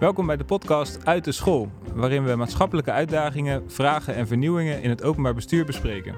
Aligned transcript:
Welkom 0.00 0.26
bij 0.26 0.36
de 0.36 0.44
podcast 0.44 1.06
Uit 1.06 1.24
de 1.24 1.32
School, 1.32 1.70
waarin 1.94 2.24
we 2.24 2.34
maatschappelijke 2.34 2.90
uitdagingen, 2.90 3.70
vragen 3.70 4.14
en 4.14 4.26
vernieuwingen 4.26 4.82
in 4.82 4.90
het 4.90 5.02
openbaar 5.02 5.34
bestuur 5.34 5.64
bespreken. 5.64 6.14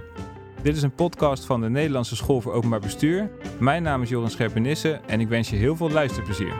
Dit 0.63 0.77
is 0.77 0.83
een 0.83 0.95
podcast 0.95 1.45
van 1.45 1.61
de 1.61 1.69
Nederlandse 1.69 2.17
School 2.17 2.41
voor 2.41 2.53
Openbaar 2.53 2.81
Bestuur. 2.81 3.31
Mijn 3.61 3.83
naam 3.83 4.03
is 4.03 4.09
Joran 4.09 4.31
Scherpenisse 4.31 5.01
en 5.07 5.21
ik 5.21 5.29
wens 5.29 5.51
je 5.51 5.57
heel 5.57 5.77
veel 5.77 5.91
luisterplezier. 5.91 6.55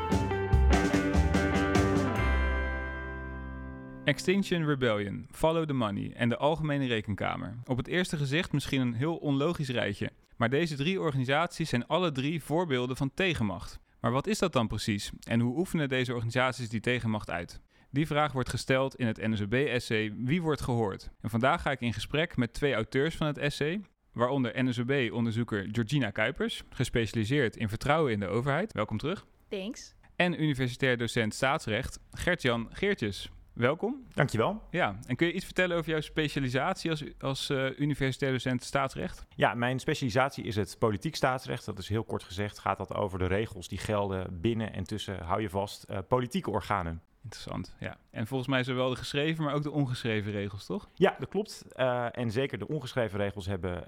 Extinction 4.05 4.67
Rebellion, 4.67 5.27
Follow 5.31 5.67
the 5.67 5.73
Money 5.73 6.13
en 6.15 6.29
de 6.29 6.37
Algemene 6.37 6.87
Rekenkamer. 6.87 7.59
Op 7.67 7.77
het 7.77 7.87
eerste 7.87 8.17
gezicht 8.17 8.53
misschien 8.53 8.81
een 8.81 8.95
heel 8.95 9.17
onlogisch 9.17 9.71
rijtje. 9.71 10.11
Maar 10.37 10.51
deze 10.51 10.77
drie 10.77 11.01
organisaties 11.01 11.69
zijn 11.69 11.87
alle 11.87 12.13
drie 12.13 12.43
voorbeelden 12.43 12.97
van 12.97 13.11
tegenmacht. 13.15 13.81
Maar 14.03 14.13
wat 14.13 14.27
is 14.27 14.39
dat 14.39 14.53
dan 14.53 14.67
precies 14.67 15.11
en 15.27 15.41
hoe 15.41 15.57
oefenen 15.57 15.89
deze 15.89 16.13
organisaties 16.13 16.69
die 16.69 16.81
tegenmacht 16.81 17.31
uit? 17.31 17.61
Die 17.91 18.07
vraag 18.07 18.33
wordt 18.33 18.49
gesteld 18.49 18.97
in 18.97 19.07
het 19.07 19.17
NSB-essay 19.17 20.15
Wie 20.17 20.43
wordt 20.43 20.61
gehoord? 20.61 21.11
En 21.21 21.31
vandaag 21.31 21.63
ga 21.63 21.71
ik 21.71 21.81
in 21.81 21.93
gesprek 21.93 22.37
met 22.37 22.53
twee 22.53 22.75
auteurs 22.75 23.17
van 23.17 23.27
het 23.27 23.39
essay, 23.39 23.81
waaronder 24.13 24.65
NSB-onderzoeker 24.65 25.69
Georgina 25.73 26.11
Kuipers, 26.11 26.63
gespecialiseerd 26.71 27.57
in 27.57 27.69
vertrouwen 27.69 28.13
in 28.13 28.21
de 28.21 28.27
overheid. 28.27 28.73
Welkom 28.73 28.99
terug. 28.99 29.27
Thanks. 29.49 29.95
En 30.17 30.43
universitair 30.43 30.97
docent 30.97 31.35
staatsrecht 31.35 31.99
Gert-Jan 32.11 32.69
Geertjes. 32.71 33.31
Welkom. 33.53 34.05
Dankjewel. 34.15 34.63
Ja, 34.71 34.99
en 35.07 35.17
kun 35.17 35.27
je 35.27 35.33
iets 35.33 35.45
vertellen 35.45 35.77
over 35.77 35.91
jouw 35.91 36.01
specialisatie 36.01 36.91
als, 36.91 37.05
als 37.19 37.51
uh, 37.51 37.79
universitair 37.79 38.33
docent 38.33 38.65
staatsrecht? 38.65 39.27
Ja, 39.37 39.55
mijn 39.55 39.79
specialisatie 39.79 40.45
is 40.45 40.57
het 40.57 40.77
politiek 40.79 41.17
staatsrecht. 41.17 41.65
Dat 41.65 41.79
is 41.79 41.89
heel 41.89 42.05
kort 42.05 42.23
gezegd, 42.23 42.59
gaat 42.59 42.79
dat 42.79 42.95
over 42.95 43.19
de 43.19 43.27
regels 43.27 43.69
die 43.69 43.79
gelden 43.79 44.41
binnen 44.41 44.73
en 44.73 44.85
tussen, 44.85 45.23
hou 45.23 45.41
je 45.41 45.51
vast, 45.51 45.87
uh, 45.91 45.99
politieke 46.09 46.51
organen. 46.51 47.03
Interessant, 47.23 47.77
ja. 47.79 47.97
En 48.11 48.27
volgens 48.27 48.49
mij 48.49 48.65
zowel 48.65 48.91
de 48.91 48.97
geschreven, 48.97 49.45
maar 49.45 49.55
ook 49.55 49.63
de 49.63 49.71
ongeschreven 49.71 50.33
regels, 50.33 50.67
toch? 50.67 50.89
Ja, 50.95 51.17
dat 51.19 51.29
klopt. 51.29 51.65
Uh, 51.77 52.07
en 52.19 52.31
zeker 52.31 52.59
de 52.59 52.69
ongeschreven 52.69 53.19
regels 53.19 53.47
hebben 53.47 53.85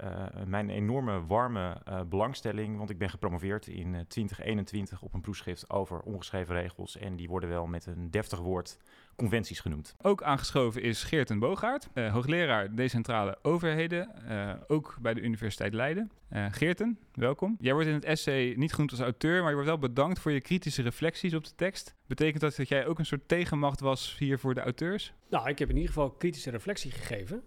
mijn 0.47 0.69
enorme 0.69 1.25
warme 1.25 1.77
belangstelling. 2.09 2.77
Want 2.77 2.89
ik 2.89 2.97
ben 2.97 3.09
gepromoveerd 3.09 3.67
in 3.67 4.05
2021 4.07 5.01
op 5.01 5.13
een 5.13 5.21
proefschrift 5.21 5.69
over 5.69 5.99
ongeschreven 5.99 6.55
regels. 6.55 6.97
En 6.97 7.15
die 7.15 7.27
worden 7.27 7.49
wel 7.49 7.67
met 7.67 7.85
een 7.85 8.11
deftig 8.11 8.39
woord 8.39 8.77
conventies 9.15 9.59
genoemd. 9.59 9.95
Ook 10.01 10.23
aangeschoven 10.23 10.81
is 10.81 11.03
Geert 11.03 11.39
Boogaard, 11.39 11.87
uh, 11.93 12.11
hoogleraar 12.11 12.75
decentrale 12.75 13.37
overheden, 13.41 14.11
uh, 14.27 14.53
ook 14.67 14.97
bij 15.01 15.13
de 15.13 15.21
Universiteit 15.21 15.73
Leiden. 15.73 16.11
Uh, 16.33 16.45
Geerten, 16.51 16.99
welkom. 17.13 17.55
Jij 17.59 17.73
wordt 17.73 17.87
in 17.87 17.93
het 17.93 18.05
essay 18.05 18.53
niet 18.57 18.73
genoemd 18.73 18.91
als 18.91 18.99
auteur, 18.99 19.39
maar 19.39 19.49
je 19.49 19.53
wordt 19.53 19.69
wel 19.69 19.79
bedankt 19.79 20.19
voor 20.19 20.31
je 20.31 20.41
kritische 20.41 20.81
reflecties 20.81 21.33
op 21.33 21.43
de 21.43 21.55
tekst. 21.55 21.95
Betekent 22.07 22.41
dat 22.41 22.55
dat 22.55 22.67
jij 22.67 22.85
ook 22.85 22.99
een 22.99 23.05
soort 23.05 23.27
tegenmacht 23.27 23.79
was 23.79 24.15
hier 24.19 24.39
voor 24.39 24.53
de 24.53 24.61
auteurs? 24.61 25.13
Nou, 25.29 25.49
ik 25.49 25.59
heb 25.59 25.69
in 25.69 25.75
ieder 25.75 25.93
geval 25.93 26.11
kritische 26.11 26.49
reflectie 26.49 26.91
gegeven. 26.91 27.43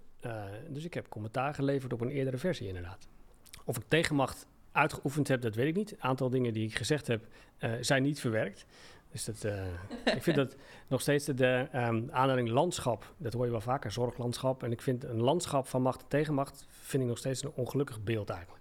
dus 0.69 0.85
ik 0.85 0.95
heb 0.95 1.09
commentaar 1.09 1.55
geleverd 1.55 1.93
op 1.93 2.01
een 2.01 2.09
eerdere 2.09 2.37
versie 2.37 2.67
inderdaad. 2.67 3.09
Of 3.65 3.77
ik 3.77 3.85
tegenmacht 3.89 4.47
uitgeoefend 4.73 5.29
heb, 5.29 5.41
dat 5.41 5.55
weet 5.55 5.69
ik 5.69 5.77
niet. 5.77 5.93
Een 5.93 6.03
aantal 6.03 6.31
dingen 6.31 6.53
die 6.53 6.67
ik 6.67 6.75
gezegd 6.75 7.07
heb, 7.07 7.27
zijn 7.81 8.03
niet 8.03 8.21
verwerkt. 8.21 8.67
Dus 9.11 9.25
dat, 9.25 9.45
uh, 9.45 10.15
ik 10.15 10.23
vind 10.23 10.37
dat 10.37 10.57
nog 10.89 11.01
steeds 11.01 11.25
de, 11.25 11.69
um, 11.75 12.09
aanleiding 12.11 12.49
landschap, 12.49 13.15
dat 13.17 13.33
hoor 13.33 13.45
je 13.45 13.51
wel 13.51 13.61
vaker, 13.61 13.91
zorglandschap. 13.91 14.63
En 14.63 14.73
ik 14.73 14.83
vind 14.83 15.05
een 15.05 15.21
landschap 15.21 15.67
van 15.67 15.83
macht 15.83 16.01
en 16.01 16.09
tegenmacht, 16.09 16.67
vind 16.69 17.03
ik 17.03 17.09
nog 17.09 17.19
steeds 17.19 17.43
een 17.43 17.53
ongelukkig 17.55 18.03
beeld 18.03 18.31
eigenlijk. 18.31 18.58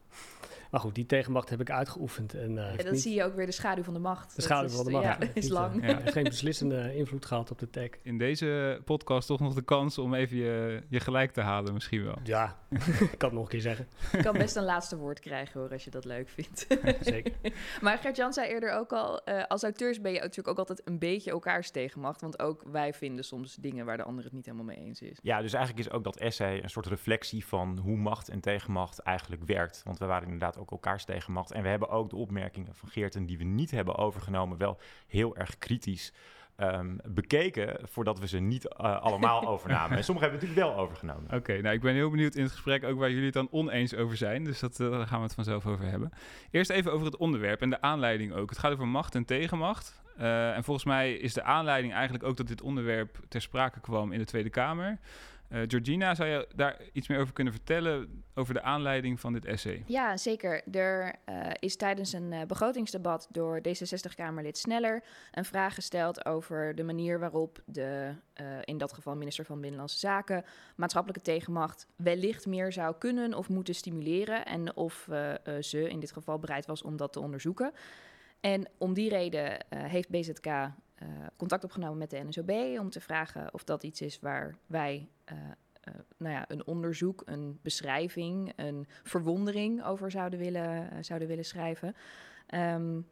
Maar 0.72 0.80
goed, 0.80 0.96
die 0.96 1.06
tegenmacht 1.06 1.50
heb 1.50 1.62
ik 1.62 1.72
uitgeoefend. 1.72 2.34
En, 2.34 2.52
uh, 2.52 2.76
ja, 2.78 2.84
dan 2.84 2.96
zie 2.96 3.16
je 3.16 3.24
ook 3.24 3.36
weer 3.36 3.46
de 3.46 3.52
schaduw 3.52 3.84
van 3.84 3.94
de 3.94 4.00
macht. 4.00 4.36
De 4.36 4.42
schaduw 4.42 4.70
van 4.70 4.86
de 4.86 4.92
macht. 4.92 5.04
Ja, 5.04 5.18
is 5.34 5.50
lang. 5.50 5.88
Ja. 5.88 5.96
heeft 5.98 6.12
geen 6.12 6.24
beslissende 6.24 6.96
invloed 6.96 7.26
gehad 7.26 7.52
op 7.52 7.60
de 7.60 7.70
tech. 7.70 7.90
In 8.02 8.18
deze 8.18 8.82
podcast 8.86 9.28
toch 9.28 9.40
nog 9.40 9.54
de 9.54 9.62
kans 9.62 9.98
om 9.98 10.14
even 10.14 10.38
je, 10.38 10.84
je 10.90 11.00
gelijk 11.00 11.32
te 11.32 11.42
halen 11.42 11.74
misschien 11.74 12.04
wel. 12.04 12.16
Ja, 12.24 12.58
ik 13.12 13.18
kan 13.18 13.30
het 13.30 13.32
nog 13.32 13.44
een 13.44 13.50
keer 13.50 13.62
zeggen. 13.62 13.88
Ik 14.12 14.22
kan 14.22 14.38
best 14.38 14.56
een 14.56 14.64
laatste 14.64 14.98
woord 14.98 15.20
krijgen 15.20 15.60
hoor, 15.60 15.72
als 15.72 15.84
je 15.84 15.90
dat 15.90 16.06
leuk 16.06 16.30
vindt. 16.30 16.68
Zeker. 17.02 17.34
maar 17.82 17.98
Gert-Jan 17.98 18.34
zei 18.34 18.50
eerder 18.50 18.72
ook 18.72 18.92
al, 18.92 19.22
uh, 19.26 19.44
als 19.48 19.64
auteurs 19.64 20.02
ben 20.02 20.12
je 20.12 20.20
natuurlijk 20.20 20.48
ook 20.48 20.58
altijd 20.58 20.82
een 20.86 21.00
beetje 21.00 21.32
elkaars 21.32 21.72
tegenmacht. 21.72 22.22
Want 22.22 22.40
ook 22.40 22.64
wij 22.72 22.94
vinden 22.94 23.24
soms 23.24 23.56
dingen 23.56 23.86
waar 23.86 23.98
de 23.98 24.04
ander 24.04 24.24
het 24.24 24.34
niet 24.34 24.46
helemaal 24.46 24.66
mee 24.66 24.78
eens 24.78 25.02
is. 25.02 25.18
Ja, 25.22 25.42
dus 25.42 25.54
eigenlijk 25.54 25.88
is 25.88 25.94
ook 25.94 26.04
dat 26.04 26.18
essay 26.18 26.64
een 26.64 26.70
soort 26.70 26.86
reflectie 26.86 27.46
van 27.46 27.78
hoe 27.78 27.98
macht 27.98 28.30
en 28.30 28.40
tegenmacht 28.40 29.00
eigenlijk 29.00 29.44
werkt. 29.46 29.82
Want 29.84 29.98
we 29.98 30.06
waren 30.06 30.24
inderdaad 30.24 30.57
ook 30.58 30.72
elkaars 30.72 31.06
tegenmacht. 31.06 31.52
En 31.52 31.62
we 31.62 31.68
hebben 31.68 31.90
ook 31.90 32.10
de 32.10 32.16
opmerkingen 32.16 32.76
van 32.76 32.90
Geerten 32.90 33.26
die 33.26 33.38
we 33.38 33.44
niet 33.44 33.72
hebben 33.72 33.96
overgenomen, 33.96 34.58
wel 34.58 34.80
heel 35.08 35.36
erg 35.36 35.58
kritisch 35.58 36.14
um, 36.58 37.00
bekeken 37.06 37.78
voordat 37.84 38.20
we 38.20 38.28
ze 38.28 38.40
niet 38.40 38.66
uh, 38.66 39.02
allemaal 39.02 39.48
overnamen. 39.54 39.98
En 39.98 40.04
sommige 40.04 40.28
hebben 40.28 40.44
we 40.44 40.48
natuurlijk 40.48 40.76
wel 40.76 40.86
overgenomen. 40.86 41.26
Oké, 41.26 41.36
okay, 41.36 41.60
nou 41.60 41.76
ik 41.76 41.82
ben 41.82 41.94
heel 41.94 42.10
benieuwd 42.10 42.36
in 42.36 42.44
het 42.44 42.52
gesprek 42.52 42.84
ook 42.84 43.00
waar 43.00 43.10
jullie 43.10 43.26
het 43.26 43.34
dan 43.34 43.48
oneens 43.52 43.96
over 43.96 44.18
zijn. 44.18 44.44
Dus 44.44 44.60
dat, 44.60 44.80
uh, 44.80 44.92
daar 44.92 45.08
gaan 45.08 45.18
we 45.18 45.26
het 45.26 45.34
vanzelf 45.34 45.66
over 45.66 45.86
hebben. 45.86 46.12
Eerst 46.52 46.70
even 46.70 46.92
over 46.92 47.06
het 47.06 47.18
onderwerp 47.18 47.62
en 47.62 47.70
de 47.70 47.82
aanleiding 47.82 48.34
ook. 48.34 48.50
Het 48.50 48.60
gaat 48.60 48.72
over 48.72 48.88
macht 48.88 49.16
en 49.16 49.26
tegenmacht. 49.26 50.02
Uh, 50.20 50.56
en 50.56 50.64
volgens 50.64 50.86
mij 50.86 51.14
is 51.14 51.34
de 51.34 51.44
aanleiding 51.44 51.94
eigenlijk 51.94 52.24
ook 52.24 52.38
dat 52.38 52.48
dit 52.48 52.62
onderwerp 52.62 53.20
ter 53.28 53.42
sprake 53.42 53.80
kwam 53.80 54.12
in 54.12 54.20
de 54.20 54.26
Tweede 54.26 54.50
Kamer. 54.50 55.00
Uh, 55.50 55.62
Georgina, 55.68 56.16
zou 56.16 56.30
je 56.30 56.48
daar 56.56 56.82
iets 56.94 57.08
meer 57.08 57.20
over 57.20 57.34
kunnen 57.34 57.54
vertellen 57.54 58.24
over 58.34 58.54
de 58.54 58.62
aanleiding 58.62 59.20
van 59.20 59.34
dit 59.34 59.46
essay? 59.46 59.84
Ja, 59.86 60.18
zeker. 60.18 60.62
Er 60.72 61.16
uh, 61.30 61.50
is 61.60 61.76
tijdens 61.76 62.14
een 62.14 62.32
uh, 62.32 62.42
begrotingsdebat 62.42 63.28
door 63.32 63.62
D66-Kamerlid 63.68 64.58
Sneller 64.58 65.04
een 65.32 65.46
vraag 65.46 65.74
gesteld 65.74 66.26
over 66.26 66.76
de 66.76 66.84
manier 66.84 67.20
waarop 67.20 67.62
de, 67.66 68.14
in 68.64 68.78
dat 68.78 68.94
geval 68.94 69.16
minister 69.16 69.46
van 69.46 69.60
Binnenlandse 69.60 69.98
Zaken, 69.98 70.44
maatschappelijke 70.76 71.24
tegenmacht 71.24 71.88
wellicht 71.96 72.46
meer 72.46 72.72
zou 72.72 72.96
kunnen 72.98 73.34
of 73.34 73.50
moeten 73.50 73.76
stimuleren 73.76 74.46
en 74.46 74.76
of 74.76 75.08
ze 75.60 75.90
in 75.90 76.00
dit 76.00 76.12
geval 76.12 76.40
bereid 76.40 76.66
was 76.66 76.82
om 76.82 76.98
dat 76.98 77.14
te 77.14 77.20
onderzoeken. 77.20 77.72
En 78.40 78.68
om 78.78 78.94
die 78.94 79.10
reden 79.10 79.66
heeft 79.70 80.10
BZK 80.10 80.48
uh, 81.04 81.10
contact 81.38 81.64
opgenomen 81.64 81.98
met 81.98 82.10
de 82.10 82.24
NSOB 82.24 82.80
om 82.80 82.90
te 82.90 83.02
vragen 83.02 83.54
of 83.54 83.64
dat 83.64 83.84
iets 83.84 84.02
is 84.02 84.20
waar 84.20 84.56
wij 84.66 85.10
uh, 85.32 85.38
uh, 85.88 85.94
nou 86.18 86.34
ja, 86.34 86.46
een 86.48 86.68
onderzoek, 86.68 87.22
een 87.26 87.60
beschrijving, 87.62 88.54
een 88.56 88.88
verwondering 89.04 89.84
over 89.84 90.12
zouden 90.12 90.40
willen, 90.40 91.06
zouden 91.06 91.28
willen 91.28 91.46
schrijven. 91.46 91.96
Um, 92.54 93.08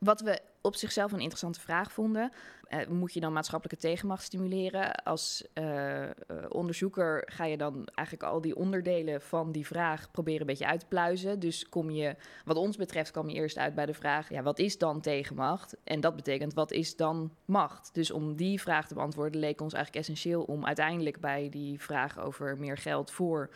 wat 0.00 0.20
we 0.20 0.40
op 0.60 0.74
zichzelf 0.74 1.12
een 1.12 1.20
interessante 1.20 1.60
vraag 1.60 1.92
vonden. 1.92 2.32
Uh, 2.68 2.86
moet 2.86 3.12
je 3.12 3.20
dan 3.20 3.32
maatschappelijke 3.32 3.86
tegenmacht 3.86 4.22
stimuleren? 4.22 4.94
Als 4.94 5.44
uh, 5.54 6.02
uh, 6.02 6.08
onderzoeker 6.48 7.22
ga 7.26 7.44
je 7.44 7.56
dan 7.56 7.88
eigenlijk 7.94 8.28
al 8.28 8.40
die 8.40 8.56
onderdelen 8.56 9.20
van 9.20 9.52
die 9.52 9.66
vraag 9.66 10.10
proberen 10.10 10.40
een 10.40 10.46
beetje 10.46 10.66
uit 10.66 10.80
te 10.80 10.86
pluizen. 10.86 11.38
Dus 11.38 11.68
kom 11.68 11.90
je, 11.90 12.16
wat 12.44 12.56
ons 12.56 12.76
betreft, 12.76 13.10
kwam 13.10 13.28
je 13.28 13.34
eerst 13.34 13.58
uit 13.58 13.74
bij 13.74 13.86
de 13.86 13.94
vraag: 13.94 14.28
ja, 14.28 14.42
wat 14.42 14.58
is 14.58 14.78
dan 14.78 15.00
tegenmacht? 15.00 15.76
En 15.84 16.00
dat 16.00 16.16
betekent, 16.16 16.54
wat 16.54 16.70
is 16.72 16.96
dan 16.96 17.30
macht? 17.44 17.94
Dus 17.94 18.10
om 18.10 18.36
die 18.36 18.60
vraag 18.60 18.88
te 18.88 18.94
beantwoorden, 18.94 19.40
leek 19.40 19.60
ons 19.60 19.72
eigenlijk 19.72 20.06
essentieel 20.06 20.42
om 20.42 20.66
uiteindelijk 20.66 21.20
bij 21.20 21.48
die 21.48 21.80
vraag 21.80 22.18
over 22.18 22.58
meer 22.58 22.78
geld 22.78 23.10
voor 23.10 23.50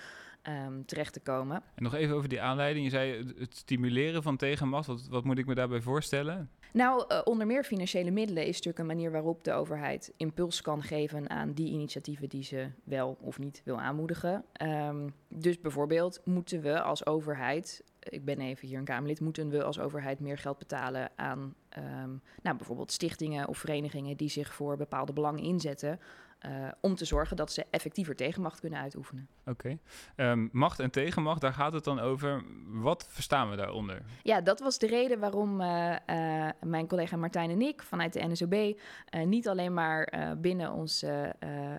um, 0.48 0.86
terecht 0.86 1.12
te 1.12 1.20
komen. 1.20 1.62
En 1.74 1.82
nog 1.82 1.94
even 1.94 2.16
over 2.16 2.28
die 2.28 2.40
aanleiding. 2.40 2.84
Je 2.84 2.90
zei 2.90 3.34
het 3.38 3.56
stimuleren 3.56 4.22
van 4.22 4.36
tegenmacht. 4.36 4.86
Wat, 4.86 5.06
wat 5.08 5.24
moet 5.24 5.38
ik 5.38 5.46
me 5.46 5.54
daarbij 5.54 5.80
voorstellen? 5.80 6.50
Nou, 6.72 7.04
uh, 7.08 7.20
onder 7.24 7.46
meer 7.46 7.64
financiële 7.64 8.10
middelen 8.10 8.42
is 8.42 8.54
natuurlijk 8.54 8.78
een 8.78 8.86
manier 8.86 9.10
waarop 9.10 9.44
de 9.44 9.52
overheid 9.52 10.12
impuls 10.16 10.62
kan 10.62 10.82
geven 10.82 11.30
aan 11.30 11.52
die 11.52 11.70
initiatieven 11.70 12.28
die 12.28 12.42
ze 12.42 12.68
wel 12.84 13.16
of 13.20 13.38
niet 13.38 13.62
wil 13.64 13.80
aanmoedigen. 13.80 14.44
Um, 14.62 15.14
dus 15.28 15.60
bijvoorbeeld 15.60 16.20
moeten 16.24 16.62
we 16.62 16.82
als 16.82 17.06
overheid, 17.06 17.84
ik 17.98 18.24
ben 18.24 18.40
even 18.40 18.68
hier 18.68 18.78
een 18.78 18.84
Kamerlid, 18.84 19.20
moeten 19.20 19.48
we 19.48 19.64
als 19.64 19.78
overheid 19.78 20.20
meer 20.20 20.38
geld 20.38 20.58
betalen 20.58 21.10
aan 21.16 21.54
um, 21.78 22.22
nou, 22.42 22.56
bijvoorbeeld 22.56 22.92
stichtingen 22.92 23.48
of 23.48 23.58
verenigingen 23.58 24.16
die 24.16 24.28
zich 24.28 24.54
voor 24.54 24.76
bepaalde 24.76 25.12
belangen 25.12 25.42
inzetten. 25.42 26.00
Uh, 26.46 26.68
om 26.80 26.94
te 26.94 27.04
zorgen 27.04 27.36
dat 27.36 27.52
ze 27.52 27.66
effectiever 27.70 28.16
tegenmacht 28.16 28.60
kunnen 28.60 28.78
uitoefenen. 28.78 29.28
Oké. 29.46 29.78
Okay. 30.16 30.30
Um, 30.30 30.48
macht 30.52 30.80
en 30.80 30.90
tegenmacht, 30.90 31.40
daar 31.40 31.52
gaat 31.52 31.72
het 31.72 31.84
dan 31.84 32.00
over. 32.00 32.44
Wat 32.66 33.06
verstaan 33.08 33.50
we 33.50 33.56
daaronder? 33.56 34.02
Ja, 34.22 34.40
dat 34.40 34.60
was 34.60 34.78
de 34.78 34.86
reden 34.86 35.18
waarom 35.18 35.60
uh, 35.60 35.90
uh, 35.90 36.48
mijn 36.60 36.86
collega 36.86 37.16
Martijn 37.16 37.50
en 37.50 37.62
ik 37.62 37.82
vanuit 37.82 38.12
de 38.12 38.26
NSOB 38.26 38.80
niet 39.24 39.48
alleen 39.48 39.74
maar 39.74 40.12
binnen 40.40 40.72
onze 40.72 41.34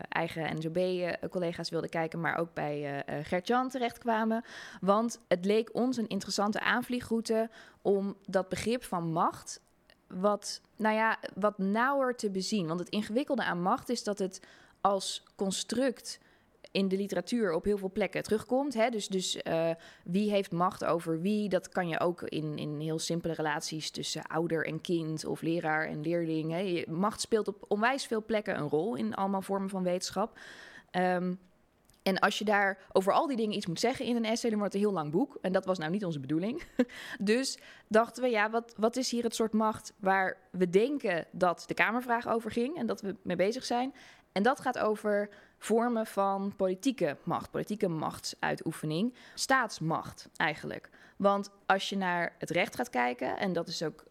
eigen 0.10 0.56
NSOB-collega's 0.56 1.70
wilden 1.70 1.90
kijken, 1.90 2.20
maar 2.22 2.38
ook 2.38 2.54
bij 2.54 3.04
Gert-Jan 3.24 3.70
terechtkwamen. 3.70 4.44
Want 4.82 5.22
het 5.28 5.46
leek 5.46 5.76
ons 5.76 5.98
een 5.98 6.08
interessante 6.08 6.60
aanvliegroute 6.60 7.50
om 7.82 8.16
dat 8.22 8.50
begrip 8.50 8.84
van 8.84 9.12
macht 9.12 9.62
wat, 10.20 10.62
nou 10.76 10.96
ja, 10.96 11.20
wat 11.36 11.58
nauwer 11.58 12.16
te 12.16 12.30
bezien. 12.30 12.68
Want 12.68 12.80
het 12.80 12.90
ingewikkelde 12.90 13.44
aan 13.44 13.62
macht 13.62 13.90
is 13.90 14.04
dat 14.04 14.20
het 14.20 14.40
als 14.82 15.24
construct 15.36 16.20
in 16.72 16.88
de 16.88 16.98
literatuur 16.98 17.54
op 17.54 17.64
heel 17.64 17.78
veel 17.78 17.92
plekken 17.92 18.24
terugkomt. 18.24 18.74
Hè? 18.74 18.90
Dus, 18.90 19.08
dus 19.08 19.40
uh, 19.44 19.70
wie 20.04 20.30
heeft 20.30 20.52
macht 20.52 20.86
over 20.86 21.22
wie? 21.22 21.50
Dat 21.50 21.70
kan 21.70 21.88
je 21.88 22.00
ook 22.00 22.22
in, 22.22 22.58
in 22.58 22.80
heel 22.80 23.00
simpele 23.00 23.34
relaties 23.34 23.92
tussen 23.92 24.24
ouder 24.24 24.66
en 24.66 24.82
kind 24.82 25.26
of 25.26 25.42
leraar 25.42 25.88
en 25.88 26.02
leerling. 26.02 26.52
Hè? 26.52 26.84
Macht 26.92 27.22
speelt 27.22 27.48
op 27.48 27.66
onwijs 27.68 28.06
veel 28.06 28.24
plekken 28.26 28.58
een 28.58 28.70
rol 28.70 28.96
in 28.96 29.16
allemaal 29.16 29.42
vormen 29.42 29.70
van 29.70 29.84
wetenschap. 29.84 30.40
Um, 30.92 31.40
en 32.06 32.20
als 32.20 32.38
je 32.38 32.46
daar 32.46 32.78
over 32.92 33.14
al 33.14 33.28
die 33.28 33.38
dingen 33.38 33.56
iets 33.56 33.66
moet 33.66 33.80
zeggen 33.80 34.06
in 34.06 34.16
een 34.16 34.26
essay, 34.26 34.50
dan 34.50 34.60
wordt 34.60 34.74
het 34.74 34.84
een 34.84 34.90
heel 34.90 34.98
lang 34.98 35.12
boek. 35.12 35.38
En 35.42 35.52
dat 35.52 35.66
was 35.66 35.78
nou 35.78 35.92
niet 35.92 36.06
onze 36.06 36.20
bedoeling. 36.20 36.64
dus 37.20 37.58
dachten 37.88 38.24
we, 38.24 38.30
ja, 38.30 38.50
wat, 38.50 38.74
wat 38.78 38.96
is 38.96 39.12
hier 39.12 39.24
het 39.24 39.36
soort 39.36 39.54
macht 39.54 39.94
waar 40.00 40.38
we 40.52 40.70
denken 40.70 41.26
dat 41.32 41.64
de 41.68 41.74
Kamervraag 41.74 42.28
over 42.28 42.52
ging 42.52 42.78
en 42.78 42.86
dat 42.86 43.02
we 43.02 43.16
mee 43.22 43.36
bezig 43.36 43.66
zijn? 43.66 43.94
En 44.32 44.44
dat 44.44 44.60
gaat 44.60 44.78
over 44.78 45.30
vormen 45.58 46.06
van 46.06 46.54
politieke 46.56 47.18
macht, 47.24 47.52
politieke 47.52 47.88
machtsuitoefening, 47.88 49.14
staatsmacht 49.34 50.30
eigenlijk. 50.36 50.90
Want 51.18 51.50
als 51.66 51.90
je 51.90 51.98
naar 51.98 52.36
het 52.38 52.50
recht 52.50 52.76
gaat 52.76 52.90
kijken, 52.90 53.38
en 53.38 53.54
dat 53.54 53.68
is 53.68 53.84
ook 53.84 54.04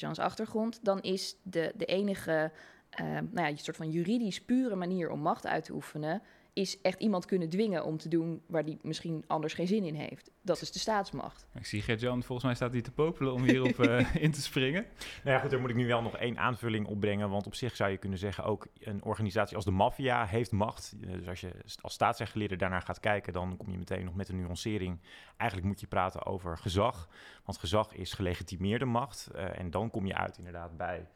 uh, 0.00 0.10
achtergrond, 0.14 0.84
dan 0.84 1.00
is 1.00 1.36
de, 1.42 1.72
de 1.76 1.84
enige, 1.84 2.52
uh, 3.00 3.06
nou 3.06 3.28
ja, 3.32 3.48
een 3.48 3.58
soort 3.58 3.76
van 3.76 3.90
juridisch 3.90 4.40
pure 4.40 4.74
manier 4.74 5.10
om 5.10 5.20
macht 5.20 5.46
uit 5.46 5.64
te 5.64 5.72
oefenen 5.72 6.22
is 6.58 6.80
echt 6.80 7.00
iemand 7.00 7.24
kunnen 7.24 7.48
dwingen 7.48 7.84
om 7.84 7.98
te 7.98 8.08
doen 8.08 8.42
waar 8.46 8.64
die 8.64 8.78
misschien 8.82 9.24
anders 9.26 9.54
geen 9.54 9.66
zin 9.66 9.84
in 9.84 9.94
heeft. 9.94 10.30
Dat 10.42 10.60
is 10.60 10.72
de 10.72 10.78
staatsmacht. 10.78 11.46
Ik 11.54 11.66
zie 11.66 11.82
Gert-Jan, 11.82 12.22
volgens 12.22 12.46
mij 12.46 12.54
staat 12.54 12.72
hij 12.72 12.80
te 12.80 12.90
popelen 12.90 13.32
om 13.32 13.42
hierop 13.42 13.78
uh, 13.78 14.14
in 14.24 14.32
te 14.32 14.42
springen. 14.42 14.86
Nou 15.24 15.36
ja, 15.36 15.38
goed, 15.38 15.50
daar 15.50 15.60
moet 15.60 15.70
ik 15.70 15.76
nu 15.76 15.86
wel 15.86 16.02
nog 16.02 16.16
één 16.16 16.38
aanvulling 16.38 16.86
op 16.86 17.00
brengen. 17.00 17.30
Want 17.30 17.46
op 17.46 17.54
zich 17.54 17.76
zou 17.76 17.90
je 17.90 17.96
kunnen 17.96 18.18
zeggen, 18.18 18.44
ook 18.44 18.66
een 18.78 19.04
organisatie 19.04 19.56
als 19.56 19.64
de 19.64 19.70
maffia 19.70 20.26
heeft 20.26 20.50
macht. 20.50 20.94
Eh, 21.00 21.12
dus 21.12 21.28
als 21.28 21.40
je 21.40 21.50
als 21.80 21.92
staatsrechtgeleerde 21.92 22.56
daarnaar 22.56 22.82
gaat 22.82 23.00
kijken, 23.00 23.32
dan 23.32 23.56
kom 23.56 23.70
je 23.70 23.78
meteen 23.78 24.04
nog 24.04 24.14
met 24.14 24.28
een 24.28 24.40
nuancering. 24.40 25.00
Eigenlijk 25.36 25.70
moet 25.70 25.80
je 25.80 25.86
praten 25.86 26.26
over 26.26 26.58
gezag. 26.58 27.08
Want 27.44 27.58
gezag 27.58 27.94
is 27.94 28.12
gelegitimeerde 28.12 28.84
macht. 28.84 29.28
Uh, 29.34 29.58
en 29.58 29.70
dan 29.70 29.90
kom 29.90 30.06
je 30.06 30.14
uit 30.14 30.38
inderdaad 30.38 30.76
bij 30.76 31.06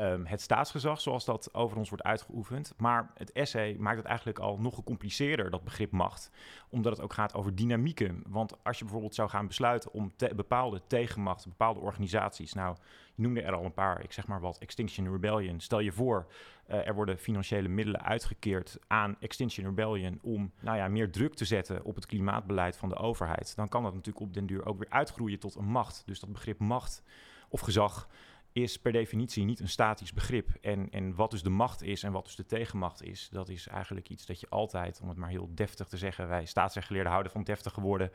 um, 0.00 0.26
het 0.26 0.40
staatsgezag, 0.40 1.00
zoals 1.00 1.24
dat 1.24 1.54
over 1.54 1.76
ons 1.76 1.88
wordt 1.88 2.04
uitgeoefend. 2.04 2.74
Maar 2.76 3.10
het 3.14 3.32
essay 3.32 3.76
maakt 3.78 3.96
het 3.96 4.06
eigenlijk 4.06 4.38
al 4.38 4.58
nog 4.58 4.74
gecompliceerder, 4.74 5.50
dat 5.50 5.64
begrip 5.64 5.90
macht. 5.90 6.30
Omdat 6.68 6.92
het 6.92 7.02
ook 7.02 7.12
gaat 7.12 7.34
over 7.34 7.54
dynamieken. 7.54 8.22
Want 8.26 8.64
als 8.64 8.78
je 8.78 8.84
bijvoorbeeld 8.84 9.14
zou 9.14 9.28
gaan 9.28 9.46
besluiten 9.46 9.92
om 9.92 10.12
bepaalde 10.36 10.80
tegenmacht, 10.86 11.48
bepaalde 11.48 11.80
organisaties. 11.80 12.52
Nou, 12.52 12.76
je 13.14 13.22
noemde 13.22 13.42
er 13.42 13.54
al 13.54 13.64
een 13.64 13.74
paar, 13.74 14.04
ik 14.04 14.12
zeg 14.12 14.26
maar 14.26 14.40
wat, 14.40 14.58
Extinction 14.58 15.12
Rebellion. 15.12 15.60
Stel 15.60 15.80
je 15.80 15.92
voor, 15.92 16.26
uh, 16.70 16.86
er 16.86 16.94
worden 16.94 17.18
financiële 17.18 17.68
middelen 17.68 18.02
uitgekeerd 18.02 18.78
aan 18.86 19.16
Extinction 19.20 19.66
Rebellion 19.66 20.18
om 20.22 20.52
nou 20.60 20.76
ja, 20.76 20.88
meer 20.88 21.12
druk 21.12 21.34
te 21.34 21.44
zetten 21.44 21.84
op 21.84 21.94
het 21.94 22.06
klimaatbeleid 22.06 22.76
van 22.76 22.88
de 22.88 22.96
overheid. 22.96 23.56
Dan 23.56 23.68
kan 23.68 23.82
dat 23.82 23.94
natuurlijk 23.94 24.24
op 24.24 24.34
den 24.34 24.46
duur 24.46 24.66
ook 24.66 24.78
weer 24.78 24.90
uitgroeien 24.90 25.38
tot 25.38 25.54
een 25.54 25.70
macht. 25.70 26.02
Dus 26.06 26.20
dat 26.20 26.32
begrip 26.32 26.58
macht 26.58 27.02
of 27.48 27.60
gezag 27.60 28.08
is 28.52 28.78
per 28.78 28.92
definitie 28.92 29.44
niet 29.44 29.60
een 29.60 29.68
statisch 29.68 30.12
begrip. 30.12 30.48
En, 30.60 30.90
en 30.90 31.14
wat 31.14 31.30
dus 31.30 31.42
de 31.42 31.50
macht 31.50 31.82
is 31.82 32.02
en 32.02 32.12
wat 32.12 32.24
dus 32.24 32.36
de 32.36 32.46
tegenmacht 32.46 33.02
is, 33.02 33.28
dat 33.32 33.48
is 33.48 33.68
eigenlijk 33.68 34.08
iets 34.08 34.26
dat 34.26 34.40
je 34.40 34.48
altijd, 34.48 35.00
om 35.00 35.08
het 35.08 35.18
maar 35.18 35.28
heel 35.28 35.50
deftig 35.54 35.88
te 35.88 35.96
zeggen, 35.96 36.28
wij 36.28 36.44
staatsrechtgeleerden 36.44 37.12
houden 37.12 37.32
van 37.32 37.44
deftige 37.44 37.80
woorden, 37.80 38.10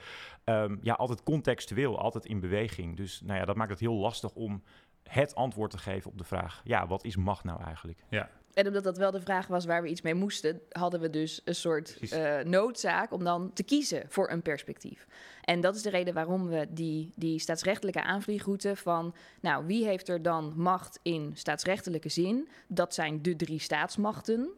um, 0.45 0.79
ja, 0.81 0.93
altijd 0.93 1.23
contextueel, 1.23 1.99
altijd 1.99 2.25
in 2.25 2.39
beweging. 2.39 2.97
Dus 2.97 3.21
nou 3.21 3.39
ja, 3.39 3.45
dat 3.45 3.55
maakt 3.55 3.69
het 3.69 3.79
heel 3.79 3.95
lastig 3.95 4.33
om 4.33 4.63
het 5.03 5.35
antwoord 5.35 5.71
te 5.71 5.77
geven 5.77 6.11
op 6.11 6.17
de 6.17 6.23
vraag, 6.23 6.61
ja, 6.63 6.87
wat 6.87 7.03
is 7.03 7.15
macht 7.15 7.43
nou 7.43 7.63
eigenlijk? 7.63 8.03
Ja, 8.09 8.29
en 8.55 8.67
omdat 8.67 8.83
dat 8.83 8.97
wel 8.97 9.11
de 9.11 9.21
vraag 9.21 9.47
was 9.47 9.65
waar 9.65 9.81
we 9.81 9.87
iets 9.87 10.01
mee 10.01 10.13
moesten, 10.13 10.61
hadden 10.69 10.99
we 10.99 11.09
dus 11.09 11.41
een 11.43 11.55
soort 11.55 11.97
uh, 12.01 12.39
noodzaak 12.39 13.11
om 13.11 13.23
dan 13.23 13.53
te 13.53 13.63
kiezen 13.63 14.03
voor 14.07 14.29
een 14.29 14.41
perspectief. 14.41 15.07
En 15.41 15.61
dat 15.61 15.75
is 15.75 15.81
de 15.81 15.89
reden 15.89 16.13
waarom 16.13 16.47
we 16.47 16.67
die, 16.69 17.11
die 17.15 17.39
staatsrechtelijke 17.39 18.03
aanvliegroute 18.03 18.75
van, 18.75 19.15
nou, 19.41 19.65
wie 19.65 19.85
heeft 19.85 20.09
er 20.09 20.21
dan 20.21 20.53
macht 20.55 20.99
in 21.01 21.31
staatsrechtelijke 21.33 22.09
zin? 22.09 22.49
Dat 22.67 22.93
zijn 22.93 23.21
de 23.21 23.35
drie 23.35 23.59
staatsmachten. 23.59 24.49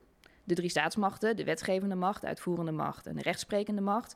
De 0.43 0.55
drie 0.55 0.69
staatsmachten, 0.69 1.35
de 1.35 1.43
wetgevende 1.43 1.95
macht, 1.95 2.21
de 2.21 2.27
uitvoerende 2.27 2.71
macht 2.71 3.07
en 3.07 3.15
de 3.15 3.21
rechtsprekende 3.21 3.81
macht. 3.81 4.15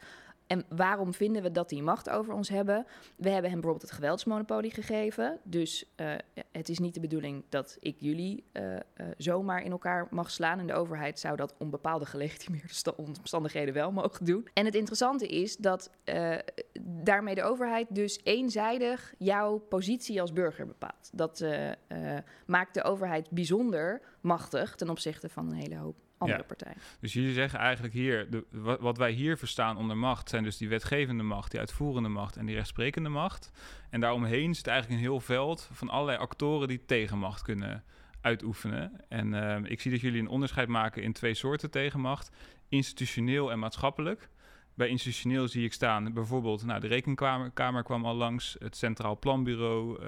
En 0.52 0.66
waarom 0.70 1.14
vinden 1.14 1.42
we 1.44 1.52
dat 1.52 1.70
die 1.70 1.84
macht 1.84 2.10
over 2.10 2.34
ons 2.34 2.50
hebben? 2.50 2.86
We 3.16 3.30
hebben 3.30 3.52
hem 3.52 3.60
bijvoorbeeld 3.60 3.90
het 3.90 3.92
geweldsmonopolie 3.92 4.72
gegeven. 4.72 5.40
Dus 5.44 5.86
uh, 5.96 6.14
het 6.52 6.70
is 6.70 6.80
niet 6.80 6.94
de 6.94 7.00
bedoeling 7.00 7.44
dat 7.50 7.78
ik 7.80 7.96
jullie 8.00 8.44
uh, 8.54 8.74
uh, 8.74 8.80
zomaar 9.18 9.64
in 9.64 9.72
elkaar 9.72 10.08
mag 10.10 10.32
slaan. 10.32 10.60
En 10.60 10.68
de 10.68 10.74
overheid 10.74 11.20
zou 11.20 11.36
dat 11.36 11.56
om 11.58 11.70
bepaalde 11.70 12.06
gelegitimeerde 12.06 12.96
omstandigheden 12.96 13.74
wel 13.74 13.92
mogen 13.92 14.26
doen. 14.26 14.48
En 14.54 14.66
het 14.66 14.76
interessante 14.76 15.28
is 15.28 15.58
dat 15.58 15.92
daarmee 16.82 17.36
de 17.36 17.44
overheid 17.44 17.88
dus 17.90 18.20
eenzijdig 18.24 19.14
jouw 19.18 19.58
positie 19.58 20.22
als 20.22 20.34
burger 20.34 20.68
bepaalt. 20.68 21.10
Dat 21.14 21.46
maakt 22.46 22.74
de 22.74 22.84
overheid 22.84 23.30
bijzonder 23.30 24.02
machtig 24.22 24.76
ten 24.76 24.90
opzichte 24.90 25.30
van 25.30 25.48
een 25.48 25.58
hele 25.58 25.78
hoop 25.78 25.96
andere 26.22 26.44
partij. 26.44 26.74
Dus 27.00 27.14
jullie 27.14 27.34
zeggen 27.34 27.60
eigenlijk 27.60 27.94
hier, 27.94 28.30
de, 28.30 28.46
wat, 28.80 28.98
wij 28.98 29.12
hier 29.12 29.38
verstaan 29.38 29.78
onder 29.78 29.98
macht, 29.98 30.30
zijn 30.30 30.44
dus 30.44 30.58
die 30.58 30.70
wetgevende 30.70 31.24
macht, 31.24 31.52
die 31.52 31.60
uitvoerende 31.60 32.10
macht 32.10 32.38
en 32.38 32.46
die 32.46 32.56
rechtsprekende 32.56 33.10
macht. 33.10 33.52
En 33.90 34.00
daaromheen 34.00 34.56
zit 34.56 34.68
eigenlijk 34.68 35.00
een 35.00 35.08
heel 35.08 35.20
veld 35.20 35.70
van 35.72 35.90
allerlei 35.90 36.18
actoren 36.18 36.68
die 36.68 36.86
tegenmacht 36.86 37.42
kunnen 37.42 37.84
uitoefenen. 38.22 39.02
En 39.10 39.34
uh, 39.34 39.58
ik 39.64 39.82
zie 39.82 39.92
dat 39.92 40.02
jullie 40.02 40.22
een 40.22 40.28
onderscheid 40.28 40.68
maken 40.68 41.04
in 41.04 41.14
twee 41.14 41.34
soorten 41.34 41.72
tegenmacht: 41.72 42.30
institutioneel 42.70 43.52
en 43.52 43.60
maatschappelijk. 43.60 44.30
Bij 44.74 44.88
institutioneel 44.88 45.48
zie 45.48 45.66
ik 45.66 45.74
staan 45.74 46.14
bijvoorbeeld, 46.14 46.66
nou, 46.66 46.80
de 46.80 46.88
Rekenkamer 46.88 47.84
kwam 47.84 48.06
al 48.06 48.16
langs, 48.16 48.56
het 48.60 48.78
Centraal 48.78 49.20
Planbureau, 49.20 50.02
uh, 50.02 50.08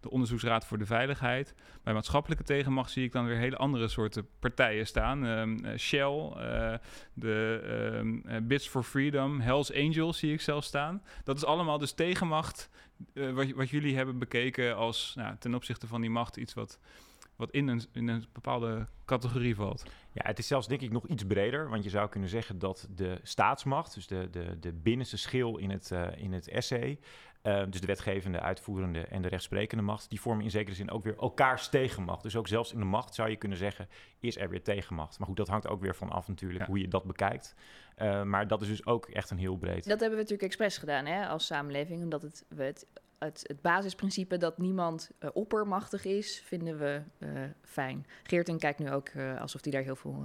de 0.00 0.10
Onderzoeksraad 0.10 0.66
voor 0.66 0.78
de 0.78 0.86
Veiligheid. 0.86 1.54
Bij 1.82 1.94
maatschappelijke 1.94 2.44
tegenmacht 2.44 2.90
zie 2.90 3.04
ik 3.04 3.12
dan 3.12 3.26
weer 3.26 3.36
hele 3.36 3.56
andere 3.56 3.88
soorten 3.88 4.28
partijen 4.38 4.86
staan. 4.86 5.24
Um, 5.24 5.78
Shell, 5.78 6.32
uh, 6.36 6.74
de 7.14 7.60
um, 7.98 8.46
Bits 8.46 8.68
for 8.68 8.82
Freedom, 8.82 9.40
Hells 9.40 9.74
Angels 9.74 10.18
zie 10.18 10.32
ik 10.32 10.40
zelf 10.40 10.64
staan. 10.64 11.02
Dat 11.24 11.36
is 11.36 11.44
allemaal 11.44 11.78
dus 11.78 11.92
tegenmacht 11.92 12.70
wat, 13.14 13.50
wat, 13.50 13.70
jullie 13.70 13.96
hebben 13.96 14.18
bekeken 14.18 14.76
als 14.76 15.12
nou, 15.16 15.36
ten 15.38 15.54
opzichte 15.54 15.86
van 15.86 16.00
die 16.00 16.10
macht 16.10 16.36
iets 16.36 16.54
wat 16.54 16.78
wat 17.38 17.50
in 17.50 17.68
een, 17.68 17.82
in 17.92 18.08
een 18.08 18.24
bepaalde 18.32 18.86
categorie 19.04 19.54
valt. 19.54 19.84
Ja, 20.12 20.22
het 20.26 20.38
is 20.38 20.46
zelfs 20.46 20.68
denk 20.68 20.80
ik 20.80 20.92
nog 20.92 21.06
iets 21.06 21.24
breder, 21.24 21.68
want 21.68 21.84
je 21.84 21.90
zou 21.90 22.08
kunnen 22.08 22.28
zeggen 22.28 22.58
dat 22.58 22.88
de 22.94 23.18
staatsmacht, 23.22 23.94
dus 23.94 24.06
de, 24.06 24.28
de, 24.30 24.58
de 24.58 24.72
binnenste 24.72 25.16
schil 25.16 25.56
in 25.58 25.70
het, 25.70 25.90
uh, 25.92 26.06
in 26.16 26.32
het 26.32 26.48
essay, 26.48 26.98
uh, 27.42 27.62
dus 27.68 27.80
de 27.80 27.86
wetgevende, 27.86 28.40
uitvoerende 28.40 29.00
en 29.00 29.22
de 29.22 29.28
rechtsprekende 29.28 29.84
macht, 29.84 30.10
die 30.10 30.20
vormen 30.20 30.44
in 30.44 30.50
zekere 30.50 30.76
zin 30.76 30.90
ook 30.90 31.04
weer 31.04 31.18
elkaars 31.18 31.68
tegenmacht. 31.68 32.22
Dus 32.22 32.36
ook 32.36 32.48
zelfs 32.48 32.72
in 32.72 32.78
de 32.78 32.84
macht 32.84 33.14
zou 33.14 33.30
je 33.30 33.36
kunnen 33.36 33.58
zeggen, 33.58 33.88
is 34.20 34.36
er 34.36 34.48
weer 34.48 34.62
tegenmacht. 34.62 35.18
Maar 35.18 35.28
goed, 35.28 35.36
dat 35.36 35.48
hangt 35.48 35.68
ook 35.68 35.80
weer 35.80 35.94
van 35.94 36.10
af 36.10 36.28
natuurlijk 36.28 36.64
hoe 36.64 36.80
je 36.80 36.88
dat 36.88 37.04
bekijkt. 37.04 37.54
Uh, 37.98 38.22
maar 38.22 38.48
dat 38.48 38.62
is 38.62 38.68
dus 38.68 38.86
ook 38.86 39.06
echt 39.06 39.30
een 39.30 39.38
heel 39.38 39.56
breed. 39.56 39.88
Dat 39.88 40.00
hebben 40.00 40.18
we 40.18 40.24
natuurlijk 40.24 40.42
expres 40.42 40.78
gedaan 40.78 41.06
hè, 41.06 41.28
als 41.28 41.46
samenleving, 41.46 42.02
omdat 42.02 42.22
het, 42.22 42.44
we 42.48 42.62
het 42.62 42.86
het, 43.18 43.44
het, 43.46 43.60
basisprincipe 43.60 44.36
dat 44.36 44.58
niemand 44.58 45.10
uh, 45.20 45.30
oppermachtig 45.32 46.04
is, 46.04 46.42
vinden 46.44 46.78
we 46.78 47.02
uh, 47.18 47.28
fijn. 47.62 48.06
Geerten 48.22 48.58
kijkt 48.58 48.78
nu 48.78 48.90
ook 48.90 49.08
uh, 49.08 49.40
alsof 49.40 49.62
hij 49.62 49.72
daar 49.72 49.82
heel 49.82 49.96
veel 49.96 50.24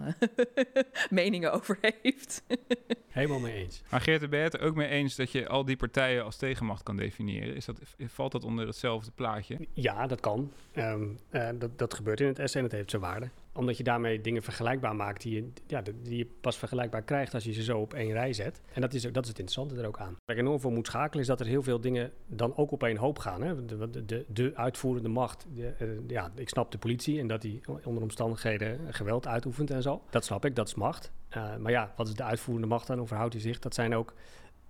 meningen 1.10 1.54
over 1.54 1.78
heeft. 1.82 2.44
Helemaal 3.14 3.40
mee 3.40 3.54
eens. 3.54 3.82
Maar 3.90 4.02
Geert, 4.02 4.30
ben 4.30 4.40
je 4.40 4.46
het 4.46 4.54
er 4.54 4.62
ook 4.62 4.76
mee 4.76 4.88
eens 4.88 5.16
dat 5.16 5.32
je 5.32 5.48
al 5.48 5.66
die 5.66 5.76
partijen 5.76 6.24
als 6.24 6.38
tegenmacht 6.38 6.84
kan 6.84 6.98
definiëren? 6.98 7.56
Is 7.56 7.66
dat, 7.66 7.80
valt 8.00 8.32
dat 8.32 8.44
onder 8.44 8.68
hetzelfde 8.68 9.12
plaatje? 9.16 9.68
Ja, 9.74 10.08
dat 10.08 10.20
kan. 10.20 10.52
Um, 10.76 11.20
dat, 11.60 11.78
dat 11.78 11.94
gebeurt 11.94 12.20
in 12.20 12.28
het 12.28 12.40
essay 12.40 12.62
en 12.62 12.68
dat 12.68 12.78
heeft 12.78 12.90
zijn 12.90 13.02
waarde 13.02 13.30
omdat 13.54 13.78
je 13.78 13.84
daarmee 13.84 14.22
dingen 14.22 14.44
vergelijkbaar 14.44 14.96
maakt 14.96 15.22
die 15.22 15.36
je, 15.36 15.52
ja, 15.68 15.82
die 16.02 16.18
je 16.18 16.28
pas 16.42 16.58
vergelijkbaar 16.58 17.02
krijgt 17.02 17.34
als 17.34 17.44
je 17.44 17.54
ze 17.54 17.64
zo 17.64 17.80
op 17.80 17.94
één 17.94 18.12
rij 18.12 18.34
zet. 18.34 18.62
En 18.74 18.82
dat 18.82 18.94
is, 18.94 19.02
dat 19.02 19.24
is 19.24 19.30
het 19.30 19.40
interessante 19.40 19.76
er 19.76 19.88
ook 19.88 20.00
aan. 20.00 20.16
Waar 20.26 20.36
ik 20.36 20.42
enorm 20.42 20.60
voor 20.60 20.72
moet 20.72 20.88
schakelen 20.88 21.22
is 21.22 21.28
dat 21.28 21.40
er 21.40 21.46
heel 21.46 21.64
veel 21.64 21.82
dingen 21.82 22.12
dan 22.28 22.56
ook 22.58 22.72
op 22.72 22.84
één 22.84 22.98
hoop 22.98 23.20
gaan. 23.20 23.42
Hè? 23.42 23.66
De, 23.66 24.06
de, 24.06 24.26
de 24.28 24.52
uitvoerende 24.56 25.10
macht, 25.10 25.46
de, 25.54 25.74
uh, 25.82 25.88
ja, 26.08 26.32
ik 26.36 26.50
snap 26.50 26.72
de 26.72 26.78
politie 26.78 27.20
en 27.20 27.28
dat 27.28 27.42
die 27.42 27.62
onder 27.84 28.04
omstandigheden 28.04 28.94
geweld 28.94 29.28
uitoefent 29.28 29.72
en 29.72 29.82
zo. 29.82 30.02
Dat 30.10 30.26
snap 30.26 30.46
ik, 30.46 30.56
dat 30.56 30.68
is 30.68 30.76
macht. 30.76 31.12
Uh, 31.38 31.56
maar 31.56 31.72
ja, 31.72 31.94
wat 31.96 32.08
is 32.08 32.14
de 32.14 32.24
uitvoerende 32.24 32.68
macht 32.68 32.88
dan? 32.88 32.98
Hoe 32.98 33.08
verhoudt 33.08 33.34
hij 33.34 33.42
zich? 33.42 33.60
Dat 33.60 33.74
zijn 33.74 33.96
ook 33.96 34.14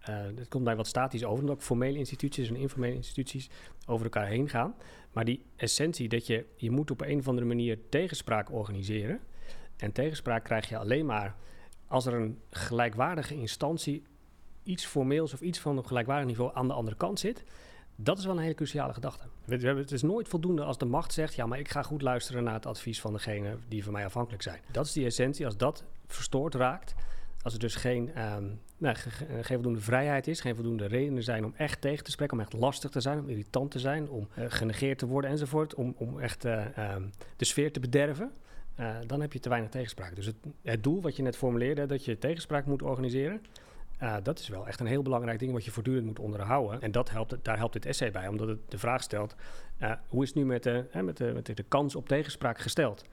uh, 0.10 0.16
het 0.36 0.48
komt 0.48 0.64
mij 0.64 0.76
wat 0.76 0.88
statisch 0.88 1.24
over, 1.24 1.40
omdat 1.40 1.56
ook 1.56 1.62
formele 1.62 1.98
instituties 1.98 2.50
en 2.50 2.56
informele 2.56 2.96
instituties 2.96 3.50
over 3.86 4.04
elkaar 4.04 4.28
heen 4.28 4.50
gaan. 4.50 4.76
Maar 5.12 5.26
die 5.26 5.46
essentie 5.56 6.10
dat 6.10 6.28
je, 6.28 6.46
je 6.56 6.72
moet 6.72 6.92
op 6.92 7.02
een 7.02 7.20
of 7.20 7.28
andere 7.28 7.48
manier 7.48 7.80
tegenspraak 7.90 8.52
organiseren. 8.52 9.20
En 9.78 9.92
tegenspraak 9.92 10.44
krijg 10.44 10.70
je 10.70 10.78
alleen 10.78 11.06
maar 11.06 11.36
als 11.88 12.06
er 12.06 12.14
een 12.14 12.40
gelijkwaardige 12.50 13.36
instantie 13.36 14.04
iets 14.64 14.86
formeels 14.86 15.34
of 15.34 15.42
iets 15.42 15.60
van 15.60 15.78
een 15.78 15.86
gelijkwaardig 15.86 16.28
niveau 16.28 16.52
aan 16.54 16.68
de 16.68 16.74
andere 16.74 16.98
kant 16.98 17.20
zit. 17.20 17.44
Dat 17.96 18.18
is 18.18 18.26
wel 18.26 18.36
een 18.36 18.42
hele 18.42 18.54
cruciale 18.54 18.94
gedachte. 18.94 19.24
Het 19.46 19.92
is 19.92 20.02
nooit 20.02 20.28
voldoende 20.28 20.64
als 20.64 20.78
de 20.78 20.86
macht 20.86 21.14
zegt: 21.14 21.36
ja, 21.36 21.46
maar 21.46 21.60
ik 21.60 21.70
ga 21.70 21.84
goed 21.84 22.02
luisteren 22.02 22.44
naar 22.44 22.54
het 22.54 22.66
advies 22.66 23.02
van 23.02 23.14
degene 23.14 23.58
die 23.68 23.84
van 23.84 23.94
mij 23.94 24.06
afhankelijk 24.06 24.44
zijn. 24.44 24.60
Dat 24.72 24.86
is 24.86 24.92
die 24.92 25.06
essentie. 25.06 25.46
Als 25.46 25.58
dat 25.58 25.84
verstoord 26.08 26.56
raakt, 26.56 26.96
Als 27.42 27.54
er 27.54 27.60
dus 27.60 27.76
geen, 27.76 28.14
ehm, 28.14 28.44
nou, 28.78 28.96
geen 29.42 29.56
voldoende 29.56 29.80
vrijheid 29.80 30.28
is, 30.28 30.42
geen 30.42 30.56
voldoende 30.56 30.86
redenen 30.86 31.24
zijn 31.24 31.46
om 31.46 31.54
echt 31.58 31.82
tegen 31.82 32.04
te 32.04 32.12
spreken, 32.12 32.38
om 32.38 32.44
echt 32.44 32.54
lastig 32.54 32.92
te 32.92 33.00
zijn, 33.02 33.20
om 33.20 33.30
irritant 33.30 33.72
te 33.72 33.80
zijn, 33.80 34.10
om 34.10 34.28
genegeerd 34.36 34.98
te 34.98 35.06
worden 35.06 35.30
enzovoort, 35.30 35.74
om, 35.74 35.96
om 35.98 36.20
echt 36.20 36.46
ehm, 36.46 37.04
de 37.36 37.46
sfeer 37.46 37.72
te 37.72 37.80
bederven, 37.80 38.32
dan 39.06 39.22
heb 39.22 39.34
je 39.34 39.40
te 39.40 39.50
weinig 39.50 39.70
tegenspraak. 39.72 40.16
Dus 40.16 40.26
het, 40.26 40.36
het 40.62 40.84
doel 40.84 41.02
wat 41.02 41.16
je 41.16 41.24
net 41.24 41.38
formuleerde, 41.38 41.86
dat 41.86 42.06
je 42.06 42.18
tegenspraak 42.18 42.66
moet 42.66 42.82
organiseren, 42.82 43.42
uh, 44.02 44.16
dat 44.24 44.40
is 44.40 44.48
wel 44.48 44.68
echt 44.68 44.80
een 44.80 44.86
heel 44.86 45.02
belangrijk 45.02 45.40
ding 45.40 45.52
wat 45.52 45.66
je 45.66 45.72
voortdurend 45.72 46.06
moet 46.06 46.20
onderhouden. 46.20 46.82
En 46.82 46.92
dat 46.92 47.10
helpt, 47.10 47.36
daar 47.42 47.58
helpt 47.58 47.74
dit 47.74 47.86
essay 47.86 48.12
bij, 48.12 48.28
omdat 48.28 48.48
het 48.48 48.60
de 48.68 48.78
vraag 48.78 49.04
stelt: 49.04 49.36
uh, 49.82 49.92
hoe 50.08 50.24
is 50.24 50.28
het 50.28 50.38
nu 50.38 50.46
met 50.46 50.64
de, 50.64 50.86
met 50.94 51.18
de, 51.18 51.32
met 51.34 51.46
de, 51.46 51.64
kans 51.64 51.96
op 51.96 52.08
tegenspraak 52.08 52.60
gesteld? 52.60 53.06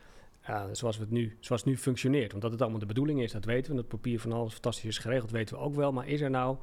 Uh, 0.50 0.64
zoals, 0.72 0.99
het 0.99 1.10
nu, 1.10 1.37
zoals 1.40 1.62
het 1.62 1.70
nu 1.70 1.78
functioneert. 1.78 2.34
Omdat 2.34 2.50
het 2.50 2.60
allemaal 2.60 2.78
de 2.78 2.87
bedoeling 2.87 3.22
is, 3.22 3.32
dat 3.32 3.44
weten 3.44 3.70
we. 3.70 3.76
Dat 3.76 3.88
papier 3.88 4.20
van 4.20 4.32
alles 4.32 4.52
fantastisch 4.52 4.84
is 4.84 4.99
geregeld, 4.99 5.30
weten 5.30 5.56
we 5.56 5.62
ook 5.62 5.75
wel. 5.75 5.92
Maar 5.92 6.08
is 6.08 6.20
er 6.20 6.30
nou, 6.30 6.56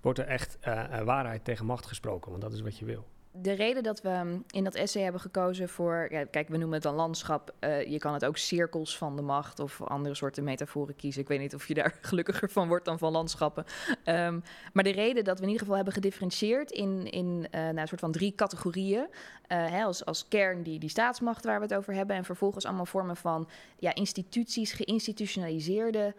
wordt 0.00 0.18
er 0.18 0.26
echt 0.26 0.58
waarheid 1.04 1.44
tegen 1.44 1.66
macht 1.66 1.86
gesproken? 1.86 2.30
Want 2.30 2.42
dat 2.42 2.52
is 2.52 2.60
wat 2.60 2.78
je 2.78 2.84
wil 2.84 3.06
de 3.32 3.52
reden 3.52 3.82
dat 3.82 4.00
we 4.00 4.40
in 4.50 4.64
dat 4.64 4.74
essay 4.74 5.02
hebben 5.02 5.20
gekozen 5.20 5.68
voor, 5.68 6.08
ja, 6.10 6.24
kijk, 6.24 6.48
we 6.48 6.56
noemen 6.56 6.74
het 6.74 6.82
dan 6.82 6.94
landschap. 6.94 7.54
Uh, 7.60 7.86
je 7.86 7.98
kan 7.98 8.12
het 8.12 8.24
ook 8.24 8.36
cirkels 8.36 8.96
van 8.96 9.16
de 9.16 9.22
macht 9.22 9.60
of 9.60 9.82
andere 9.82 10.14
soorten 10.14 10.44
metaforen 10.44 10.96
kiezen. 10.96 11.22
Ik 11.22 11.28
weet 11.28 11.38
niet 11.38 11.54
of 11.54 11.68
je 11.68 11.74
daar 11.74 11.98
gelukkiger 12.00 12.50
van 12.50 12.68
wordt 12.68 12.84
dan 12.84 12.98
van 12.98 13.12
landschappen. 13.12 13.64
Um, 14.04 14.42
maar 14.72 14.84
de 14.84 14.90
reden 14.90 15.24
dat 15.24 15.36
we 15.36 15.42
in 15.42 15.48
ieder 15.48 15.60
geval 15.60 15.76
hebben 15.76 15.94
gedifferentieerd 15.94 16.70
in, 16.70 17.10
in 17.10 17.26
uh, 17.26 17.60
nou, 17.60 17.78
een 17.78 17.88
soort 17.88 18.00
van 18.00 18.12
drie 18.12 18.34
categorieën. 18.34 19.06
Uh, 19.06 19.08
hè, 19.48 19.84
als, 19.84 20.04
als 20.04 20.28
kern 20.28 20.62
die, 20.62 20.78
die 20.78 20.90
staatsmacht 20.90 21.44
waar 21.44 21.58
we 21.58 21.66
het 21.66 21.74
over 21.74 21.94
hebben. 21.94 22.16
En 22.16 22.24
vervolgens 22.24 22.66
allemaal 22.66 22.86
vormen 22.86 23.16
van 23.16 23.48
ja, 23.78 23.94
instituties, 23.94 24.72
geïnstitutionaliseerde 24.72 26.14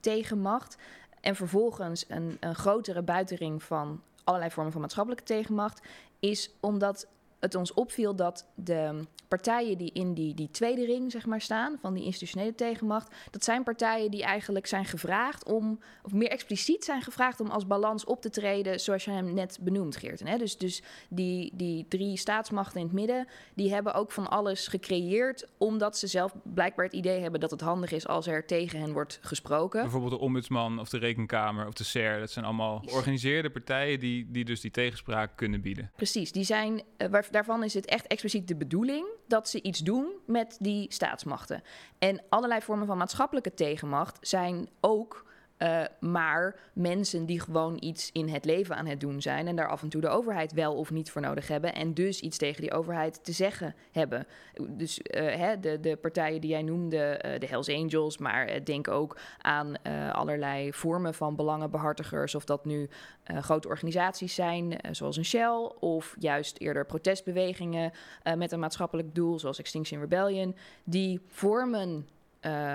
tegenmacht. 0.00 0.76
En 1.20 1.36
vervolgens 1.36 2.04
een, 2.08 2.36
een 2.40 2.54
grotere 2.54 3.02
buitenring 3.02 3.62
van 3.62 4.00
allerlei 4.26 4.50
vormen 4.50 4.72
van 4.72 4.80
maatschappelijke 4.80 5.24
tegenmacht, 5.24 5.80
is 6.20 6.50
omdat 6.60 7.06
het 7.46 7.54
ons 7.54 7.74
opviel 7.74 8.16
dat 8.16 8.46
de 8.54 9.04
partijen 9.28 9.78
die 9.78 9.90
in 9.92 10.14
die, 10.14 10.34
die 10.34 10.50
tweede 10.50 10.84
ring 10.84 11.12
zeg 11.12 11.26
maar, 11.26 11.40
staan, 11.40 11.78
van 11.80 11.94
die 11.94 12.04
institutionele 12.04 12.54
tegenmacht, 12.54 13.14
dat 13.30 13.44
zijn 13.44 13.62
partijen 13.62 14.10
die 14.10 14.22
eigenlijk 14.22 14.66
zijn 14.66 14.84
gevraagd 14.84 15.44
om, 15.44 15.80
of 16.02 16.12
meer 16.12 16.28
expliciet 16.28 16.84
zijn 16.84 17.02
gevraagd 17.02 17.40
om 17.40 17.48
als 17.48 17.66
balans 17.66 18.04
op 18.04 18.20
te 18.20 18.30
treden, 18.30 18.80
zoals 18.80 19.04
je 19.04 19.10
hem 19.10 19.34
net 19.34 19.58
benoemt, 19.60 19.96
Geerten. 19.96 20.26
Hè? 20.26 20.38
Dus, 20.38 20.58
dus 20.58 20.82
die, 21.08 21.52
die 21.54 21.86
drie 21.88 22.16
staatsmachten 22.16 22.80
in 22.80 22.86
het 22.86 22.94
midden, 22.94 23.26
die 23.54 23.72
hebben 23.72 23.94
ook 23.94 24.12
van 24.12 24.30
alles 24.30 24.68
gecreëerd, 24.68 25.46
omdat 25.58 25.98
ze 25.98 26.06
zelf 26.06 26.34
blijkbaar 26.42 26.84
het 26.84 26.94
idee 26.94 27.20
hebben 27.20 27.40
dat 27.40 27.50
het 27.50 27.60
handig 27.60 27.92
is 27.92 28.06
als 28.06 28.26
er 28.26 28.46
tegen 28.46 28.80
hen 28.80 28.92
wordt 28.92 29.18
gesproken. 29.22 29.82
Bijvoorbeeld 29.82 30.12
de 30.12 30.18
ombudsman 30.18 30.78
of 30.78 30.88
de 30.88 30.98
rekenkamer 30.98 31.66
of 31.66 31.74
de 31.74 31.84
SER, 31.84 32.18
dat 32.18 32.30
zijn 32.30 32.44
allemaal 32.44 32.82
georganiseerde 32.86 33.50
partijen 33.50 34.00
die, 34.00 34.26
die 34.30 34.44
dus 34.44 34.60
die 34.60 34.70
tegenspraak 34.70 35.36
kunnen 35.36 35.60
bieden. 35.60 35.90
Precies, 35.96 36.32
die 36.32 36.44
zijn, 36.44 36.82
uh, 36.98 37.08
daarvan 37.36 37.64
is 37.64 37.74
het 37.74 37.86
echt 37.86 38.06
expliciet 38.06 38.48
de 38.48 38.56
bedoeling 38.56 39.06
dat 39.26 39.48
ze 39.48 39.62
iets 39.62 39.78
doen 39.80 40.12
met 40.26 40.56
die 40.60 40.92
staatsmachten. 40.92 41.62
En 41.98 42.22
allerlei 42.28 42.60
vormen 42.62 42.86
van 42.86 42.98
maatschappelijke 42.98 43.54
tegenmacht 43.54 44.18
zijn 44.20 44.68
ook 44.80 45.25
uh, 45.58 45.84
maar 46.00 46.56
mensen 46.72 47.26
die 47.26 47.40
gewoon 47.40 47.76
iets 47.80 48.10
in 48.12 48.28
het 48.28 48.44
leven 48.44 48.76
aan 48.76 48.86
het 48.86 49.00
doen 49.00 49.22
zijn 49.22 49.46
en 49.46 49.56
daar 49.56 49.68
af 49.68 49.82
en 49.82 49.88
toe 49.88 50.00
de 50.00 50.08
overheid 50.08 50.52
wel 50.52 50.74
of 50.74 50.90
niet 50.90 51.10
voor 51.10 51.20
nodig 51.20 51.48
hebben 51.48 51.74
en 51.74 51.94
dus 51.94 52.20
iets 52.20 52.38
tegen 52.38 52.60
die 52.60 52.72
overheid 52.72 53.24
te 53.24 53.32
zeggen 53.32 53.74
hebben. 53.92 54.26
Dus 54.68 54.98
uh, 54.98 55.34
hè, 55.34 55.60
de, 55.60 55.80
de 55.80 55.96
partijen 55.96 56.40
die 56.40 56.50
jij 56.50 56.62
noemde, 56.62 57.22
uh, 57.26 57.38
de 57.38 57.46
Hells 57.46 57.68
Angels, 57.68 58.18
maar 58.18 58.64
denk 58.64 58.88
ook 58.88 59.18
aan 59.38 59.82
allerlei 60.12 60.72
vormen 60.72 61.14
van 61.14 61.36
belangenbehartigers, 61.36 62.34
of 62.34 62.44
dat 62.44 62.64
nu 62.64 62.88
grote 63.24 63.68
organisaties 63.68 64.34
zijn, 64.34 64.78
zoals 64.90 65.16
een 65.16 65.24
Shell, 65.24 65.70
of 65.80 66.16
juist 66.18 66.58
eerder 66.58 66.86
protestbewegingen 66.86 67.92
met 68.36 68.52
een 68.52 68.60
maatschappelijk 68.60 69.14
doel, 69.14 69.38
zoals 69.38 69.58
Extinction 69.58 70.00
Rebellion, 70.00 70.56
die 70.84 71.20
vormen 71.26 72.08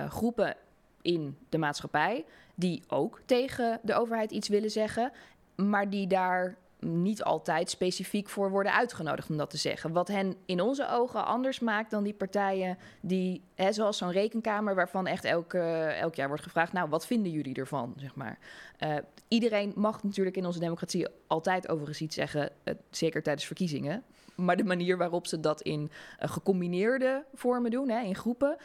groepen 0.09 0.55
in 1.01 1.37
de 1.49 1.57
maatschappij 1.57 2.25
die 2.61 2.83
ook 2.87 3.21
tegen 3.25 3.79
de 3.83 3.93
overheid 3.93 4.31
iets 4.31 4.47
willen 4.47 4.71
zeggen, 4.71 5.11
maar 5.55 5.89
die 5.89 6.07
daar 6.07 6.57
niet 6.79 7.23
altijd 7.23 7.69
specifiek 7.69 8.29
voor 8.29 8.49
worden 8.49 8.73
uitgenodigd 8.73 9.29
om 9.29 9.37
dat 9.37 9.49
te 9.49 9.57
zeggen. 9.57 9.91
Wat 9.91 10.07
hen 10.07 10.35
in 10.45 10.61
onze 10.61 10.89
ogen 10.89 11.25
anders 11.25 11.59
maakt 11.59 11.91
dan 11.91 12.03
die 12.03 12.13
partijen 12.13 12.77
die, 13.01 13.43
hè, 13.55 13.71
zoals 13.71 13.97
zo'n 13.97 14.11
rekenkamer, 14.11 14.75
waarvan 14.75 15.07
echt 15.07 15.23
elke, 15.23 15.59
elk 15.99 16.15
jaar 16.15 16.27
wordt 16.27 16.43
gevraagd: 16.43 16.73
Nou, 16.73 16.89
wat 16.89 17.05
vinden 17.05 17.31
jullie 17.31 17.55
ervan? 17.55 17.93
Zeg 17.97 18.15
maar. 18.15 18.39
Uh, 18.79 18.95
iedereen 19.27 19.71
mag 19.75 20.03
natuurlijk 20.03 20.37
in 20.37 20.45
onze 20.45 20.59
democratie 20.59 21.07
altijd 21.27 21.69
overigens 21.69 22.01
iets 22.01 22.15
zeggen, 22.15 22.49
uh, 22.63 22.73
zeker 22.89 23.23
tijdens 23.23 23.45
verkiezingen. 23.45 24.03
Maar 24.35 24.57
de 24.57 24.63
manier 24.63 24.97
waarop 24.97 25.27
ze 25.27 25.39
dat 25.39 25.61
in 25.61 25.81
uh, 26.19 26.29
gecombineerde 26.29 27.25
vormen 27.33 27.71
doen, 27.71 27.89
hè, 27.89 28.01
in 28.01 28.15
groepen, 28.15 28.57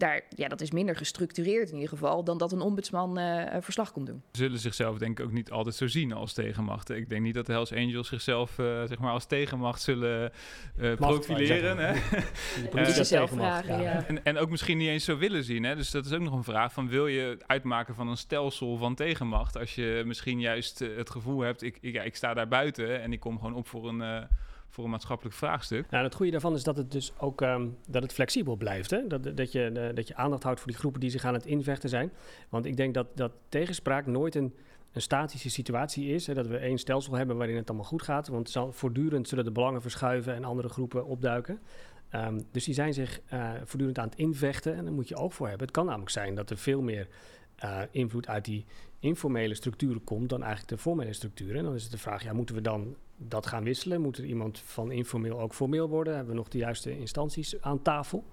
daar, 0.00 0.22
ja, 0.28 0.48
dat 0.48 0.60
is 0.60 0.70
minder 0.70 0.96
gestructureerd 0.96 1.68
in 1.68 1.74
ieder 1.74 1.88
geval 1.88 2.24
dan 2.24 2.38
dat 2.38 2.52
een 2.52 2.60
ombudsman 2.60 3.18
uh, 3.18 3.44
verslag 3.60 3.92
komt 3.92 4.06
doen. 4.06 4.22
Ze 4.32 4.42
zullen 4.42 4.58
zichzelf 4.58 4.98
denk 4.98 5.18
ik 5.18 5.24
ook 5.26 5.32
niet 5.32 5.50
altijd 5.50 5.74
zo 5.74 5.86
zien 5.86 6.12
als 6.12 6.32
tegenmachten. 6.32 6.96
Ik 6.96 7.08
denk 7.08 7.22
niet 7.22 7.34
dat 7.34 7.46
de 7.46 7.52
Hells 7.52 7.72
Angels 7.72 8.08
zichzelf 8.08 8.58
uh, 8.58 8.84
zeg 8.84 8.98
maar 8.98 9.12
als 9.12 9.26
tegenmacht 9.26 9.82
zullen 9.82 10.32
uh, 10.80 10.94
profileren. 10.94 11.78
Hè? 11.78 11.92
De 12.70 13.04
zelf 13.04 13.30
vragen, 13.30 13.82
ja. 13.82 14.06
En, 14.06 14.24
en, 14.24 14.38
ook 14.38 14.50
misschien 14.50 14.78
niet 14.78 14.88
eens 14.88 15.04
zo 15.04 15.16
willen 15.16 15.44
zien. 15.44 15.64
Hè? 15.64 15.76
Dus 15.76 15.90
dat 15.90 16.04
is 16.04 16.12
ook 16.12 16.20
nog 16.20 16.32
een 16.32 16.44
vraag 16.44 16.72
van 16.72 16.88
wil 16.88 17.06
je 17.06 17.36
uitmaken 17.46 17.94
van 17.94 18.08
een 18.08 18.16
stelsel 18.16 18.76
van 18.76 18.94
tegenmacht 18.94 19.56
als 19.56 19.74
je 19.74 20.02
misschien 20.06 20.40
juist 20.40 20.78
het 20.78 21.10
gevoel 21.10 21.40
hebt 21.40 21.62
ik, 21.62 21.78
ik, 21.80 21.94
ja, 21.94 22.02
ik 22.02 22.16
sta 22.16 22.34
daar 22.34 22.48
buiten 22.48 23.02
en 23.02 23.12
ik 23.12 23.20
kom 23.20 23.38
gewoon 23.38 23.54
op 23.54 23.66
voor 23.66 23.88
een 23.88 24.28
voor 24.70 24.84
een 24.84 24.90
maatschappelijk 24.90 25.36
vraagstuk. 25.36 25.90
Nou, 25.90 26.04
het 26.04 26.14
goede 26.14 26.30
daarvan 26.32 26.54
is 26.54 26.62
dat 26.62 26.76
het 26.76 26.90
dus 26.92 27.12
ook 27.18 27.40
um, 27.40 27.76
dat 27.88 28.02
het 28.02 28.12
flexibel 28.12 28.56
blijft. 28.56 28.90
Hè? 28.90 29.06
Dat, 29.06 29.36
dat, 29.36 29.52
je, 29.52 29.70
uh, 29.76 29.94
dat 29.94 30.08
je 30.08 30.14
aandacht 30.14 30.42
houdt 30.42 30.60
voor 30.60 30.68
die 30.68 30.78
groepen 30.78 31.00
die 31.00 31.10
zich 31.10 31.24
aan 31.24 31.34
het 31.34 31.46
invechten 31.46 31.88
zijn. 31.88 32.12
Want 32.48 32.64
ik 32.64 32.76
denk 32.76 32.94
dat, 32.94 33.06
dat 33.14 33.32
tegenspraak 33.48 34.06
nooit 34.06 34.34
een, 34.34 34.54
een 34.92 35.02
statische 35.02 35.50
situatie 35.50 36.14
is. 36.14 36.26
Hè? 36.26 36.34
Dat 36.34 36.46
we 36.46 36.56
één 36.56 36.78
stelsel 36.78 37.14
hebben 37.14 37.36
waarin 37.36 37.56
het 37.56 37.68
allemaal 37.68 37.86
goed 37.86 38.02
gaat. 38.02 38.28
Want 38.28 38.50
zal, 38.50 38.72
voortdurend 38.72 39.28
zullen 39.28 39.44
de 39.44 39.52
belangen 39.52 39.82
verschuiven 39.82 40.34
en 40.34 40.44
andere 40.44 40.68
groepen 40.68 41.06
opduiken. 41.06 41.60
Um, 42.14 42.42
dus 42.50 42.64
die 42.64 42.74
zijn 42.74 42.94
zich 42.94 43.20
uh, 43.32 43.50
voortdurend 43.64 43.98
aan 43.98 44.08
het 44.08 44.18
invechten 44.18 44.74
en 44.74 44.84
daar 44.84 44.94
moet 44.94 45.08
je 45.08 45.16
ook 45.16 45.32
voor 45.32 45.48
hebben. 45.48 45.66
Het 45.66 45.76
kan 45.76 45.86
namelijk 45.86 46.10
zijn 46.10 46.34
dat 46.34 46.50
er 46.50 46.56
veel 46.58 46.82
meer 46.82 47.08
uh, 47.64 47.80
invloed 47.90 48.26
uit 48.26 48.44
die 48.44 48.64
informele 48.98 49.54
structuren 49.54 50.04
komt 50.04 50.28
dan 50.28 50.42
eigenlijk 50.42 50.72
de 50.72 50.78
formele 50.78 51.12
structuren. 51.12 51.56
En 51.56 51.64
dan 51.64 51.74
is 51.74 51.82
het 51.82 51.92
de 51.92 51.98
vraag, 51.98 52.22
ja, 52.22 52.32
moeten 52.32 52.54
we 52.54 52.60
dan 52.60 52.96
dat 53.16 53.46
gaan 53.46 53.64
wisselen? 53.64 54.00
Moet 54.00 54.18
er 54.18 54.24
iemand 54.24 54.58
van 54.58 54.92
informeel 54.92 55.40
ook 55.40 55.54
formeel 55.54 55.88
worden? 55.88 56.14
Hebben 56.14 56.32
we 56.32 56.38
nog 56.38 56.48
de 56.48 56.58
juiste 56.58 56.98
instanties 56.98 57.62
aan 57.62 57.82
tafel? 57.82 58.24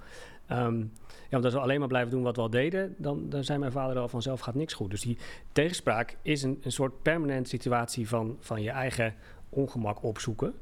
Um, 0.51 0.91
ja, 1.03 1.29
want 1.29 1.46
als 1.46 1.53
we 1.53 1.60
alleen 1.60 1.79
maar 1.79 1.88
blijven 1.88 2.12
doen 2.12 2.24
wat 2.24 2.36
we 2.36 2.41
al 2.41 2.50
deden, 2.50 2.96
dan, 2.98 3.29
dan 3.29 3.43
zijn 3.43 3.60
mijn 3.60 3.72
vader 3.72 3.98
al 3.98 4.07
vanzelf 4.07 4.39
gaat 4.39 4.55
niks 4.55 4.74
goed. 4.74 4.91
Dus 4.91 5.01
die 5.01 5.17
tegenspraak 5.51 6.17
is 6.22 6.43
een, 6.43 6.60
een 6.62 6.72
soort 6.72 7.01
permanente 7.01 7.50
situatie 7.50 8.07
van, 8.07 8.38
van 8.39 8.62
je 8.62 8.69
eigen 8.69 9.15
ongemak 9.50 10.03
opzoeken. 10.03 10.53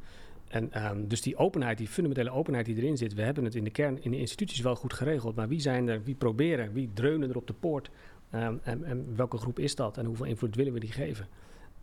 En 0.48 0.86
um, 0.86 1.08
dus 1.08 1.22
die 1.22 1.38
openheid, 1.38 1.78
die 1.78 1.88
fundamentele 1.88 2.30
openheid 2.30 2.66
die 2.66 2.76
erin 2.76 2.98
zit, 2.98 3.14
we 3.14 3.22
hebben 3.22 3.44
het 3.44 3.56
in 3.56 3.64
de 3.64 3.70
kern, 3.70 4.04
in 4.04 4.12
de 4.12 4.18
instituties 4.18 4.62
wel 4.62 4.76
goed 4.76 4.94
geregeld. 4.94 5.36
Maar 5.36 5.48
wie 5.48 5.60
zijn 5.60 5.88
er, 5.88 6.04
wie 6.04 6.16
proberen, 6.16 6.74
wie 6.74 6.90
dreunen 6.94 7.30
er 7.30 7.38
op 7.38 7.48
de 7.48 7.54
poort? 7.54 7.90
Um, 8.36 8.60
en, 8.64 9.16
welke 9.16 9.38
groep 9.38 9.60
is 9.60 9.76
dat 9.76 9.98
en 9.98 10.06
hoeveel 10.06 10.26
invloed 10.26 10.56
willen 10.56 10.74
we 10.74 10.80
die 10.80 10.92
geven? 10.92 11.28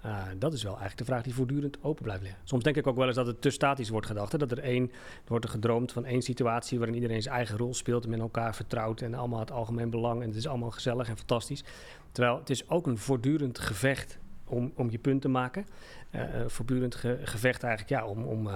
Uh, 0.06 0.22
dat 0.38 0.52
is 0.52 0.62
wel 0.62 0.72
eigenlijk 0.72 0.98
de 0.98 1.12
vraag 1.12 1.22
die 1.22 1.34
voortdurend 1.34 1.78
open 1.82 2.02
blijft 2.02 2.22
liggen. 2.22 2.40
Soms 2.44 2.62
denk 2.62 2.76
ik 2.76 2.86
ook 2.86 2.96
wel 2.96 3.06
eens 3.06 3.16
dat 3.16 3.26
het 3.26 3.42
te 3.42 3.50
statisch 3.50 3.88
wordt 3.88 4.06
gedacht. 4.06 4.38
Dat 4.38 4.50
er 4.50 4.58
één, 4.58 4.90
wordt 5.26 5.44
er 5.44 5.50
gedroomd 5.50 5.92
van 5.92 6.04
één 6.04 6.22
situatie 6.22 6.78
waarin 6.78 6.96
iedereen 6.96 7.22
zijn 7.22 7.34
eigen 7.34 7.56
rol 7.56 7.74
speelt 7.74 8.04
en 8.04 8.10
met 8.10 8.20
elkaar 8.20 8.54
vertrouwt 8.54 9.00
en 9.00 9.14
allemaal 9.14 9.38
het 9.38 9.50
algemeen 9.50 9.90
belang 9.90 10.22
en 10.22 10.28
het 10.28 10.36
is 10.36 10.46
allemaal 10.46 10.70
gezellig 10.70 11.08
en 11.08 11.16
fantastisch. 11.16 11.64
Terwijl 12.12 12.38
het 12.38 12.50
is 12.50 12.68
ook 12.68 12.86
een 12.86 12.98
voortdurend 12.98 13.58
gevecht 13.58 14.18
om, 14.44 14.72
om 14.74 14.90
je 14.90 14.98
punt 14.98 15.22
te 15.22 15.28
maken. 15.28 15.66
Uh, 16.14 16.22
voortdurend 16.46 16.94
ge, 16.94 17.18
gevecht 17.22 17.62
eigenlijk 17.62 18.02
ja, 18.02 18.06
om, 18.06 18.24
om 18.24 18.48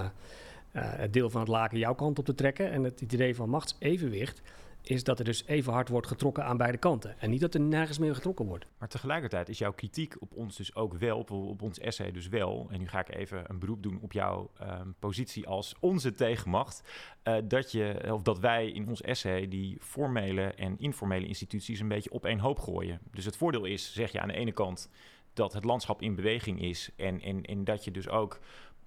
het 0.71 1.13
deel 1.13 1.29
van 1.29 1.41
het 1.41 1.49
laken 1.49 1.77
jouw 1.77 1.95
kant 1.95 2.19
op 2.19 2.25
te 2.25 2.35
trekken. 2.35 2.71
En 2.71 2.83
het 2.83 3.01
idee 3.01 3.35
van 3.35 3.49
machtsevenwicht 3.49 4.41
is 4.89 5.03
dat 5.03 5.19
er 5.19 5.25
dus 5.25 5.45
even 5.45 5.73
hard 5.73 5.89
wordt 5.89 6.07
getrokken 6.07 6.45
aan 6.45 6.57
beide 6.57 6.77
kanten. 6.77 7.19
En 7.19 7.29
niet 7.29 7.41
dat 7.41 7.53
er 7.53 7.59
nergens 7.59 7.97
meer 7.97 8.15
getrokken 8.15 8.45
wordt. 8.45 8.65
Maar 8.77 8.87
tegelijkertijd 8.87 9.49
is 9.49 9.57
jouw 9.57 9.73
kritiek 9.73 10.15
op 10.19 10.33
ons 10.33 10.55
dus 10.55 10.75
ook 10.75 10.93
wel, 10.93 11.17
op, 11.17 11.31
op 11.31 11.61
ons 11.61 11.79
essay 11.79 12.11
dus 12.11 12.27
wel, 12.27 12.67
en 12.71 12.79
nu 12.79 12.87
ga 12.87 12.99
ik 12.99 13.15
even 13.15 13.43
een 13.47 13.59
beroep 13.59 13.83
doen 13.83 13.99
op 14.01 14.11
jouw 14.11 14.51
um, 14.61 14.95
positie 14.99 15.47
als 15.47 15.75
onze 15.79 16.11
tegenmacht, 16.11 16.83
uh, 17.23 17.35
dat, 17.43 17.71
je, 17.71 18.09
of 18.11 18.21
dat 18.21 18.39
wij 18.39 18.71
in 18.71 18.87
ons 18.87 19.01
essay 19.01 19.47
die 19.47 19.77
formele 19.79 20.43
en 20.43 20.79
informele 20.79 21.27
instituties 21.27 21.79
een 21.79 21.87
beetje 21.87 22.11
op 22.11 22.25
één 22.25 22.39
hoop 22.39 22.59
gooien. 22.59 22.99
Dus 23.11 23.25
het 23.25 23.37
voordeel 23.37 23.65
is, 23.65 23.93
zeg 23.93 24.11
je 24.11 24.19
aan 24.19 24.27
de 24.27 24.33
ene 24.33 24.51
kant, 24.51 24.89
dat 25.33 25.53
het 25.53 25.63
landschap 25.63 26.01
in 26.01 26.15
beweging 26.15 26.61
is 26.61 26.89
en, 26.95 27.21
en, 27.21 27.43
en 27.43 27.63
dat 27.63 27.83
je 27.83 27.91
dus 27.91 28.09
ook 28.09 28.39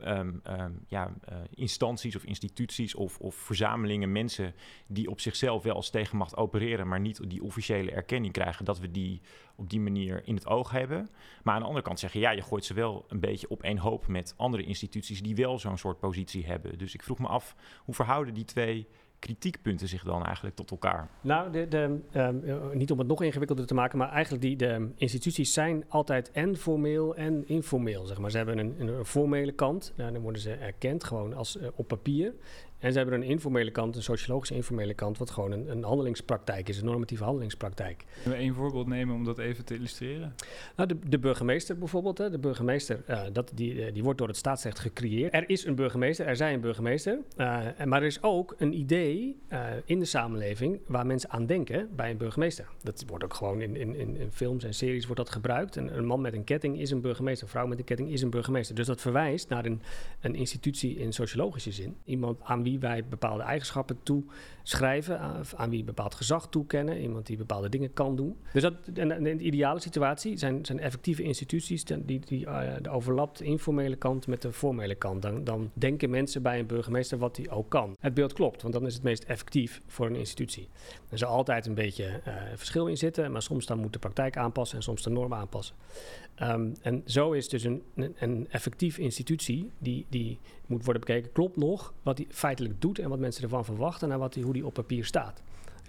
ehm, 0.02 0.73
ja, 0.87 1.14
uh, 1.33 1.37
instanties 1.54 2.16
of 2.16 2.25
instituties 2.25 2.95
of, 2.95 3.19
of 3.19 3.35
verzamelingen 3.35 4.12
mensen 4.12 4.54
die 4.87 5.11
op 5.11 5.21
zichzelf 5.21 5.62
wel 5.62 5.75
als 5.75 5.90
tegenmacht 5.90 6.37
opereren, 6.37 6.88
maar 6.88 7.00
niet 7.00 7.30
die 7.30 7.42
officiële 7.42 7.90
erkenning 7.90 8.33
krijgen, 8.33 8.64
dat 8.64 8.78
we 8.78 8.90
die 8.90 9.21
op 9.57 9.71
die 9.71 9.80
manier 9.80 10.23
in 10.25 10.35
het 10.35 10.47
oog 10.47 10.71
hebben. 10.71 11.09
Maar 11.42 11.54
aan 11.54 11.61
de 11.61 11.66
andere 11.66 11.85
kant 11.85 11.99
zeggen, 11.99 12.21
ja, 12.21 12.30
je 12.30 12.42
gooit 12.42 12.64
ze 12.64 12.75
wel 12.75 13.04
een 13.09 13.21
beetje 13.21 13.49
op 13.49 13.62
één 13.62 13.78
hoop 13.78 14.07
met 14.07 14.35
andere 14.37 14.62
instituties 14.62 15.23
die 15.23 15.35
wel 15.35 15.59
zo'n 15.59 15.78
soort 15.78 15.99
positie 15.99 16.47
hebben. 16.47 16.78
Dus 16.78 16.95
ik 16.95 17.02
vroeg 17.02 17.19
me 17.19 17.26
af, 17.26 17.57
hoe 17.85 17.95
verhouden 17.95 18.35
die 18.35 18.45
twee 18.45 18.88
kritiekpunten 19.20 19.88
zich 19.88 20.02
dan 20.02 20.24
eigenlijk 20.24 20.56
tot 20.56 20.70
elkaar? 20.70 21.08
Nou, 21.20 21.52
de, 21.52 21.68
de, 21.68 21.98
ehm, 22.12 22.44
eh, 22.44 22.56
niet 22.72 22.90
om 22.90 22.98
het 22.98 23.08
nog 23.08 23.22
ingewikkelder 23.22 23.66
te 23.66 23.74
maken, 23.74 23.98
maar 23.98 24.10
eigenlijk 24.10 24.42
die 24.42 24.56
de 24.56 24.88
instituties 24.96 25.52
zijn 25.52 25.84
altijd 25.88 26.30
en 26.30 26.56
formeel 26.56 27.16
en 27.16 27.48
informeel. 27.48 28.06
Zeg 28.06 28.18
maar. 28.18 28.30
Ze 28.30 28.36
hebben 28.36 28.58
een, 28.58 28.74
een 28.78 29.04
formele 29.04 29.52
kant, 29.52 29.92
nou, 29.96 30.12
dan 30.12 30.22
worden 30.22 30.42
ze 30.42 30.52
erkend 30.52 31.04
gewoon 31.04 31.34
als 31.34 31.56
uh, 31.56 31.68
op 31.74 31.88
papier. 31.88 32.34
En 32.80 32.92
ze 32.92 32.99
hebben 32.99 33.14
een 33.14 33.28
informele 33.28 33.70
kant, 33.70 33.96
een 33.96 34.02
sociologische 34.02 34.54
informele 34.54 34.94
kant, 34.94 35.18
wat 35.18 35.30
gewoon 35.30 35.52
een, 35.52 35.70
een 35.70 35.82
handelingspraktijk 35.82 36.68
is, 36.68 36.78
een 36.78 36.84
normatieve 36.84 37.25
handelingspraktijk. 37.25 38.04
Kunnen 38.22 38.38
we 38.38 38.44
één 38.44 38.54
voorbeeld 38.54 38.87
nemen 38.87 39.14
om 39.14 39.25
dat 39.25 39.38
even 39.38 39.64
te 39.64 39.75
illustreren? 39.75 40.34
Nou, 40.76 40.88
de, 40.88 40.96
de 41.08 41.18
burgemeester 41.18 41.78
bijvoorbeeld. 41.78 42.18
Hè. 42.18 42.30
De 42.30 42.38
burgemeester, 42.38 43.02
uh, 43.08 43.22
dat, 43.32 43.52
die, 43.54 43.75
uh, 43.75 43.92
die 43.92 44.02
wordt 44.02 44.18
door 44.18 44.28
het 44.28 44.37
staatsrecht 44.37 44.78
gecreëerd. 44.78 45.34
Er 45.34 45.49
is 45.49 45.64
een 45.64 45.75
burgemeester, 45.75 46.26
er 46.26 46.37
zijn 46.37 46.54
een 46.54 46.60
burgemeester. 46.60 47.18
Uh, 47.37 47.66
maar 47.84 48.00
er 48.00 48.06
is 48.06 48.22
ook 48.22 48.54
een 48.58 48.72
idee 48.78 49.38
in 49.84 49.99
de 49.99 50.04
samenleving 50.04 50.80
waar 50.87 51.06
mensen 51.06 51.30
aan 51.30 51.46
denken 51.46 51.88
bij 51.96 52.10
een 52.10 52.16
burgemeester. 52.16 52.68
Dat 52.82 53.04
wordt 53.06 53.25
ook 53.25 53.34
gewoon 53.34 53.60
in, 53.60 53.76
in, 53.76 53.96
in 53.96 54.32
films 54.32 54.64
en 54.64 54.75
series 54.75 55.04
wordt 55.04 55.20
dat 55.20 55.30
gebruikt. 55.30 55.76
Een, 55.76 55.96
een, 55.96 56.06
man 56.06 56.20
met 56.20 56.34
een 56.34 56.44
ketting 56.44 56.78
is 56.78 56.90
een 56.90 57.00
burgemeester, 57.00 57.44
een 57.44 57.52
vrouw 57.52 57.66
met 57.66 57.78
een 57.78 57.84
ketting 57.84 58.10
is 58.10 58.22
een 58.22 58.30
burgemeester. 58.30 58.75
Dus 58.75 58.87
dat 58.87 59.00
verwijst 59.00 59.49
naar 59.49 59.64
een, 59.64 59.82
een 60.20 60.34
institutie 60.34 60.96
in 60.96 61.12
sociologische 61.12 61.72
zin. 61.72 61.96
Iemand 62.04 62.40
aan 62.42 62.62
wie 62.62 62.69
wie 62.70 62.78
wij 62.78 63.04
bepaalde 63.04 63.42
eigenschappen 63.42 64.02
toeschrijven, 64.62 65.21
aan, 65.21 65.43
aan 65.57 65.71
wie 65.71 65.85
bepaald 65.85 66.14
gezag 66.14 66.49
toekennen, 66.49 67.00
iemand 67.00 67.26
die 67.26 67.37
bepaalde 67.37 67.69
dingen 67.69 67.93
kan 67.93 68.17
doen. 68.17 68.37
Dus 68.52 68.62
dat, 68.62 68.75
en, 68.95 69.26
in 69.26 69.37
de 69.37 69.45
ideale 69.45 69.81
situatie 69.81 70.37
zijn, 70.37 70.64
zijn 70.64 70.81
effectieve 70.81 71.23
instituties 71.23 71.85
die, 71.85 72.21
die 72.21 72.47
uh, 72.47 72.61
de 72.83 72.90
overlapt 72.90 73.40
informele 73.40 73.97
kant 73.97 74.26
met 74.26 74.43
de 74.43 74.52
formele 74.52 74.95
kant. 74.95 75.23
Dan, 75.23 75.45
dan 75.45 75.71
denken 75.73 76.11
mensen 76.11 76.43
bij 76.43 76.59
een 76.59 76.67
burgemeester 76.67 77.19
wat 77.19 77.37
hij 77.37 77.50
ook 77.50 77.69
kan. 77.69 77.97
Het 78.00 78.14
beeld 78.14 78.33
klopt, 78.33 78.62
want 78.62 78.75
dan 78.75 78.87
is 78.87 78.95
het 78.95 79.02
meest 79.02 79.25
effectief 79.25 79.81
voor 79.87 80.07
een 80.07 80.17
institutie. 80.17 80.69
Er 81.09 81.19
zal 81.19 81.29
altijd 81.29 81.67
een 81.67 81.75
beetje 81.75 82.21
uh, 82.26 82.35
verschil 82.55 82.87
in 82.87 82.97
zitten, 82.97 83.33
maar 83.33 83.43
soms 83.43 83.67
dan 83.67 83.79
moet 83.79 83.93
de 83.93 83.99
praktijk 83.99 84.37
aanpassen 84.37 84.76
en 84.76 84.83
soms 84.83 85.02
de 85.02 85.11
norm 85.11 85.35
aanpassen. 85.35 85.75
Um, 86.43 86.73
en 86.83 87.02
zo 87.07 87.33
is 87.33 87.49
dus 87.49 87.64
een, 87.64 87.83
een, 87.95 88.47
effectief 88.50 88.99
institutie 88.99 89.71
die, 89.79 90.07
die 90.09 90.38
moet 90.67 90.85
worden 90.85 91.02
bekeken, 91.07 91.33
klopt 91.33 91.57
nog 91.57 91.95
wat 92.02 92.19
hij 92.19 92.26
feitelijk 92.31 92.81
doet 92.81 92.99
en 92.99 93.09
wat 93.09 93.19
mensen 93.19 93.43
ervan 93.43 93.64
verwachten 93.64 94.12
en 94.12 94.19
wat 94.19 94.33
die, 94.33 94.47
die 94.52 94.66
op 94.66 94.75
papier 94.75 95.04
staat. 95.04 95.42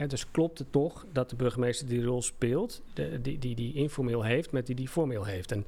Dus 0.08 0.32
klopt 0.32 0.60
het 0.60 0.72
toch 0.72 1.06
dat 1.12 1.30
de 1.30 1.36
burgemeester 1.36 1.88
die 1.88 2.04
rol 2.04 2.22
speelt, 2.22 2.82
de, 2.94 3.22
die, 3.22 3.40
die 3.40 3.56
die 3.56 3.74
informeel 3.74 4.24
heeft 4.24 4.52
met 4.52 4.66
die 4.66 4.76
die 4.76 4.88
formeel 4.88 5.24
heeft. 5.24 5.52
En 5.52 5.66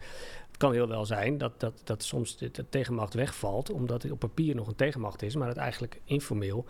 het 0.47 0.57
kan 0.57 0.73
heel 0.73 0.87
wel 0.87 1.05
zijn 1.05 1.37
dat, 1.37 1.59
dat, 1.59 1.81
dat 1.83 2.03
soms 2.03 2.37
de, 2.37 2.65
tegenmacht 2.69 3.13
wegvalt, 3.13 3.71
omdat 3.71 4.03
het 4.03 4.11
op 4.11 4.19
papier 4.19 4.55
nog 4.55 4.67
een 4.67 4.75
tegenmacht 4.75 5.21
is, 5.21 5.35
maar 5.35 5.47
het 5.47 5.57
eigenlijk 5.57 6.01
informeel 6.03 6.65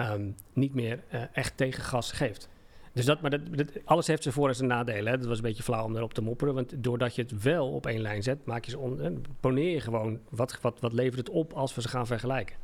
um, 0.00 0.34
niet 0.52 0.74
meer 0.74 1.02
uh, 1.12 1.22
echt 1.32 1.56
tegengas 1.56 2.12
geeft. 2.12 2.48
Dus 2.92 3.04
dat, 3.04 3.20
maar 3.20 3.30
dat, 3.30 3.68
alles 3.84 4.06
heeft 4.06 4.22
zijn 4.22 4.34
voor- 4.34 4.48
en 4.48 4.54
zijn 4.54 4.68
nadelen. 4.68 5.12
Hè. 5.12 5.18
Dat 5.18 5.26
was 5.26 5.36
een 5.36 5.42
beetje 5.42 5.62
flauw 5.62 5.84
om 5.84 5.96
erop 5.96 6.14
te 6.14 6.22
mopperen. 6.22 6.54
Want 6.54 6.82
doordat 6.84 7.14
je 7.14 7.22
het 7.22 7.42
wel 7.42 7.72
op 7.72 7.86
één 7.86 8.00
lijn 8.00 8.22
zet, 8.22 8.44
maak 8.44 8.64
je 8.64 8.70
ze 8.70 8.78
on, 8.78 9.24
poneer 9.40 9.72
je 9.72 9.80
gewoon 9.80 10.20
wat, 10.28 10.60
wat, 10.60 10.80
wat 10.80 10.92
levert 10.92 11.18
het 11.18 11.30
op 11.30 11.52
als 11.52 11.74
we 11.74 11.80
ze 11.80 11.88
gaan 11.88 12.06
vergelijken. 12.06 12.56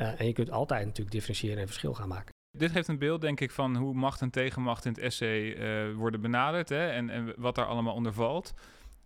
Uh, 0.00 0.20
en 0.20 0.26
je 0.26 0.32
kunt 0.32 0.50
altijd 0.50 0.84
natuurlijk 0.84 1.10
differentiëren 1.10 1.58
en 1.58 1.66
verschil 1.66 1.94
gaan 1.94 2.08
maken. 2.08 2.36
Dit 2.58 2.70
geeft 2.70 2.88
een 2.88 2.98
beeld, 2.98 3.20
denk 3.20 3.40
ik, 3.40 3.50
van 3.50 3.76
hoe 3.76 3.94
macht 3.94 4.20
en 4.20 4.30
tegenmacht 4.30 4.84
in 4.84 4.92
het 4.92 5.00
essay 5.00 5.40
uh, 5.40 5.94
worden 5.94 6.20
benaderd 6.20 6.68
hè, 6.68 6.88
en, 6.88 7.10
en 7.10 7.32
wat 7.36 7.54
daar 7.54 7.66
allemaal 7.66 7.94
onder 7.94 8.12
valt. 8.12 8.54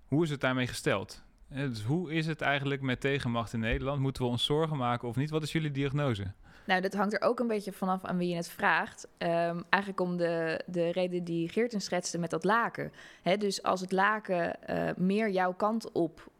Hoe 0.07 0.25
is 0.25 0.31
het 0.31 0.41
daarmee 0.41 0.67
gesteld? 0.67 1.23
Dus 1.49 1.83
hoe 1.83 2.13
is 2.13 2.27
het 2.27 2.41
eigenlijk 2.41 2.83
met 2.83 3.01
tegenmacht 3.01 3.53
in 3.53 3.61
Nederland? 3.61 4.01
Moeten 4.01 4.23
we 4.23 4.29
ons 4.29 4.45
zorgen 4.45 4.77
maken 4.77 5.09
of 5.09 5.17
niet? 5.17 5.31
Wat 5.31 5.43
is 5.43 5.53
jullie 5.53 5.71
diagnose? 5.71 6.33
Nou, 6.67 6.81
dat 6.81 6.95
hangt 6.95 7.13
er 7.13 7.21
ook 7.21 7.41
een 7.41 7.47
beetje 7.47 7.73
vanaf 7.73 8.05
aan 8.05 8.17
wie 8.17 8.29
je 8.29 8.37
het 8.37 8.49
vraagt. 8.49 9.09
Um, 9.19 9.65
eigenlijk 9.69 10.01
om 10.01 10.17
de, 10.17 10.63
de 10.67 10.93
reden 10.93 11.25
die 11.25 11.49
Geerten 11.49 11.81
schetste 11.81 12.19
met 12.19 12.31
dat 12.31 12.45
laken. 12.45 12.93
Dus 13.39 13.63
als 13.63 13.81
het 13.81 13.93
laken 13.93 14.57
uh, 14.71 14.91
meer 14.97 15.31
jouw 15.31 15.53
kant 15.53 15.93
op 15.93 16.31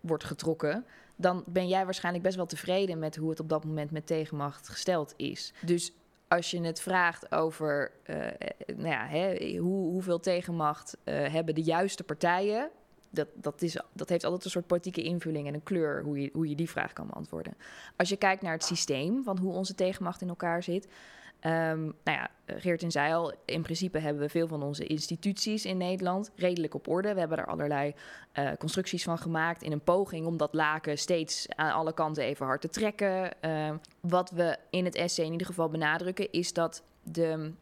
wordt 0.00 0.24
getrokken, 0.24 0.84
dan 1.16 1.44
ben 1.46 1.68
jij 1.68 1.84
waarschijnlijk 1.84 2.24
best 2.24 2.36
wel 2.36 2.46
tevreden 2.46 2.98
met 2.98 3.16
hoe 3.16 3.30
het 3.30 3.40
op 3.40 3.48
dat 3.48 3.64
moment 3.64 3.90
met 3.90 4.06
tegenmacht 4.06 4.68
gesteld 4.68 5.14
is. 5.16 5.52
Dus 5.60 5.92
als 6.36 6.50
je 6.50 6.60
het 6.60 6.80
vraagt 6.80 7.32
over 7.32 7.92
uh, 8.06 8.16
nou 8.66 8.88
ja, 8.88 9.06
hè, 9.06 9.56
hoe, 9.56 9.90
hoeveel 9.90 10.20
tegenmacht 10.20 10.96
hebben 11.04 11.54
de 11.54 11.62
juiste 11.62 12.04
partijen, 12.04 12.70
dat, 13.10 13.28
dat, 13.34 13.62
is, 13.62 13.76
dat 13.92 14.08
heeft 14.08 14.24
altijd 14.24 14.44
een 14.44 14.50
soort 14.50 14.66
politieke 14.66 15.02
invulling 15.02 15.46
en 15.46 15.54
een 15.54 15.62
kleur 15.62 16.02
hoe 16.02 16.20
je, 16.20 16.30
hoe 16.32 16.48
je 16.48 16.54
die 16.54 16.70
vraag 16.70 16.92
kan 16.92 17.06
beantwoorden. 17.06 17.54
Als 17.96 18.08
je 18.08 18.16
kijkt 18.16 18.42
naar 18.42 18.52
het 18.52 18.64
systeem 18.64 19.24
van 19.24 19.38
hoe 19.38 19.52
onze 19.52 19.74
tegenmacht 19.74 20.20
in 20.20 20.28
elkaar 20.28 20.62
zit. 20.62 20.88
Um, 21.46 21.94
nou 22.04 22.18
ja, 22.18 22.30
Geertin 22.46 22.90
zei 22.90 23.12
al, 23.12 23.32
in 23.44 23.62
principe 23.62 23.98
hebben 23.98 24.22
we 24.22 24.28
veel 24.28 24.48
van 24.48 24.62
onze 24.62 24.86
instituties 24.86 25.64
in 25.64 25.76
Nederland 25.76 26.30
redelijk 26.36 26.74
op 26.74 26.88
orde. 26.88 27.14
We 27.14 27.20
hebben 27.20 27.38
er 27.38 27.46
allerlei 27.46 27.94
uh, 28.38 28.50
constructies 28.58 29.02
van 29.02 29.18
gemaakt 29.18 29.62
in 29.62 29.72
een 29.72 29.80
poging 29.80 30.26
om 30.26 30.36
dat 30.36 30.54
laken 30.54 30.98
steeds 30.98 31.46
aan 31.48 31.72
alle 31.72 31.94
kanten 31.94 32.24
even 32.24 32.46
hard 32.46 32.60
te 32.60 32.68
trekken. 32.68 33.30
Uh, 33.44 33.70
wat 34.00 34.30
we 34.30 34.56
in 34.70 34.84
het 34.84 34.94
essay 34.94 35.24
in 35.24 35.32
ieder 35.32 35.46
geval 35.46 35.68
benadrukken 35.68 36.32
is 36.32 36.52
dat 36.52 36.82
de, 37.02 37.52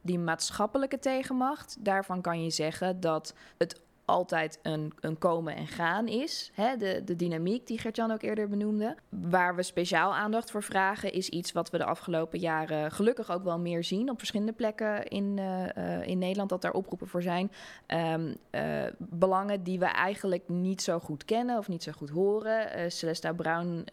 die 0.00 0.18
maatschappelijke 0.18 0.98
tegenmacht, 0.98 1.76
daarvan 1.80 2.20
kan 2.20 2.42
je 2.42 2.50
zeggen 2.50 3.00
dat 3.00 3.34
het 3.58 3.80
altijd 4.08 4.58
een, 4.62 4.92
een 5.00 5.18
komen 5.18 5.56
en 5.56 5.66
gaan 5.66 6.06
is. 6.06 6.50
Hè? 6.54 6.76
De, 6.76 7.02
de 7.04 7.16
dynamiek 7.16 7.66
die 7.66 7.78
Gertjan 7.78 8.10
ook 8.10 8.22
eerder 8.22 8.48
benoemde. 8.48 8.96
Waar 9.08 9.56
we 9.56 9.62
speciaal 9.62 10.14
aandacht 10.14 10.50
voor 10.50 10.62
vragen, 10.62 11.12
is 11.12 11.28
iets 11.28 11.52
wat 11.52 11.70
we 11.70 11.78
de 11.78 11.84
afgelopen 11.84 12.38
jaren 12.38 12.92
gelukkig 12.92 13.30
ook 13.30 13.44
wel 13.44 13.58
meer 13.58 13.84
zien 13.84 14.10
op 14.10 14.18
verschillende 14.18 14.52
plekken 14.52 15.06
in, 15.06 15.36
uh, 15.38 15.64
uh, 15.78 16.06
in 16.06 16.18
Nederland, 16.18 16.48
dat 16.48 16.62
daar 16.62 16.72
oproepen 16.72 17.08
voor 17.08 17.22
zijn. 17.22 17.52
Um, 17.86 18.36
uh, 18.50 18.84
belangen 18.98 19.62
die 19.62 19.78
we 19.78 19.84
eigenlijk 19.86 20.48
niet 20.48 20.82
zo 20.82 20.98
goed 20.98 21.24
kennen 21.24 21.58
of 21.58 21.68
niet 21.68 21.82
zo 21.82 21.92
goed 21.92 22.10
horen. 22.10 22.92
Celesta 22.92 23.32
Brown 23.32 23.84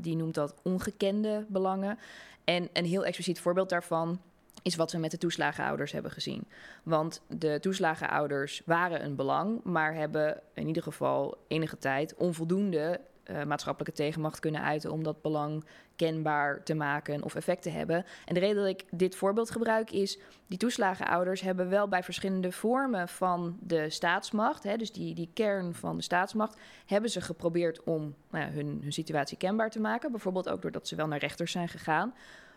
die 0.00 0.16
noemt 0.16 0.34
dat 0.34 0.54
ongekende 0.62 1.44
belangen. 1.48 1.98
En 2.44 2.68
een 2.72 2.84
heel 2.84 3.04
expliciet 3.04 3.40
voorbeeld 3.40 3.68
daarvan 3.68 4.20
is 4.62 4.76
wat 4.76 4.92
we 4.92 4.98
met 4.98 5.10
de 5.10 5.18
toeslagenouders 5.18 5.92
hebben 5.92 6.10
gezien. 6.10 6.48
Want 6.82 7.22
de 7.28 7.58
toeslagenouders 7.60 8.62
waren 8.64 9.04
een 9.04 9.16
belang, 9.16 9.60
maar 9.64 9.94
hebben 9.94 10.40
in 10.54 10.66
ieder 10.66 10.82
geval 10.82 11.38
enige 11.48 11.78
tijd 11.78 12.14
onvoldoende 12.14 13.00
uh, 13.30 13.44
maatschappelijke 13.44 13.96
tegenmacht 13.96 14.40
kunnen 14.40 14.62
uiten 14.62 14.90
om 14.90 15.02
dat 15.02 15.22
belang 15.22 15.64
kenbaar 15.96 16.62
te 16.62 16.74
maken 16.74 17.22
of 17.22 17.34
effect 17.34 17.62
te 17.62 17.70
hebben. 17.70 18.04
En 18.24 18.34
de 18.34 18.40
reden 18.40 18.56
dat 18.56 18.66
ik 18.66 18.84
dit 18.90 19.16
voorbeeld 19.16 19.50
gebruik 19.50 19.90
is, 19.90 20.18
die 20.46 20.58
toeslagenouders 20.58 21.40
hebben 21.40 21.68
wel 21.68 21.88
bij 21.88 22.02
verschillende 22.02 22.52
vormen 22.52 23.08
van 23.08 23.58
de 23.60 23.90
staatsmacht, 23.90 24.62
hè, 24.62 24.76
dus 24.76 24.92
die, 24.92 25.14
die 25.14 25.30
kern 25.34 25.74
van 25.74 25.96
de 25.96 26.02
staatsmacht, 26.02 26.56
hebben 26.86 27.10
ze 27.10 27.20
geprobeerd 27.20 27.84
om 27.84 28.14
nou 28.30 28.44
ja, 28.44 28.50
hun, 28.50 28.78
hun 28.82 28.92
situatie 28.92 29.36
kenbaar 29.36 29.70
te 29.70 29.80
maken. 29.80 30.10
Bijvoorbeeld 30.10 30.48
ook 30.48 30.62
doordat 30.62 30.88
ze 30.88 30.96
wel 30.96 31.06
naar 31.06 31.18
rechters 31.18 31.52
zijn 31.52 31.68
gegaan. 31.68 32.14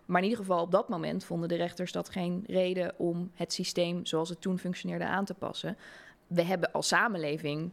Maar 0.09 0.21
in 0.21 0.29
ieder 0.29 0.45
geval 0.45 0.61
op 0.61 0.71
dat 0.71 0.89
moment 0.89 1.23
vonden 1.23 1.49
de 1.49 1.55
rechters 1.55 1.91
dat 1.91 2.09
geen 2.09 2.43
reden 2.47 2.93
om 2.97 3.31
het 3.33 3.53
systeem 3.53 4.05
zoals 4.05 4.29
het 4.29 4.41
toen 4.41 4.59
functioneerde 4.59 5.05
aan 5.05 5.25
te 5.25 5.33
passen. 5.33 5.77
We 6.27 6.41
hebben 6.43 6.71
als 6.71 6.87
samenleving 6.87 7.71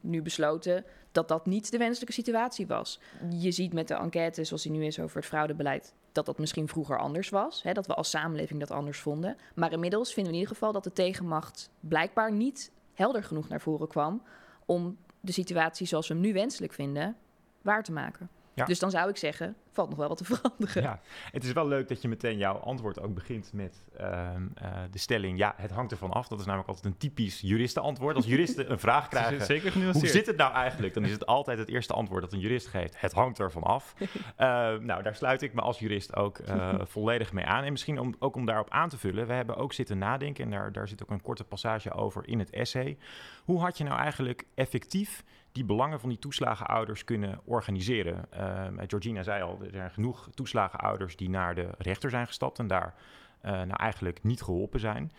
nu 0.00 0.22
besloten 0.22 0.84
dat 1.12 1.28
dat 1.28 1.46
niet 1.46 1.70
de 1.70 1.78
wenselijke 1.78 2.12
situatie 2.12 2.66
was. 2.66 3.00
Je 3.38 3.50
ziet 3.50 3.72
met 3.72 3.88
de 3.88 3.94
enquête 3.94 4.44
zoals 4.44 4.62
die 4.62 4.72
nu 4.72 4.84
is 4.84 5.00
over 5.00 5.16
het 5.16 5.26
fraudebeleid 5.26 5.94
dat 6.12 6.26
dat 6.26 6.38
misschien 6.38 6.68
vroeger 6.68 6.98
anders 6.98 7.28
was. 7.28 7.62
Hè, 7.62 7.72
dat 7.72 7.86
we 7.86 7.94
als 7.94 8.10
samenleving 8.10 8.60
dat 8.60 8.70
anders 8.70 8.98
vonden. 8.98 9.36
Maar 9.54 9.72
inmiddels 9.72 10.12
vinden 10.12 10.32
we 10.32 10.38
in 10.38 10.44
ieder 10.44 10.56
geval 10.56 10.72
dat 10.72 10.84
de 10.84 10.92
tegenmacht 10.92 11.70
blijkbaar 11.80 12.32
niet 12.32 12.72
helder 12.94 13.24
genoeg 13.24 13.48
naar 13.48 13.60
voren 13.60 13.88
kwam 13.88 14.22
om 14.66 14.96
de 15.20 15.32
situatie 15.32 15.86
zoals 15.86 16.08
we 16.08 16.14
hem 16.14 16.22
nu 16.22 16.32
wenselijk 16.32 16.72
vinden 16.72 17.16
waar 17.62 17.82
te 17.82 17.92
maken. 17.92 18.28
Ja. 18.58 18.64
Dus 18.64 18.78
dan 18.78 18.90
zou 18.90 19.08
ik 19.08 19.16
zeggen, 19.16 19.56
valt 19.70 19.88
nog 19.88 19.98
wel 19.98 20.08
wat 20.08 20.16
te 20.16 20.24
veranderen. 20.24 20.82
Ja, 20.82 21.00
het 21.32 21.44
is 21.44 21.52
wel 21.52 21.68
leuk 21.68 21.88
dat 21.88 22.02
je 22.02 22.08
meteen 22.08 22.38
jouw 22.38 22.54
antwoord 22.54 23.00
ook 23.00 23.14
begint 23.14 23.52
met 23.52 23.84
ehm, 23.96 24.46
eh, 24.54 24.70
de 24.90 24.98
stelling... 24.98 25.38
ja, 25.38 25.54
het 25.56 25.70
hangt 25.70 25.92
ervan 25.92 26.10
af. 26.10 26.28
Dat 26.28 26.40
is 26.40 26.44
namelijk 26.44 26.68
altijd 26.68 26.86
een 26.86 26.98
typisch 26.98 27.40
juristenantwoord. 27.40 28.16
Als 28.16 28.26
juristen 28.26 28.70
een 28.70 28.78
vraag 28.78 29.08
krijgen... 29.14 29.46
Zeker 29.46 29.92
Hoe 29.92 30.06
zit 30.06 30.26
het 30.26 30.36
nou 30.36 30.52
eigenlijk? 30.52 30.94
Dan 30.94 31.04
is 31.04 31.12
het 31.12 31.26
altijd 31.26 31.58
het 31.58 31.68
eerste 31.68 31.92
antwoord 31.92 32.22
dat 32.22 32.32
een 32.32 32.38
jurist 32.38 32.66
geeft. 32.66 33.00
Het 33.00 33.12
hangt 33.12 33.38
ervan 33.38 33.62
af. 33.62 33.94
Eh, 34.36 34.46
nou, 34.76 35.02
daar 35.02 35.14
sluit 35.14 35.42
ik 35.42 35.54
me 35.54 35.60
als 35.60 35.78
jurist 35.78 36.16
ook 36.16 36.38
eh, 36.38 36.74
volledig 36.94 37.32
mee 37.32 37.44
aan. 37.44 37.64
En 37.64 37.70
misschien 37.72 37.98
om, 37.98 38.14
ook 38.18 38.36
om 38.36 38.46
daarop 38.46 38.70
aan 38.70 38.88
te 38.88 38.98
vullen. 38.98 39.26
We 39.26 39.32
hebben 39.32 39.56
ook 39.56 39.72
zitten 39.72 39.98
nadenken, 39.98 40.44
en 40.44 40.50
daar, 40.50 40.72
daar 40.72 40.88
zit 40.88 41.02
ook 41.02 41.10
een 41.10 41.20
korte 41.20 41.44
passage 41.44 41.92
over 41.92 42.28
in 42.28 42.38
het 42.38 42.50
essay. 42.50 42.98
Hoe 43.44 43.60
had 43.60 43.78
je 43.78 43.84
nou 43.84 43.98
eigenlijk 43.98 44.44
effectief 44.54 45.24
die 45.52 45.64
belangen 45.64 46.00
van 46.00 46.08
die 46.08 46.18
toeslagenouders 46.18 47.04
kunnen 47.04 47.40
organiseren? 47.44 48.32
Eh, 48.32 48.66
Georgina 48.86 49.22
zei 49.22 49.42
al, 49.42 49.58
er 49.62 49.70
zijn 49.70 49.90
genoeg 49.90 50.28
toeslagenouders 50.34 51.16
die 51.16 51.30
naar 51.30 51.54
de 51.54 51.68
rechter 51.78 52.10
zijn 52.10 52.26
gestapt 52.26 52.58
en 52.58 52.66
daar 52.66 52.94
eh, 53.40 53.52
nou 53.52 53.76
eigenlijk 53.76 54.22
niet 54.22 54.42
geholpen 54.42 54.80
zijn. 54.80 55.12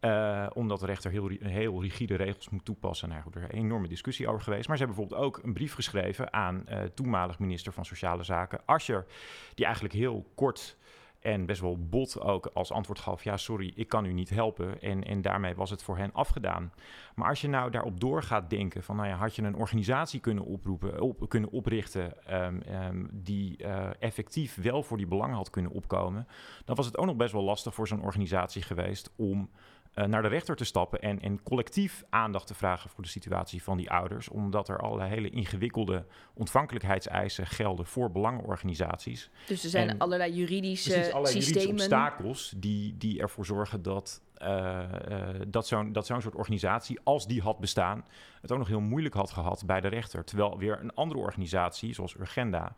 Eh, 0.00 0.46
omdat 0.52 0.80
de 0.80 0.86
rechter 0.86 1.10
heel, 1.10 1.28
heel 1.40 1.82
rigide 1.82 2.14
regels 2.14 2.48
moet 2.48 2.64
toepassen. 2.64 3.08
Nou 3.08 3.22
goed, 3.22 3.34
er 3.34 3.42
is 3.42 3.48
een 3.48 3.64
enorme 3.64 3.88
discussie 3.88 4.28
over 4.28 4.40
geweest. 4.40 4.68
Maar 4.68 4.76
ze 4.76 4.84
hebben 4.84 5.02
bijvoorbeeld 5.02 5.28
ook 5.28 5.44
een 5.44 5.52
brief 5.52 5.74
geschreven 5.74 6.32
aan 6.32 6.64
toenmalig 6.94 7.38
minister 7.38 7.72
van 7.72 7.84
Sociale 7.84 8.22
Zaken, 8.22 8.60
Ascher, 8.64 9.06
die 9.54 9.64
eigenlijk 9.64 9.94
heel 9.94 10.26
kort 10.34 10.76
en 11.22 11.46
best 11.46 11.60
wel 11.60 11.78
bot 11.78 12.20
ook 12.20 12.46
als 12.46 12.72
antwoord 12.72 12.98
gaf: 12.98 13.24
Ja, 13.24 13.36
sorry, 13.36 13.72
ik 13.74 13.88
kan 13.88 14.04
u 14.04 14.12
niet 14.12 14.30
helpen. 14.30 14.80
En, 14.80 15.04
en 15.04 15.22
daarmee 15.22 15.54
was 15.54 15.70
het 15.70 15.82
voor 15.82 15.96
hen 15.96 16.12
afgedaan. 16.12 16.72
Maar 17.14 17.28
als 17.28 17.40
je 17.40 17.48
nou 17.48 17.70
daarop 17.70 18.00
door 18.00 18.22
gaat 18.22 18.50
denken: 18.50 18.82
van 18.82 18.96
nou 18.96 19.08
ja, 19.08 19.16
had 19.16 19.36
je 19.36 19.42
een 19.42 19.56
organisatie 19.56 20.20
kunnen 20.20 20.44
oproepen, 20.44 21.00
op, 21.00 21.28
kunnen 21.28 21.50
oprichten. 21.50 22.26
ehm, 22.26 22.60
ehm, 22.60 23.06
die 23.12 23.56
eh, 23.56 23.90
effectief 23.98 24.54
wel 24.62 24.82
voor 24.82 24.96
die 24.96 25.06
belangen 25.06 25.36
had 25.36 25.50
kunnen 25.50 25.70
opkomen. 25.72 26.26
dan 26.64 26.76
was 26.76 26.86
het 26.86 26.98
ook 26.98 27.06
nog 27.06 27.16
best 27.16 27.32
wel 27.32 27.42
lastig 27.42 27.74
voor 27.74 27.88
zo'n 27.88 28.02
organisatie 28.02 28.62
geweest 28.62 29.12
om 29.16 29.50
eh, 29.94 30.04
naar 30.04 30.22
de 30.22 30.28
rechter 30.28 30.56
te 30.56 30.64
stappen 30.64 31.00
en, 31.00 31.20
en 31.20 31.42
collectief 31.42 32.04
aandacht 32.10 32.46
te 32.46 32.54
vragen 32.54 32.90
voor 32.90 33.02
de 33.02 33.10
situatie 33.10 33.62
van 33.62 33.76
die 33.76 33.90
ouders, 33.90 34.28
omdat 34.28 34.68
er 34.68 34.78
allerlei 34.78 35.10
hele 35.10 35.30
ingewikkelde 35.30 36.04
ontvankelijkheidseisen 36.34 37.46
gelden 37.46 37.86
voor 37.86 38.10
belangenorganisaties. 38.10 39.30
Dus 39.46 39.64
er 39.64 39.70
zijn 39.70 39.88
En- 39.88 39.98
allerlei 39.98 40.32
juridische 40.34 40.90
Precies, 40.90 41.12
allerlei 41.12 41.34
juridische 41.34 41.52
systemen. 41.68 41.74
obstakels 41.82 42.54
die, 42.56 42.96
die 42.96 43.20
ervoor 43.20 43.46
zorgen 43.46 43.82
dat, 43.82 44.22
eh, 44.34 44.82
eh, 45.30 45.40
dat 45.48 45.66
zo'n 45.66 45.92
dat 45.92 46.06
zo'n 46.06 46.20
soort 46.20 46.34
organisatie, 46.34 47.00
als 47.04 47.26
die 47.26 47.40
had 47.42 47.58
bestaan, 47.58 48.04
het 48.40 48.52
ook 48.52 48.58
nog 48.58 48.68
heel 48.68 48.80
moeilijk 48.80 49.14
had 49.14 49.30
gehad 49.30 49.62
bij 49.66 49.80
de 49.80 49.88
rechter. 49.88 50.24
Terwijl 50.24 50.58
weer 50.58 50.80
een 50.80 50.94
andere 50.94 51.20
organisatie, 51.20 51.94
zoals 51.94 52.14
Urgenda, 52.18 52.74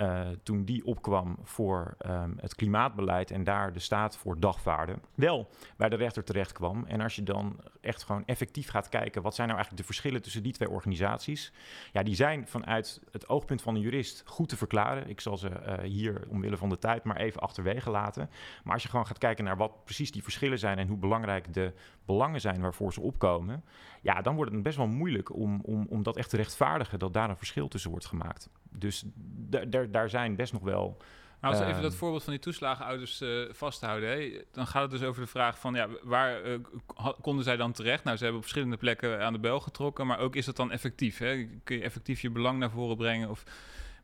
eh, 0.00 0.28
toen 0.42 0.64
die 0.64 0.86
opkwam 0.86 1.36
voor 1.42 1.94
ehm, 1.98 2.30
het 2.36 2.54
klimaatbeleid 2.54 3.30
en 3.30 3.44
daar 3.44 3.72
de 3.72 3.78
staat 3.78 4.16
voor 4.16 4.40
dagvaarde, 4.40 4.94
wel 5.14 5.48
bij 5.76 5.88
de 5.88 5.96
rechter 5.96 6.24
terecht 6.24 6.52
kwam. 6.52 6.84
En 6.86 7.00
als 7.00 7.16
je 7.16 7.22
dan 7.22 7.60
echt 7.80 8.02
gewoon 8.02 8.22
effectief 8.26 8.68
gaat 8.68 8.88
kijken, 8.88 9.22
wat 9.22 9.34
zijn 9.34 9.48
nou 9.48 9.58
eigenlijk 9.58 9.88
de 9.88 9.92
verschillen 9.94 10.22
tussen 10.22 10.42
die 10.42 10.52
twee 10.52 10.70
organisaties? 10.70 11.52
Ja, 11.92 12.02
die 12.02 12.14
zijn 12.14 12.46
vanuit 12.46 13.02
het 13.12 13.28
oogpunt 13.28 13.62
van 13.62 13.74
een 13.74 13.80
jurist 13.80 14.22
goed 14.26 14.48
te 14.48 14.56
verklaren. 14.56 15.08
Ik 15.08 15.20
zal 15.20 15.36
ze 15.36 15.48
eh, 15.48 15.84
hier 15.84 16.24
omwille 16.28 16.56
van 16.56 16.68
de 16.68 16.78
tijd 16.78 17.04
maar 17.04 17.16
even 17.16 17.40
achterwege 17.40 17.90
laten. 17.90 18.30
Maar 18.64 18.74
als 18.74 18.82
je 18.82 18.88
gewoon 18.88 19.06
gaat 19.06 19.18
kijken 19.18 19.44
naar 19.44 19.56
wat 19.56 19.84
precies 19.84 20.10
die 20.10 20.22
verschillen 20.22 20.58
zijn 20.58 20.78
en 20.78 20.88
hoe 20.88 20.98
belangrijk 20.98 21.54
de 21.54 21.72
belangen 22.04 22.40
zijn 22.40 22.60
waarvoor 22.60 22.92
ze 22.92 23.00
opkomen, 23.00 23.64
ja, 24.02 24.22
dan 24.22 24.34
wordt 24.34 24.52
het 24.52 24.62
best 24.62 24.76
wel 24.76 24.86
moeilijk 24.86 25.34
om, 25.34 25.60
om, 25.62 25.86
om 25.88 26.02
dat 26.02 26.16
echt 26.16 26.30
te 26.30 26.36
rechtvaardigen 26.36 26.98
dat 26.98 27.12
daar 27.12 27.30
een 27.30 27.36
verschil 27.36 27.68
tussen 27.68 27.90
wordt 27.90 28.06
gemaakt. 28.06 28.50
Dus 28.70 29.02
da- 29.48 29.64
daar- 29.64 29.90
daar 29.90 30.10
zijn 30.10 30.36
best 30.36 30.52
nog 30.52 30.62
wel. 30.62 30.96
Maar 31.40 31.50
als 31.50 31.58
we 31.58 31.64
even 31.64 31.76
Ehm. 31.80 31.88
dat 31.88 31.98
voorbeeld 31.98 32.22
van 32.24 32.32
die 32.32 32.42
toeslagenouders 32.42 33.20
eh 33.20 33.28
vasthouden, 33.50 34.08
hè, 34.08 34.40
dan 34.52 34.66
gaat 34.66 34.82
het 34.82 34.90
dus 34.90 35.02
over 35.02 35.22
de 35.22 35.28
vraag 35.28 35.58
van 35.58 35.74
ja, 35.74 35.88
waar 36.02 36.42
eh, 36.42 36.58
konden 37.20 37.44
zij 37.44 37.56
dan 37.56 37.72
terecht? 37.72 38.04
Nou, 38.04 38.16
ze 38.16 38.22
hebben 38.22 38.40
op 38.40 38.46
verschillende 38.48 38.76
plekken 38.80 39.20
aan 39.24 39.32
de 39.32 39.38
bel 39.38 39.60
getrokken, 39.60 40.06
maar 40.06 40.18
ook 40.18 40.36
is 40.36 40.44
dat 40.44 40.56
dan 40.56 40.72
effectief? 40.72 41.18
Hè? 41.18 41.48
Kun 41.64 41.76
je 41.76 41.82
effectief 41.82 42.20
je 42.20 42.30
belang 42.30 42.58
naar 42.58 42.70
voren 42.70 42.96
brengen? 42.96 43.30
Of, 43.30 43.44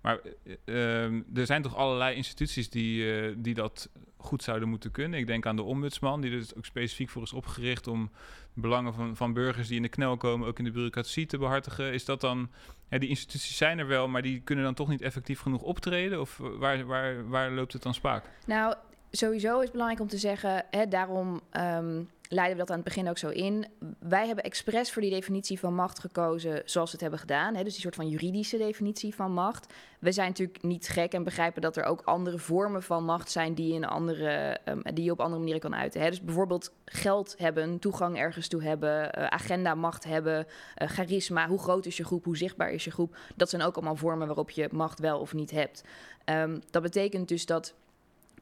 maar 0.07 0.19
eh, 0.65 1.05
ehm, 1.05 1.23
er 1.35 1.47
zijn 1.47 1.63
toch 1.63 1.77
allerlei 1.77 2.17
instituties 2.17 2.71
die, 2.71 3.13
eh, 3.13 3.35
die 3.37 3.55
dat 3.55 3.89
goed 4.17 4.43
zouden 4.43 4.69
moeten 4.69 4.91
kunnen. 4.91 5.19
Ik 5.19 5.27
denk 5.27 5.47
aan 5.47 5.57
de 5.57 5.63
ombudsman, 5.63 6.21
die 6.21 6.31
er 6.31 6.39
dus 6.39 6.55
ook 6.55 6.65
specifiek 6.65 7.09
voor 7.09 7.23
is 7.23 7.33
opgericht 7.33 7.87
om 7.87 8.11
belangen 8.53 8.95
van, 8.95 9.17
van 9.17 9.33
burgers 9.33 9.69
die 9.69 9.77
in 9.77 9.83
de 9.83 9.89
knel 9.89 10.17
komen, 10.17 10.49
ook 10.49 10.59
in 10.59 10.65
de 10.65 10.71
bureaucratie 10.71 11.27
te 11.27 11.39
behartigen. 11.39 11.93
Is 11.93 12.05
dat 12.05 12.21
dan, 12.21 12.51
die 12.89 13.09
instituties 13.09 13.57
zijn 13.57 13.79
er 13.79 13.87
wel, 13.87 14.09
maar 14.09 14.23
die 14.23 14.41
kunnen 14.41 14.65
dan 14.65 14.75
toch 14.75 14.89
niet 14.89 15.03
effectief 15.03 15.41
genoeg 15.41 15.63
optreden? 15.63 16.21
Of 16.21 16.37
waar, 16.37 16.87
waar, 16.87 17.29
waar 17.29 17.51
loopt 17.51 17.73
het 17.73 17.83
dan 17.83 17.95
spaak? 17.95 18.25
Nou, 18.47 18.75
sowieso 19.11 19.57
is 19.57 19.63
het 19.63 19.73
belangrijk 19.73 20.01
om 20.03 20.09
te 20.09 20.19
zeggen, 20.19 20.65
hè, 20.71 20.89
daarom 20.89 21.41
ehm, 21.51 22.03
leiden 22.29 22.53
we 22.57 22.59
dat 22.59 22.71
aan 22.71 22.77
het 22.77 22.85
begin 22.85 23.09
ook 23.09 23.19
zo 23.19 23.29
in. 23.29 23.67
Wij 23.99 24.27
hebben 24.27 24.45
expres 24.45 24.93
voor 24.93 25.03
die 25.03 25.11
definitie 25.11 25.59
van 25.59 25.75
macht 25.75 25.99
gekozen 25.99 26.63
zoals 26.65 26.87
we 26.87 26.93
het 26.93 27.01
hebben 27.01 27.19
gedaan. 27.19 27.55
Hè, 27.55 27.63
dus 27.65 27.73
die 27.73 27.83
soort 27.83 27.95
van 27.95 28.09
juridische 28.09 28.59
definitie 28.59 29.15
van 29.15 29.33
macht. 29.33 29.73
We 30.01 30.13
zijn 30.13 30.29
natuurlijk 30.29 30.63
niet 30.63 30.89
gek 30.89 31.13
en 31.13 31.25
begrijpen 31.25 31.63
dat 31.63 31.77
er 31.77 31.85
ook 31.85 32.03
andere 32.05 32.39
vormen 32.39 32.83
van 32.83 33.05
macht 33.05 33.31
zijn 33.31 33.55
die, 33.55 33.75
in 33.75 33.85
andere, 33.85 34.59
ehm, 34.65 34.95
die 34.95 35.05
je 35.05 35.11
op 35.11 35.21
andere 35.21 35.39
manieren 35.39 35.61
kan 35.61 35.75
uiten. 35.75 36.01
Hè. 36.01 36.09
Dus 36.11 36.23
bijvoorbeeld 36.23 36.73
geld 36.85 37.35
hebben, 37.39 37.79
toegang 37.79 38.19
ergens 38.19 38.49
toe 38.49 38.63
hebben, 38.63 39.13
eh, 39.13 39.27
agenda 39.27 39.75
macht 39.75 40.05
hebben, 40.05 40.47
eh, 40.75 40.89
charisma. 40.89 41.49
Hoe 41.49 41.59
groot 41.59 41.87
is 41.87 41.97
je 41.97 42.05
groep, 42.05 42.25
hoe 42.25 42.37
zichtbaar 42.37 42.71
is 42.71 42.85
je 42.85 42.91
groep? 42.91 43.17
Dat 43.37 43.51
zijn 43.51 43.63
ook 43.63 43.75
allemaal 43.77 43.97
vormen 43.97 44.27
waarop 44.27 44.51
je 44.51 44.69
macht 44.73 44.99
wel 44.99 45.21
of 45.21 45.35
niet 45.35 45.51
hebt. 45.51 45.85
Ehm, 46.25 46.59
dat 46.71 46.83
betekent 46.83 47.29
dus 47.29 47.47
dat 47.47 47.75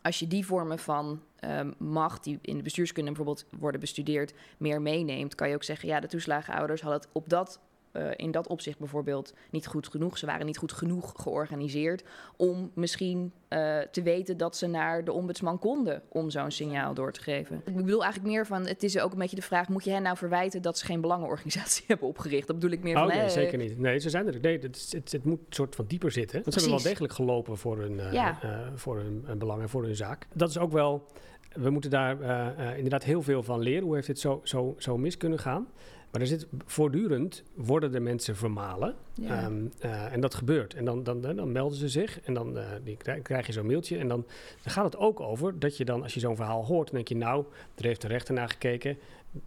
als 0.04 0.18
je 0.18 0.26
die 0.26 0.46
vormen 0.46 0.78
van 0.78 1.22
ehm, 1.36 1.70
macht, 1.78 2.24
die 2.24 2.38
in 2.42 2.56
de 2.56 2.62
bestuurskunde 2.62 3.12
bijvoorbeeld 3.12 3.46
worden 3.58 3.80
bestudeerd, 3.80 4.34
meer 4.58 4.82
meeneemt, 4.82 5.34
kan 5.34 5.48
je 5.48 5.54
ook 5.54 5.64
zeggen, 5.64 5.88
ja, 5.88 6.00
de 6.00 6.06
toeslagenouders 6.06 6.80
hadden 6.80 7.00
het 7.00 7.10
op 7.12 7.28
dat, 7.28 7.60
eh, 7.94 8.10
in 8.16 8.30
dat 8.30 8.46
opzicht 8.48 8.78
bijvoorbeeld 8.78 9.34
niet 9.50 9.66
goed 9.66 9.88
genoeg. 9.88 10.18
Ze 10.18 10.26
waren 10.26 10.46
niet 10.46 10.58
goed 10.58 10.72
genoeg 10.72 11.12
georganiseerd 11.16 12.04
om 12.36 12.70
misschien 12.74 13.32
eh, 13.48 13.78
te 13.78 14.02
weten 14.02 14.36
dat 14.36 14.56
ze 14.56 14.66
naar 14.66 15.04
de 15.04 15.12
ombudsman 15.12 15.58
konden 15.58 16.02
om 16.08 16.30
zo'n 16.30 16.50
signaal 16.50 16.94
door 16.94 17.12
te 17.12 17.20
geven. 17.22 17.62
Ik 17.64 17.76
bedoel 17.76 18.02
eigenlijk 18.02 18.32
meer 18.32 18.46
van, 18.46 18.66
het 18.66 18.82
is 18.82 18.98
ook 18.98 19.12
een 19.12 19.18
beetje 19.18 19.36
de 19.36 19.42
vraag, 19.42 19.68
moet 19.68 19.84
je 19.84 19.90
hen 19.90 20.02
nou 20.02 20.16
verwijten 20.16 20.62
dat 20.62 20.78
ze 20.78 20.84
geen 20.84 21.00
belangenorganisatie 21.00 21.84
hebben 21.88 22.08
opgericht? 22.08 22.46
Dat 22.46 22.56
bedoel 22.56 22.70
ik 22.76 22.82
meer 22.82 22.96
Oh 22.96 23.06
van, 23.06 23.16
nee, 23.16 23.28
zeker 23.28 23.58
niet. 23.58 23.78
Nee, 23.78 23.98
ze 23.98 24.10
zijn 24.10 24.26
er. 24.26 24.40
Nee, 24.40 24.58
het, 24.58 24.88
het, 24.92 25.12
het 25.12 25.24
moet 25.24 25.38
een 25.38 25.46
soort 25.54 25.74
van 25.74 25.84
dieper 25.86 26.10
zitten. 26.10 26.40
Want 26.42 26.54
ze 26.54 26.60
hebben 26.60 26.78
wel 26.78 26.88
degelijk 26.88 27.12
gelopen 27.12 27.56
voor 27.58 27.78
hun, 27.78 28.00
eh, 28.00 28.12
Ja. 28.12 28.38
eh, 28.42 28.58
voor 28.74 28.96
hun, 28.98 29.24
een 29.26 29.38
belang 29.38 29.62
en 29.62 29.68
voor 29.68 29.84
hun 29.84 29.96
zaak. 29.96 30.26
Dat 30.34 30.48
is 30.48 30.58
ook 30.58 30.72
wel... 30.72 31.06
We 31.52 31.70
moeten 31.70 31.90
daar 31.90 32.20
eh, 32.20 32.68
eh, 32.70 32.76
inderdaad 32.76 33.04
heel 33.04 33.22
veel 33.22 33.42
van 33.42 33.60
leren. 33.60 33.82
Hoe 33.84 33.94
heeft 33.94 34.06
dit 34.06 34.18
zo, 34.18 34.40
zo, 34.44 34.74
zo 34.78 34.98
mis 34.98 35.16
kunnen 35.16 35.38
gaan? 35.38 35.68
Maar 36.14 36.22
er 36.22 36.28
zit 36.28 36.46
voortdurend 36.66 37.42
worden 37.54 37.92
de 37.92 38.00
mensen 38.00 38.36
vermalen. 38.36 38.94
Ja. 39.14 39.42
Ehm, 39.42 39.66
eh, 39.78 40.12
en 40.12 40.20
dat 40.20 40.34
gebeurt. 40.34 40.74
En 40.74 40.84
dan, 40.84 41.02
dan, 41.02 41.20
dan, 41.20 41.52
melden 41.52 41.78
ze 41.78 41.88
zich 41.88 42.20
en 42.20 42.34
dan 42.34 42.58
eh, 42.58 42.66
die 42.84 42.96
krijg, 42.96 43.22
krijg 43.22 43.46
je 43.46 43.52
zo'n 43.52 43.66
mailtje. 43.66 43.98
En 43.98 44.08
dan, 44.08 44.26
dan 44.62 44.72
gaat 44.72 44.84
het 44.84 44.96
ook 44.96 45.20
over 45.20 45.58
dat 45.58 45.76
je 45.76 45.84
dan, 45.84 46.02
als 46.02 46.14
je 46.14 46.20
zo'n 46.20 46.36
verhaal 46.36 46.64
hoort, 46.64 46.86
dan 46.86 46.94
denk 46.94 47.08
je, 47.08 47.16
nou, 47.16 47.44
er 47.74 47.84
heeft 47.84 48.00
de 48.00 48.08
rechter 48.08 48.34
naar 48.34 48.48
gekeken. 48.48 48.98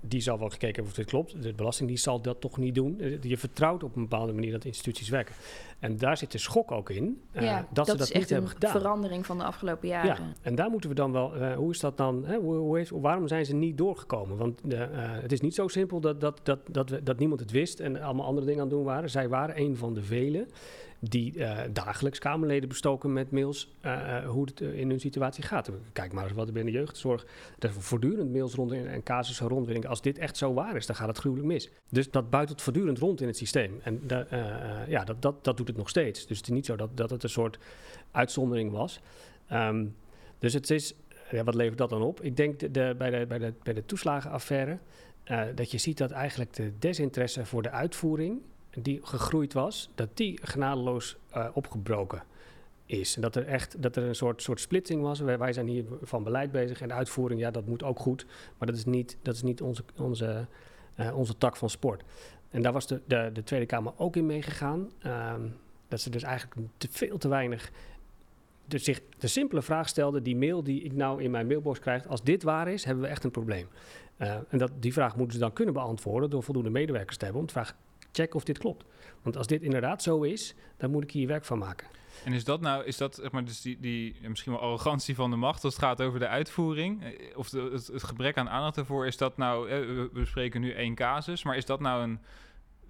Die 0.01 0.21
zal 0.21 0.39
wel 0.39 0.49
gekeken 0.49 0.75
hebben 0.75 0.91
of 0.91 0.97
dit 0.97 1.05
klopt. 1.05 1.41
De 1.43 1.53
Belastingdienst 1.53 2.03
zal 2.03 2.21
dat 2.21 2.41
toch 2.41 2.57
niet 2.57 2.75
doen. 2.75 2.99
Eh, 2.99 3.23
Je 3.23 3.37
vertrouwt 3.37 3.83
op 3.83 3.95
een 3.95 4.01
bepaalde 4.01 4.33
manier 4.33 4.51
dat 4.51 4.65
instituties 4.65 5.09
werken. 5.09 5.35
En 5.79 5.97
daar 5.97 6.17
zit 6.17 6.31
de 6.31 6.37
schok 6.37 6.71
ook 6.71 6.89
in, 6.89 7.21
eh, 7.31 7.43
ja, 7.43 7.67
dat, 7.71 7.85
ze 7.85 7.91
is 7.91 7.97
dat 7.97 8.09
echt 8.09 8.19
niet 8.19 8.29
hebben 8.29 8.49
een 8.49 8.55
gedaan. 8.55 8.71
verandering 8.71 9.25
van 9.25 9.37
de 9.37 9.43
afgelopen 9.43 9.87
jaren. 9.87 10.07
Ja, 10.09 10.33
en 10.41 10.55
daar 10.55 10.69
moeten 10.69 10.89
we 10.89 10.95
dan 10.95 11.11
wel, 11.11 11.35
eh, 11.35 11.55
hoe 11.55 11.71
is 11.71 11.79
dat 11.79 11.97
dan, 11.97 12.25
hè, 12.25 12.37
hoe, 12.37 12.55
hoe 12.55 12.77
heeft, 12.77 12.89
waarom 12.89 13.27
zijn 13.27 13.45
ze 13.45 13.53
niet 13.55 13.77
doorgekomen? 13.77 14.37
Want 14.37 14.61
het 15.21 15.31
is 15.31 15.41
niet 15.41 15.55
zo 15.55 15.67
simpel 15.67 15.99
dat, 15.99 16.21
dat, 16.21 16.39
dat, 16.43 16.59
dat, 16.71 16.89
we, 16.89 17.03
dat 17.03 17.19
niemand 17.19 17.39
het 17.39 17.51
wist 17.51 17.79
en 17.79 18.01
allemaal 18.01 18.25
andere 18.25 18.45
dingen 18.45 18.61
aan 18.61 18.67
het 18.67 18.75
doen 18.77 18.85
waren. 18.85 19.09
Zij 19.09 19.29
waren 19.29 19.59
een 19.59 19.77
van 19.77 19.93
de 19.93 20.03
velen 20.03 20.47
die 20.99 21.43
eh, 21.43 21.69
dagelijks 21.73 22.19
Kamerleden 22.19 22.69
bestoken 22.69 23.13
met 23.13 23.31
mails 23.31 23.71
eh, 23.81 24.17
eh, 24.17 24.29
hoe 24.29 24.45
het 24.45 24.61
in 24.61 24.89
hun 24.89 24.99
situatie 24.99 25.43
gaat. 25.43 25.71
Kijk 25.93 26.13
maar 26.13 26.23
eens 26.23 26.33
wat 26.33 26.47
er 26.47 26.53
binnen 26.53 26.73
de 26.73 26.79
jeugdzorg, 26.79 27.25
er 27.59 27.73
voortdurend 27.73 28.31
mails 28.31 28.53
rond 28.53 28.71
en, 28.71 28.87
en 28.87 29.03
casussen 29.03 29.47
rond. 29.47 29.67
Denk, 29.67 29.85
als 29.85 30.01
dit 30.01 30.17
echt 30.17 30.37
zo 30.37 30.53
waar 30.53 30.75
is, 30.75 30.85
dan 30.85 30.95
gaat 30.95 31.07
het 31.07 31.17
gruwelijk 31.17 31.47
mis. 31.47 31.69
Dus 31.89 32.11
dat 32.11 32.29
buitelt 32.29 32.61
voortdurend 32.61 32.99
rond 32.99 33.21
in 33.21 33.27
het 33.27 33.37
systeem. 33.37 33.79
En 33.83 34.01
ja, 34.87 35.03
dat, 35.03 35.21
dat, 35.21 35.43
dat 35.43 35.57
doet 35.57 35.67
het 35.67 35.77
nog 35.77 35.89
steeds. 35.89 36.27
Dus 36.27 36.37
het 36.37 36.47
is 36.47 36.53
niet 36.53 36.65
zo 36.65 36.75
dat, 36.75 36.97
dat 36.97 37.09
het 37.09 37.23
een 37.23 37.29
soort 37.29 37.57
uitzondering 38.11 38.71
was. 38.71 38.99
Ehm, 39.47 39.85
dus 40.39 40.53
het 40.53 40.69
is, 40.69 40.93
ja, 41.31 41.43
wat 41.43 41.55
levert 41.55 41.77
dat 41.77 41.89
dan 41.89 42.01
op? 42.01 42.21
Ik 42.21 42.35
denk 42.35 42.59
de, 42.59 42.71
de- 42.71 42.95
bij, 42.97 43.09
de, 43.09 43.25
bij, 43.25 43.37
de, 43.37 43.53
bij 43.63 43.73
de 43.73 43.85
toeslagenaffaire 43.85 44.77
dat 45.55 45.71
je 45.71 45.77
ziet 45.77 45.97
dat 45.97 46.11
eigenlijk 46.11 46.53
de 46.53 46.71
desinteresse 46.79 47.45
voor 47.45 47.61
de 47.61 47.69
uitvoering, 47.69 48.41
die 48.69 48.99
gegroeid 49.03 49.53
was, 49.53 49.89
dat 49.95 50.09
die 50.13 50.39
genadeloos 50.41 51.17
eh, 51.29 51.47
opgebroken 51.53 52.23
is. 52.85 53.15
En 53.15 53.21
dat 53.21 53.35
er 53.35 53.45
echt 53.45 53.81
dat 53.81 53.95
er 53.95 54.03
een 54.03 54.15
soort, 54.15 54.41
soort 54.41 54.59
splitsing 54.59 55.01
was. 55.01 55.19
Wij, 55.19 55.37
wij 55.37 55.53
zijn 55.53 55.67
hier 55.67 55.85
van 56.01 56.23
beleid 56.23 56.51
bezig 56.51 56.81
en 56.81 56.93
uitvoering, 56.93 57.39
ja, 57.39 57.51
dat 57.51 57.65
moet 57.65 57.83
ook 57.83 57.99
goed. 57.99 58.25
Maar 58.57 58.67
dat 58.67 58.77
is 58.77 58.85
niet, 58.85 59.17
dat 59.21 59.35
is 59.35 59.41
niet 59.41 59.61
onze, 59.61 59.83
onze, 59.97 60.47
eh, 60.95 61.17
onze 61.17 61.37
tak 61.37 61.55
van 61.55 61.69
sport. 61.69 62.03
En 62.49 62.61
daar 62.61 62.73
was 62.73 62.87
de, 62.87 63.01
de, 63.05 63.29
de 63.33 63.43
Tweede 63.43 63.65
Kamer 63.65 63.93
ook 63.97 64.15
in 64.15 64.25
meegegaan. 64.25 64.89
Ehm, 64.99 65.41
dat 65.87 66.01
ze 66.01 66.09
dus 66.09 66.23
eigenlijk 66.23 66.69
te 66.77 66.87
veel 66.91 67.17
te 67.17 67.27
weinig 67.27 67.71
de, 68.67 68.77
zich 68.77 69.01
de 69.17 69.27
simpele 69.27 69.61
vraag 69.61 69.87
stelde, 69.87 70.21
die 70.21 70.35
mail 70.35 70.63
die 70.63 70.81
ik 70.81 70.93
nou 70.93 71.23
in 71.23 71.31
mijn 71.31 71.47
mailbox 71.47 71.79
krijg, 71.79 72.07
als 72.07 72.23
dit 72.23 72.43
waar 72.43 72.67
is, 72.67 72.83
hebben 72.83 73.03
we 73.03 73.09
echt 73.09 73.23
een 73.23 73.31
probleem. 73.31 73.67
Uh, 74.17 74.35
en 74.49 74.57
dat, 74.57 74.71
die 74.79 74.93
vraag 74.93 75.15
moeten 75.15 75.33
ze 75.33 75.39
dan 75.39 75.53
kunnen 75.53 75.73
beantwoorden 75.73 76.29
door 76.29 76.43
voldoende 76.43 76.69
medewerkers 76.69 77.17
te 77.17 77.23
hebben 77.23 77.41
om 77.41 77.49
vragen, 77.49 77.75
check 78.17 78.33
of 78.33 78.43
dit 78.43 78.57
klopt. 78.57 78.85
Want 79.21 79.37
als 79.37 79.47
dit 79.47 79.61
inderdaad 79.61 80.03
zo 80.03 80.21
is, 80.21 80.55
dan 80.77 80.91
moet 80.91 81.03
ik 81.03 81.11
hier 81.11 81.27
werk 81.27 81.45
van 81.45 81.57
maken. 81.57 81.87
En 82.25 82.33
is 82.33 82.43
dat 82.43 82.61
nou, 82.61 82.85
is 82.85 82.97
dat 82.97 83.15
zeg 83.15 83.31
maar, 83.31 83.45
dus 83.45 83.61
die, 83.61 83.79
die 83.79 84.15
misschien 84.27 84.51
wel 84.51 84.61
arrogantie 84.61 85.15
van 85.15 85.29
de 85.29 85.35
macht 85.35 85.63
als 85.63 85.73
het 85.73 85.83
gaat 85.83 86.01
over 86.01 86.19
de 86.19 86.27
uitvoering? 86.27 87.03
Eh, 87.03 87.37
of 87.37 87.51
het, 87.51 87.87
het, 87.87 88.03
gebrek 88.03 88.37
aan 88.37 88.49
aandacht 88.49 88.77
ervoor, 88.77 89.07
is 89.07 89.17
dat 89.17 89.37
nou, 89.37 89.69
eh, 89.69 89.79
we 89.79 90.09
bespreken 90.13 90.61
nu 90.61 90.71
één 90.71 90.95
casus, 90.95 91.43
maar 91.43 91.57
is 91.57 91.65
dat 91.65 91.79
nou 91.79 92.03
een 92.03 92.19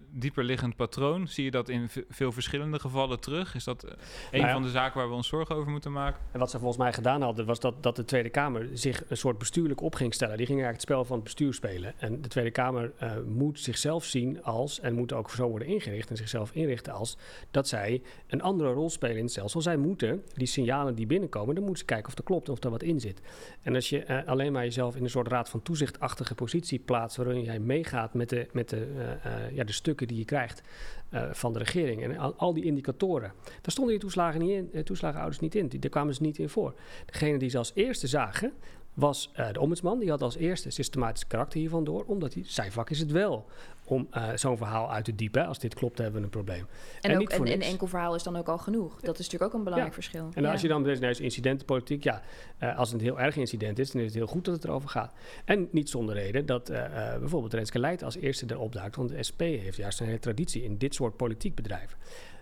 dieper 0.10 0.44
liggend 0.44 0.76
patroon? 0.76 1.28
Zie 1.28 1.44
je 1.44 1.52
dat 1.52 1.70
in 1.70 1.90
veel 2.10 2.32
verschillende 2.32 2.80
gevallen 2.80 3.20
terug? 3.20 3.56
Is 3.56 3.64
dat 3.64 3.84
eh, 3.84 3.92
een 4.32 4.42
nou 4.42 4.54
van 4.54 4.62
de 4.62 4.70
zaken 4.70 4.98
waar 4.98 5.10
we 5.10 5.16
ons 5.16 5.28
zorgen 5.28 5.56
over 5.56 5.72
moeten 5.72 5.92
maken? 5.92 6.22
En 6.32 6.40
wat 6.40 6.52
ze 6.52 6.58
volgens 6.58 6.78
mij 6.78 6.94
gedaan 6.94 7.22
hadden, 7.22 7.46
was 7.46 7.60
dat, 7.60 7.84
dat 7.84 7.96
de 7.96 8.06
Tweede 8.06 8.30
Kamer 8.30 8.70
zich 8.74 9.04
een 9.10 9.18
soort 9.18 9.38
bestuurlijk 9.38 9.82
op 9.82 9.96
ging 9.96 10.14
stellen. 10.14 10.38
Die 10.38 10.46
ging 10.46 10.62
eigenlijk 10.62 10.90
het 10.90 10.96
spel 10.98 11.06
van 11.06 11.16
het 11.16 11.24
bestuur 11.24 11.54
spelen. 11.54 11.94
En 11.98 12.22
de 12.22 12.28
Tweede 12.28 12.52
Kamer 12.52 12.92
uh, 13.04 13.12
moet 13.28 13.60
zichzelf 13.60 14.04
zien 14.04 14.44
als, 14.44 14.80
en 14.80 14.94
moet 14.94 15.14
ook 15.14 15.30
zo 15.30 15.50
worden 15.50 15.68
ingericht 15.68 16.10
en 16.10 16.18
zichzelf 16.18 16.52
inrichten 16.52 16.94
als, 16.94 17.18
dat 17.52 17.68
zij 17.68 18.02
een 18.28 18.42
andere 18.42 18.72
rol 18.72 18.90
spelen 18.90 19.16
in 19.16 19.24
het 19.24 19.32
stelsel. 19.32 19.62
Zij 19.62 19.78
moeten 19.78 20.24
die 20.34 20.48
signalen 20.48 20.96
die 20.96 21.06
binnenkomen, 21.06 21.56
dan 21.56 21.64
moeten 21.64 21.80
ze 21.80 21.86
kijken 21.86 22.08
of 22.08 22.14
dat 22.14 22.26
klopt 22.26 22.50
of 22.50 22.64
er 22.64 22.70
wat 22.70 22.84
in 22.84 23.00
zit. 23.00 23.22
En 23.62 23.76
als 23.76 23.90
je 23.90 24.06
uh, 24.08 24.28
alleen 24.28 24.52
maar 24.52 24.64
jezelf 24.64 24.96
in 24.96 25.04
een 25.04 25.10
soort 25.10 25.28
raad 25.28 25.50
van 25.50 25.62
toezichtachtige 25.62 26.36
positie 26.36 26.80
plaatst, 26.80 27.18
waarin 27.18 27.42
jij 27.42 27.60
meegaat 27.60 28.14
met 28.14 28.30
de, 28.30 28.48
met 28.52 28.70
de, 28.70 29.16
ja, 29.54 29.64
de 29.64 29.72
stukken 29.72 29.97
die 30.06 30.18
je 30.18 30.26
krijgt 30.26 30.62
uh, 31.12 31.24
van 31.32 31.54
de 31.54 31.60
regering. 31.60 32.04
En 32.04 32.18
al, 32.18 32.34
al, 32.38 32.54
die 32.54 32.64
indicatoren. 32.64 33.32
Daar 33.44 33.72
stonden 33.72 33.94
die 33.94 34.02
toeslagen 34.02 34.40
niet 34.40 34.50
in, 34.50 34.70
uh, 34.74 34.82
toeslagenouders 34.82 35.40
niet 35.40 35.56
in. 35.56 35.68
Die, 35.68 35.80
daar 35.80 35.90
kwamen 35.90 36.14
ze 36.14 36.22
niet 36.22 36.38
in 36.38 36.50
voor. 36.50 36.74
Degene 37.06 37.38
die 37.38 37.50
ze 37.50 37.58
als 37.58 37.72
eerste 37.76 38.08
zagen, 38.08 38.54
was 38.98 39.32
uh, 39.40 39.52
de 39.52 39.60
ombudsman. 39.60 40.00
Die 40.00 40.10
had 40.10 40.22
als 40.22 40.36
eerste 40.36 40.70
systematisch 40.70 41.28
karakter 41.28 41.60
hiervan 41.60 41.84
door, 41.84 42.04
omdat 42.06 42.34
hij, 42.34 42.44
zijn 42.46 42.72
vak 42.72 42.90
is 42.90 43.00
het 43.00 43.12
wel 43.12 43.46
om 43.86 44.08
uh, 44.12 44.30
zo'n 44.36 44.58
verhaal 44.58 44.92
uit 44.92 45.06
te 45.06 45.16
diepen. 45.16 45.48
Als 45.48 45.60
dit 45.60 45.74
klopt, 45.74 45.98
hebben 45.98 46.18
we 46.18 46.24
een 46.24 46.30
probleem. 46.30 46.68
En, 47.02 47.12
en 47.12 47.22
ook 47.22 47.32
een, 47.32 47.52
een, 47.52 47.62
enkel 47.62 47.88
verhaal 47.88 48.16
is 48.16 48.24
dan 48.24 48.36
ook 48.36 48.48
al 48.48 48.58
genoeg. 48.58 49.02
Dat 49.02 49.20
is 49.20 49.26
natuurlijk 49.26 49.44
ook 49.44 49.58
een 49.58 49.64
belangrijk 49.64 49.96
ja. 49.96 50.02
verschil. 50.02 50.30
En 50.34 50.44
ja. 50.44 50.52
als 50.52 50.62
je 50.62 50.68
dan 50.68 50.84
dus 50.84 51.00
naar 51.00 51.22
incidentenpolitiek, 51.22 52.04
ja, 52.04 52.22
uh, 52.60 52.78
als 52.78 52.92
het 52.92 53.00
een 53.00 53.06
heel 53.06 53.20
erg 53.20 53.36
incident 53.36 53.80
is, 53.80 53.92
dan 53.92 54.02
is 54.02 54.08
het 54.08 54.16
heel 54.16 54.28
goed 54.28 54.46
dat 54.46 54.54
het 54.54 54.64
erover 54.64 54.90
gaat. 54.90 55.14
En 55.46 55.68
niet 55.72 55.90
zonder 55.90 56.16
reden 56.16 56.46
dat 56.46 56.72
bijvoorbeeld 57.20 57.54
Renske 57.54 57.80
Leijt 57.80 58.04
als 58.04 58.16
eerste 58.16 58.46
erop 58.50 58.74
duikt, 58.74 58.96
want 58.96 59.10
de 59.10 59.24
SP 59.30 59.40
heeft 59.40 59.78
juist 59.78 60.00
een 60.00 60.06
hele 60.06 60.20
traditie 60.20 60.64
in 60.64 60.78
dit 60.78 60.96
soort 60.98 61.16
politiek 61.18 61.56
bedrijven. 61.56 61.98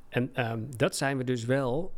En 0.10 0.52
um, 0.52 0.78
dat 0.78 0.96
zijn 0.96 1.18
we 1.18 1.24
dus 1.24 1.46
wel, 1.46 1.92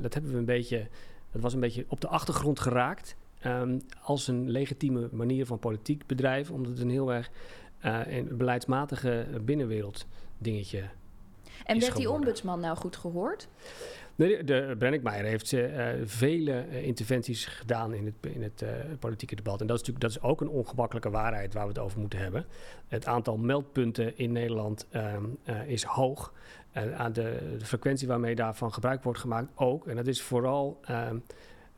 dat 0.00 0.14
hebben 0.14 0.32
we 0.32 0.38
een 0.38 0.44
beetje, 0.44 0.88
dat 1.32 1.42
was 1.42 1.54
een 1.54 1.60
beetje 1.60 1.84
op 1.88 2.00
de 2.00 2.08
achtergrond 2.08 2.60
geraakt. 2.60 3.16
Um, 3.46 3.80
als 4.02 4.28
een 4.28 4.50
legitieme 4.50 5.08
manier 5.12 5.46
van 5.46 5.58
politiek 5.58 6.06
bedrijven, 6.06 6.54
omdat 6.54 6.72
het 6.72 6.80
een 6.80 6.90
heel 6.90 7.12
erg 7.12 7.30
uh, 7.84 8.00
een 8.06 8.36
beleidsmatige 8.36 9.26
binnenwereld 9.44 10.06
dingetje. 10.38 10.84
En 11.64 11.80
werd 11.80 11.96
die 11.96 12.10
ombudsman 12.10 12.60
nou 12.60 12.76
goed 12.76 12.96
gehoord? 12.96 13.48
De, 14.18 14.74
Brennickmeijer 14.78 15.24
heeft 15.24 15.52
uh, 15.52 15.86
vele 16.04 16.66
uh, 16.68 16.86
interventies 16.86 17.46
gedaan 17.46 17.94
in 17.94 18.04
het, 18.04 18.32
in 18.34 18.42
het 18.42 18.62
uh, 18.62 18.68
politieke 18.98 19.34
debat. 19.34 19.60
En 19.60 19.66
dat 19.66 19.80
is 19.80 19.86
natuurlijk 19.86 20.14
dat 20.14 20.22
is 20.22 20.30
ook 20.30 20.40
een 20.40 20.48
ongemakkelijke 20.48 21.10
waarheid 21.10 21.54
waar 21.54 21.62
we 21.62 21.68
het 21.68 21.78
over 21.78 22.00
moeten 22.00 22.18
hebben. 22.18 22.46
Het 22.88 23.06
aantal 23.06 23.36
meldpunten 23.36 24.18
in 24.18 24.32
Nederland 24.32 24.86
ehm, 24.90 25.24
is 25.66 25.82
hoog. 25.82 26.32
aan 26.96 27.12
de, 27.12 27.56
de, 27.58 27.64
frequentie 27.64 28.08
waarmee 28.08 28.34
daarvan 28.34 28.72
gebruik 28.72 29.02
wordt 29.02 29.18
gemaakt 29.18 29.50
ook. 29.54 29.86
En 29.86 29.96
dat 29.96 30.06
is 30.06 30.22
vooral 30.22 30.80
ehm, 30.82 31.18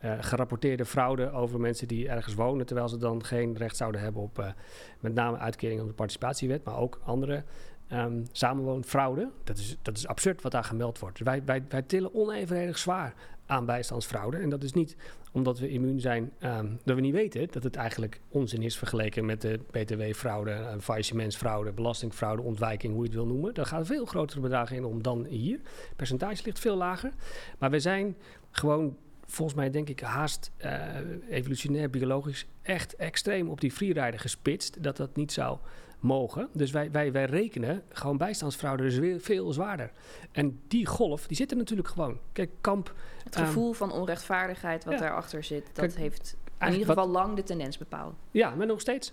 gerapporteerde 0.01 0.85
fraude 0.85 1.31
over 1.31 1.61
mensen 1.61 1.89
die 1.89 2.09
ergens 2.09 2.35
wonen, 2.35 2.67
terwijl 2.67 2.89
ze 2.89 2.97
dan 2.97 3.25
geen 3.25 3.57
recht 3.57 3.77
zouden 3.77 4.01
hebben 4.01 4.23
op 4.23 4.55
met 5.01 5.15
name 5.15 5.39
uitkering 5.39 5.81
op 5.81 5.87
de 5.87 5.95
participatiewet, 5.95 6.65
maar 6.65 6.79
ook 6.79 7.01
andere 7.05 7.45
um, 7.93 8.27
samenwoonfraude. 8.33 9.31
Dat 9.45 9.59
is, 9.59 9.77
dat 9.83 9.97
is 9.97 10.07
absurd 10.07 10.43
wat 10.43 10.53
daar 10.53 10.65
gemeld 10.65 10.99
wordt. 10.99 11.19
Wij, 11.19 11.45
wij, 11.45 11.65
wij 11.69 11.83
tillen 11.83 12.15
onevenredig 12.15 12.79
zwaar 12.79 13.15
aan 13.47 13.67
bijstandsfraude. 13.67 14.37
En 14.37 14.49
dat 14.49 14.63
is 14.63 14.73
niet 14.73 14.97
omdat 15.33 15.59
we 15.59 15.69
immuun 15.69 16.01
zijn, 16.01 16.33
um, 16.41 16.79
dat 16.85 16.95
we 16.95 17.01
niet 17.01 17.15
weten 17.15 17.49
dat 17.51 17.63
het 17.63 17.77
eigenlijk 17.77 18.21
onzin 18.29 18.63
is 18.63 18.79
vergeleken 18.79 19.25
met 19.25 19.41
de 19.41 19.61
btw-fraude, 19.71 20.51
uh, 20.51 20.73
faillissementsfraude, 20.81 21.73
belastingfraude, 21.73 22.43
ontwijking, 22.43 22.93
hoe 22.93 23.03
je 23.03 23.09
het 23.09 23.19
wil 23.19 23.27
noemen. 23.27 23.55
Daar 23.55 23.67
gaan 23.67 23.87
veel 23.87 24.05
grotere 24.05 24.41
bedragen 24.41 24.77
in 24.77 24.85
om 24.85 25.03
dan 25.03 25.25
hier. 25.25 25.59
Het 25.89 25.97
percentage 25.97 26.45
ligt 26.45 26.59
veel 26.59 26.77
lager. 26.77 27.13
Maar 27.59 27.71
we 27.71 27.81
zijn 27.81 28.17
gewoon 28.51 28.97
volgens 29.27 29.57
mij 29.57 29.71
denk 29.71 29.89
ik 29.89 30.01
haast 30.01 30.51
uh, 30.65 30.85
evolutionair 31.29 31.91
biologisch 31.91 32.47
echt 32.63 32.97
extreem 32.97 33.49
op 33.49 33.61
die 33.61 33.73
freerider 33.73 34.21
gespitst 34.21 34.83
dat 34.83 34.97
dat 34.97 35.17
niet 35.17 35.33
zou 35.33 35.59
mogen. 36.01 36.49
Dus 36.53 36.71
wij, 36.71 36.91
wij, 36.91 37.13
wij 37.13 37.25
rekenen 37.25 37.83
gewoon 37.89 38.17
bijstandsfraude 38.17 38.83
dus 38.83 38.99
weer 38.99 39.21
veel 39.21 39.53
zwaarder. 39.53 39.91
En 40.33 40.61
die 40.69 40.87
golf, 40.87 41.27
die 41.27 41.37
zit 41.37 41.51
er 41.51 41.57
natuurlijk 41.57 41.89
gewoon. 41.89 42.19
Kijk, 42.33 42.51
Kamp... 42.61 42.95
Het 43.25 43.37
gevoel 43.37 43.69
um, 43.69 43.75
van 43.75 43.93
onrechtvaardigheid 43.93 44.85
wat 44.85 44.95
ja. 44.95 45.01
daarachter 45.01 45.45
zit, 45.45 45.65
dat 45.73 45.85
Kijk, 45.85 45.95
heeft 45.95 46.37
in 46.61 46.73
ieder 46.73 46.87
geval 46.87 47.07
wat, 47.07 47.15
lang 47.15 47.37
de 47.37 47.43
tendens 47.43 47.79
bepaald. 47.79 48.15
Ja, 48.31 48.55
maar 48.55 48.67
nog 48.67 48.81
steeds. 48.81 49.13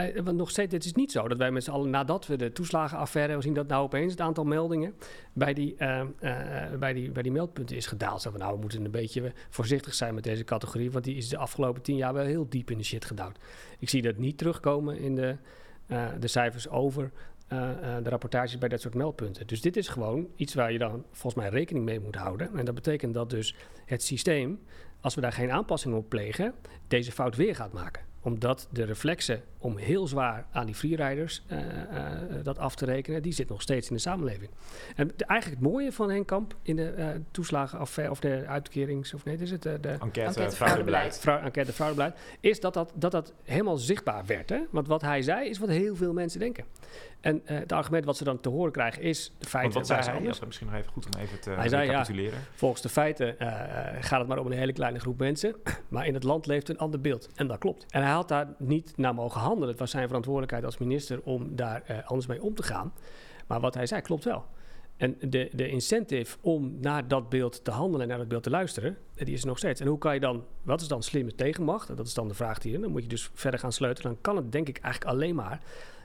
Uh, 0.00 0.20
want 0.20 0.36
nog 0.36 0.50
steeds, 0.50 0.72
het 0.72 0.84
is 0.84 0.92
niet 0.92 1.12
zo 1.12 1.28
dat 1.28 1.38
wij 1.38 1.50
met 1.50 1.64
z'n 1.64 1.70
allen, 1.70 1.90
nadat 1.90 2.26
we 2.26 2.36
de 2.36 2.52
toeslagenaffaire, 2.52 3.36
we 3.36 3.42
zien 3.42 3.54
dat 3.54 3.66
nou 3.66 3.82
opeens 3.82 4.10
het 4.10 4.20
aantal 4.20 4.44
meldingen 4.44 4.94
bij 5.32 5.54
die, 5.54 5.74
uh, 5.78 6.02
uh, 6.20 6.78
bij 6.78 6.92
die, 6.92 7.10
bij 7.10 7.22
die 7.22 7.32
meldpunten 7.32 7.76
is 7.76 7.86
gedaald. 7.86 8.22
Zo 8.22 8.30
van, 8.30 8.40
nou, 8.40 8.54
we 8.54 8.60
moeten 8.60 8.84
een 8.84 8.90
beetje 8.90 9.32
voorzichtig 9.48 9.94
zijn 9.94 10.14
met 10.14 10.24
deze 10.24 10.44
categorie, 10.44 10.90
want 10.90 11.04
die 11.04 11.16
is 11.16 11.28
de 11.28 11.36
afgelopen 11.36 11.82
tien 11.82 11.96
jaar 11.96 12.12
wel 12.12 12.24
heel 12.24 12.46
diep 12.48 12.70
in 12.70 12.78
de 12.78 12.84
shit 12.84 13.04
gedouwd. 13.04 13.38
Ik 13.78 13.88
zie 13.88 14.02
dat 14.02 14.16
niet 14.16 14.38
terugkomen 14.38 14.98
in 14.98 15.14
de, 15.14 15.36
de 16.18 16.28
cijfers 16.28 16.68
over 16.68 17.10
de 18.02 18.08
rapportages 18.08 18.58
bij 18.58 18.68
dat 18.68 18.80
soort 18.80 18.94
meldpunten. 18.94 19.46
Dus 19.46 19.60
dit 19.60 19.76
is 19.76 19.88
gewoon 19.88 20.28
iets 20.36 20.54
waar 20.54 20.72
je 20.72 20.78
dan 20.78 21.04
volgens 21.12 21.42
mij 21.42 21.48
rekening 21.48 21.84
mee 21.84 22.00
moet 22.00 22.16
houden. 22.16 22.56
En 22.56 22.64
dat 22.64 22.74
betekent 22.74 23.14
dat 23.14 23.30
dus 23.30 23.54
het 23.84 24.02
systeem, 24.02 24.60
als 25.00 25.14
we 25.14 25.20
daar 25.20 25.32
geen 25.32 25.50
aanpassingen 25.50 25.98
op 25.98 26.08
plegen, 26.08 26.54
deze 26.88 27.12
fout 27.12 27.36
weer 27.36 27.54
gaat 27.54 27.72
maken 27.72 28.02
omdat 28.26 28.68
de 28.70 28.84
reflexen 28.84 29.40
om 29.58 29.76
heel 29.76 30.06
zwaar 30.06 30.46
aan 30.52 30.66
die 30.66 30.74
freeriders 30.74 31.42
uh, 31.52 31.58
uh, 31.58 31.64
dat 32.42 32.58
af 32.58 32.74
te 32.74 32.84
rekenen, 32.84 33.22
die 33.22 33.32
zit 33.32 33.48
nog 33.48 33.62
steeds 33.62 33.88
in 33.88 33.94
de 33.94 34.00
samenleving. 34.00 34.50
En 34.96 35.12
de, 35.16 35.24
eigenlijk 35.24 35.60
het 35.60 35.70
mooie 35.70 35.92
van 35.92 36.10
Henk 36.10 36.26
Kamp 36.26 36.54
in 36.62 36.76
de 36.76 36.94
uh, 36.98 37.08
toeslagenaffaire 37.30 38.12
of 38.12 38.20
de 38.20 38.44
uitkerings, 38.46 39.14
of 39.14 39.24
nee, 39.24 39.36
is 39.36 39.50
het 39.50 39.62
de 39.62 39.72
enquête, 39.72 40.20
enquête 40.20 40.56
fraudebeleid. 40.56 41.18
Fraude, 41.18 41.44
enquête 41.44 41.72
fraudebeleid, 41.72 42.16
is 42.40 42.60
dat 42.60 42.74
dat, 42.74 42.92
dat 42.94 43.10
dat 43.10 43.32
helemaal 43.44 43.76
zichtbaar 43.76 44.26
werd. 44.26 44.48
Hè? 44.48 44.60
Want 44.70 44.88
wat 44.88 45.02
hij 45.02 45.22
zei 45.22 45.48
is 45.48 45.58
wat 45.58 45.68
heel 45.68 45.96
veel 45.96 46.12
mensen 46.12 46.40
denken. 46.40 46.64
En 47.20 47.40
het 47.44 47.72
argument 47.72 48.04
wat 48.04 48.16
ze 48.16 48.24
dan 48.24 48.40
te 48.40 48.48
horen 48.48 48.72
krijgen 48.72 49.02
is 49.02 49.32
de 49.38 49.48
feiten. 49.48 49.74
Want 49.74 49.88
wat 49.88 50.04
zei 50.04 50.16
hij? 50.16 50.26
Ja, 50.26 50.46
misschien 50.46 50.66
nog 50.66 50.76
even 50.76 50.92
goed 50.92 51.06
om 51.06 51.20
even 51.20 51.40
te 51.40 51.50
hij 51.50 51.68
zei, 51.68 51.86
recapituleren. 51.86 52.38
Ja, 52.38 52.44
volgens 52.54 52.82
de 52.82 52.88
feiten 52.88 53.36
gaat 54.00 54.18
het 54.18 54.28
maar 54.28 54.38
om 54.38 54.46
een 54.46 54.58
hele 54.58 54.72
kleine 54.72 54.98
groep 54.98 55.18
mensen, 55.18 55.56
maar 55.88 56.06
in 56.06 56.14
het 56.14 56.22
land 56.22 56.46
leeft 56.46 56.68
een 56.68 56.78
ander 56.78 57.00
beeld. 57.00 57.28
En 57.34 57.46
dat 57.46 57.58
klopt. 57.58 57.86
En 57.88 58.02
hij 58.02 58.15
had 58.16 58.28
daar 58.28 58.54
niet 58.58 58.96
naar 58.96 59.14
mogen 59.14 59.40
handelen. 59.40 59.68
Het 59.68 59.78
was 59.78 59.90
zijn 59.90 60.06
verantwoordelijkheid 60.06 60.64
als 60.64 60.78
minister 60.78 61.20
om 61.22 61.56
daar 61.56 61.82
uh, 61.90 61.96
anders 62.06 62.26
mee 62.26 62.42
om 62.42 62.54
te 62.54 62.62
gaan. 62.62 62.92
Maar 63.46 63.60
wat 63.60 63.74
hij 63.74 63.86
zei 63.86 64.00
klopt 64.00 64.24
wel. 64.24 64.44
En 64.96 65.16
de, 65.20 65.50
de 65.52 65.68
incentive 65.68 66.36
om 66.40 66.76
naar 66.80 67.08
dat 67.08 67.28
beeld 67.28 67.64
te 67.64 67.70
handelen 67.70 68.00
en 68.00 68.08
naar 68.08 68.18
dat 68.18 68.28
beeld 68.28 68.42
te 68.42 68.50
luisteren, 68.50 68.96
die 69.14 69.34
is 69.34 69.40
er 69.40 69.46
nog 69.46 69.58
steeds. 69.58 69.80
En 69.80 69.86
hoe 69.86 69.98
kan 69.98 70.14
je 70.14 70.20
dan, 70.20 70.44
wat 70.62 70.80
is 70.80 70.88
dan 70.88 71.02
slimme 71.02 71.34
tegenmacht? 71.34 71.96
Dat 71.96 72.06
is 72.06 72.14
dan 72.14 72.28
de 72.28 72.34
vraag 72.34 72.62
je, 72.62 72.78
dan 72.78 72.90
moet 72.90 73.02
je 73.02 73.08
dus 73.08 73.30
verder 73.34 73.60
gaan 73.60 73.72
sleutelen. 73.72 74.12
Dan 74.12 74.20
kan 74.20 74.36
het 74.36 74.52
denk 74.52 74.68
ik 74.68 74.78
eigenlijk 74.78 75.14
alleen 75.14 75.34
maar 75.34 75.60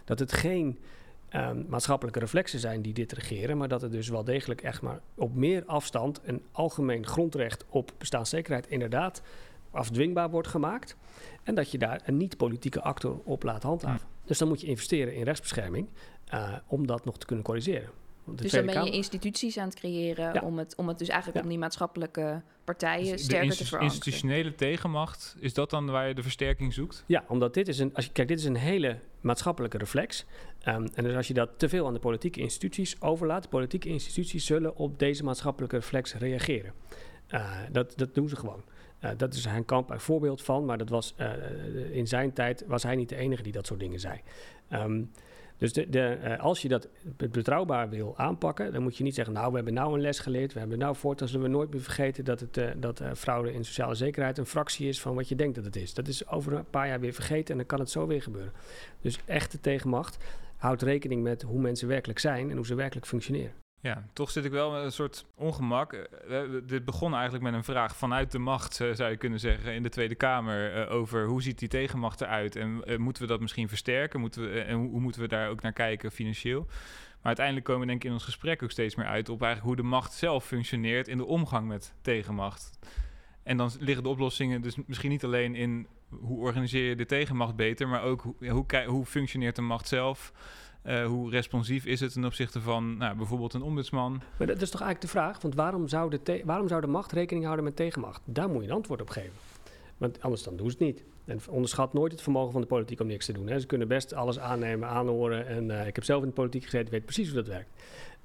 dat 0.05 0.19
het 0.19 0.33
geen 0.33 0.79
um, 1.35 1.65
maatschappelijke 1.69 2.19
reflexen 2.19 2.59
zijn 2.59 2.81
die 2.81 2.93
dit 2.93 3.11
regeren, 3.11 3.57
maar 3.57 3.67
dat 3.67 3.81
het 3.81 3.91
dus 3.91 4.09
wel 4.09 4.23
degelijk 4.23 4.61
echt 4.61 4.81
maar 4.81 4.99
op 5.15 5.35
meer 5.35 5.63
afstand 5.65 6.21
een 6.23 6.43
algemeen 6.51 7.07
grondrecht 7.07 7.65
op 7.69 7.91
bestaanszekerheid 7.97 8.67
inderdaad 8.67 9.21
afdwingbaar 9.71 10.29
wordt 10.29 10.47
gemaakt. 10.47 10.97
En 11.43 11.55
dat 11.55 11.71
je 11.71 11.77
daar 11.77 12.01
een 12.05 12.17
niet-politieke 12.17 12.81
actor 12.81 13.19
op 13.23 13.43
laat 13.43 13.63
handhaven. 13.63 14.07
Ja. 14.11 14.19
Dus 14.25 14.37
dan 14.37 14.47
moet 14.47 14.61
je 14.61 14.67
investeren 14.67 15.15
in 15.15 15.23
rechtsbescherming 15.23 15.87
uh, 16.33 16.53
om 16.67 16.87
dat 16.87 17.05
nog 17.05 17.17
te 17.17 17.25
kunnen 17.25 17.45
corrigeren. 17.45 17.89
Dus 18.25 18.51
dan 18.51 18.65
ben 18.65 18.73
Kamer... 18.73 18.89
je 18.89 18.95
instituties 18.95 19.57
aan 19.57 19.67
het 19.67 19.75
creëren 19.75 20.33
ja. 20.33 20.41
om, 20.41 20.57
het, 20.57 20.75
om 20.75 20.87
het 20.87 20.99
dus 20.99 21.07
eigenlijk 21.07 21.37
ja. 21.37 21.43
om 21.43 21.49
die 21.49 21.59
maatschappelijke 21.59 22.41
partijen 22.63 23.11
dus 23.11 23.23
sterker 23.23 23.49
te 23.49 23.55
verankeren. 23.55 23.83
institutionele 23.83 24.55
tegenmacht, 24.55 25.35
is 25.39 25.53
dat 25.53 25.69
dan 25.69 25.85
waar 25.85 26.07
je 26.07 26.13
de 26.13 26.21
versterking 26.21 26.73
zoekt? 26.73 27.03
Ja, 27.05 27.23
omdat 27.27 27.53
dit 27.53 27.67
is 27.67 27.79
een, 27.79 27.93
als 27.93 28.05
je, 28.05 28.11
kijk, 28.11 28.27
dit 28.27 28.39
is 28.39 28.45
een 28.45 28.55
hele 28.55 28.97
maatschappelijke 29.21 29.77
reflex. 29.77 30.25
Um, 30.67 30.87
en 30.93 31.03
dus 31.03 31.15
als 31.15 31.27
je 31.27 31.33
dat 31.33 31.49
te 31.57 31.69
veel 31.69 31.87
aan 31.87 31.93
de 31.93 31.99
politieke 31.99 32.39
instituties 32.39 33.01
overlaat, 33.01 33.49
politieke 33.49 33.89
instituties 33.89 34.45
zullen 34.45 34.75
op 34.75 34.99
deze 34.99 35.23
maatschappelijke 35.23 35.75
reflex 35.75 36.13
reageren. 36.13 36.73
Uh, 37.29 37.49
dat, 37.71 37.93
dat 37.97 38.15
doen 38.15 38.29
ze 38.29 38.35
gewoon. 38.35 38.63
Uh, 39.03 39.09
dat 39.17 39.33
is 39.33 39.45
Hein 39.45 39.65
Kamp 39.65 39.89
een 39.89 39.99
voorbeeld 39.99 40.41
van, 40.41 40.65
maar 40.65 40.77
dat 40.77 40.89
was, 40.89 41.15
uh, 41.19 41.31
in 41.91 42.07
zijn 42.07 42.33
tijd 42.33 42.63
was 42.67 42.83
hij 42.83 42.95
niet 42.95 43.09
de 43.09 43.15
enige 43.15 43.43
die 43.43 43.51
dat 43.51 43.65
soort 43.65 43.79
dingen 43.79 43.99
zei. 43.99 44.21
Um, 44.73 45.11
Dus 45.57 45.73
de, 45.73 45.89
de, 45.89 46.07
eh, 46.07 46.39
als 46.39 46.61
je 46.61 46.67
dat 46.67 46.87
betrouwbaar 47.31 47.89
wil 47.89 48.17
aanpakken, 48.17 48.73
dan 48.73 48.83
moet 48.83 48.97
je 48.97 49.03
niet 49.03 49.15
zeggen, 49.15 49.33
nou, 49.33 49.49
we 49.49 49.55
hebben 49.55 49.73
nou 49.73 49.93
een 49.93 50.01
les 50.01 50.19
geleerd, 50.19 50.53
we 50.53 50.59
hebben 50.59 50.77
nou 50.77 50.95
voortaan 50.95 51.27
zullen 51.27 51.45
we 51.45 51.51
nooit 51.51 51.71
meer 51.71 51.81
vergeten 51.81 52.25
dat, 52.25 52.39
het, 52.39 52.61
dat 52.77 53.01
fraude 53.15 53.53
in 53.53 53.65
sociale 53.65 53.95
zekerheid 53.95 54.37
een 54.37 54.45
fractie 54.45 54.87
is 54.87 55.01
van 55.01 55.15
wat 55.15 55.29
je 55.29 55.35
denkt 55.35 55.55
dat 55.55 55.65
het 55.65 55.75
is. 55.75 55.93
Dat 55.93 56.07
is 56.07 56.27
over 56.27 56.53
een 56.53 56.69
paar 56.69 56.87
jaar 56.87 56.99
weer 56.99 57.13
vergeten 57.13 57.51
en 57.51 57.57
dan 57.57 57.65
kan 57.65 57.79
het 57.79 57.89
zo 57.89 58.07
weer 58.07 58.21
gebeuren. 58.21 58.51
Dus 59.01 59.19
echte 59.25 59.59
tegenmacht 59.59 60.17
houdt 60.57 60.81
rekening 60.81 61.23
met 61.23 61.41
hoe 61.41 61.59
mensen 61.59 61.87
werkelijk 61.87 62.19
zijn 62.19 62.49
en 62.49 62.55
hoe 62.55 62.65
ze 62.65 62.75
werkelijk 62.75 63.07
functioneren. 63.07 63.53
Ja, 63.81 64.03
toch 64.13 64.31
zit 64.31 64.45
ik 64.45 64.51
wel 64.51 64.71
met 64.71 64.83
een 64.83 64.91
soort 64.91 65.25
ongemak. 65.35 66.07
Uh, 66.29 66.41
dit 66.63 66.85
begon 66.85 67.13
eigenlijk 67.13 67.43
met 67.43 67.53
een 67.53 67.63
vraag 67.63 67.95
vanuit 67.95 68.31
de 68.31 68.39
macht, 68.39 68.79
uh, 68.79 68.93
zou 68.93 69.09
je 69.09 69.17
kunnen 69.17 69.39
zeggen, 69.39 69.73
in 69.73 69.83
de 69.83 69.89
Tweede 69.89 70.15
Kamer. 70.15 70.77
Uh, 70.77 70.91
over 70.91 71.25
hoe 71.25 71.41
ziet 71.41 71.59
die 71.59 71.67
tegenmacht 71.67 72.21
eruit 72.21 72.55
en 72.55 72.83
moeten 72.97 73.23
we 73.23 73.27
dat 73.27 73.39
misschien 73.39 73.67
versterken? 73.69 74.19
Moeten 74.19 74.51
we, 74.51 74.59
en 74.59 74.77
hoe, 74.77 74.89
hoe, 74.89 74.99
moeten 74.99 75.21
we 75.21 75.27
daar 75.27 75.49
ook 75.49 75.61
naar 75.61 75.73
kijken 75.73 76.11
financieel? 76.11 76.65
Maar 76.65 77.19
uiteindelijk 77.21 77.65
komen 77.65 77.81
we 77.81 77.87
denk 77.87 78.01
ik 78.01 78.07
in 78.07 78.13
ons 78.13 78.23
gesprek 78.23 78.63
ook 78.63 78.71
steeds 78.71 78.95
meer 78.95 79.05
uit 79.05 79.29
op 79.29 79.41
eigenlijk 79.41 79.75
hoe 79.75 79.83
de 79.85 79.89
macht 79.89 80.13
zelf 80.13 80.45
functioneert 80.45 81.07
in 81.07 81.17
de 81.17 81.25
omgang 81.25 81.67
met 81.67 81.93
tegenmacht. 82.01 82.79
En 83.43 83.57
dan 83.57 83.71
liggen 83.79 84.03
de 84.03 84.09
oplossingen 84.09 84.61
dus 84.61 84.75
misschien 84.85 85.09
niet 85.09 85.23
alleen 85.23 85.55
in 85.55 85.87
hoe 86.09 86.39
organiseer 86.39 86.89
je 86.89 86.95
de 86.95 87.05
tegenmacht 87.05 87.55
beter, 87.55 87.87
maar 87.87 88.03
ook 88.03 88.21
hoe, 88.21 88.49
hoe, 88.49 88.83
hoe 88.85 89.05
functioneert 89.05 89.55
de 89.55 89.61
macht 89.61 89.87
zelf? 89.87 90.33
Uh, 90.85 91.05
hoe 91.05 91.29
responsief 91.29 91.85
is 91.85 91.99
het 91.99 92.13
ten 92.13 92.25
opzichte 92.25 92.61
van 92.61 92.97
nou, 92.97 93.17
bijvoorbeeld 93.17 93.53
een 93.53 93.61
ombudsman? 93.61 94.21
Maar 94.37 94.47
dat 94.47 94.61
is 94.61 94.69
toch 94.69 94.81
eigenlijk 94.81 95.01
de 95.01 95.19
vraag, 95.19 95.41
want 95.41 95.55
waarom 95.55 95.87
zou, 95.87 96.09
de 96.09 96.41
waarom 96.45 96.67
zou 96.67 96.81
de 96.81 96.87
macht 96.87 97.11
rekening 97.11 97.45
houden 97.45 97.65
met 97.65 97.75
tegenmacht? 97.75 98.21
Daar 98.25 98.49
moet 98.49 98.63
je 98.63 98.69
een 98.69 98.75
antwoord 98.75 99.01
op 99.01 99.09
geven. 99.09 99.33
Want 99.97 100.21
anders 100.21 100.43
dan 100.43 100.55
doen 100.55 100.71
ze 100.71 100.77
het 100.77 100.85
niet. 100.85 101.03
En 101.25 101.39
onderschat 101.49 101.93
nooit 101.93 102.11
het 102.11 102.21
vermogen 102.21 102.51
van 102.51 102.61
de 102.61 102.67
politiek 102.67 102.99
om 102.99 103.07
niks 103.07 103.25
te 103.25 103.33
doen. 103.33 103.47
Hè. 103.47 103.59
Ze 103.59 103.65
kunnen 103.65 103.87
best 103.87 104.13
alles 104.13 104.39
aannemen, 104.39 104.89
aanhoren. 104.89 105.47
En 105.47 105.69
uh, 105.69 105.87
ik 105.87 105.95
heb 105.95 106.03
zelf 106.03 106.21
in 106.21 106.27
de 106.27 106.33
politiek 106.33 106.63
gezeten, 106.63 106.91
weet 106.91 107.05
precies 107.05 107.27
hoe 107.27 107.35
dat 107.35 107.47
werkt. 107.47 107.69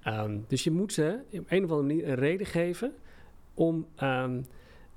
Um, 0.06 0.44
dus 0.48 0.64
je 0.64 0.70
moet 0.70 0.92
ze 0.92 1.18
op 1.32 1.44
een 1.48 1.64
of 1.64 1.70
andere 1.70 1.82
manier 1.82 2.08
een 2.08 2.14
reden 2.14 2.46
geven 2.46 2.92
om, 3.54 3.86
um, 4.02 4.46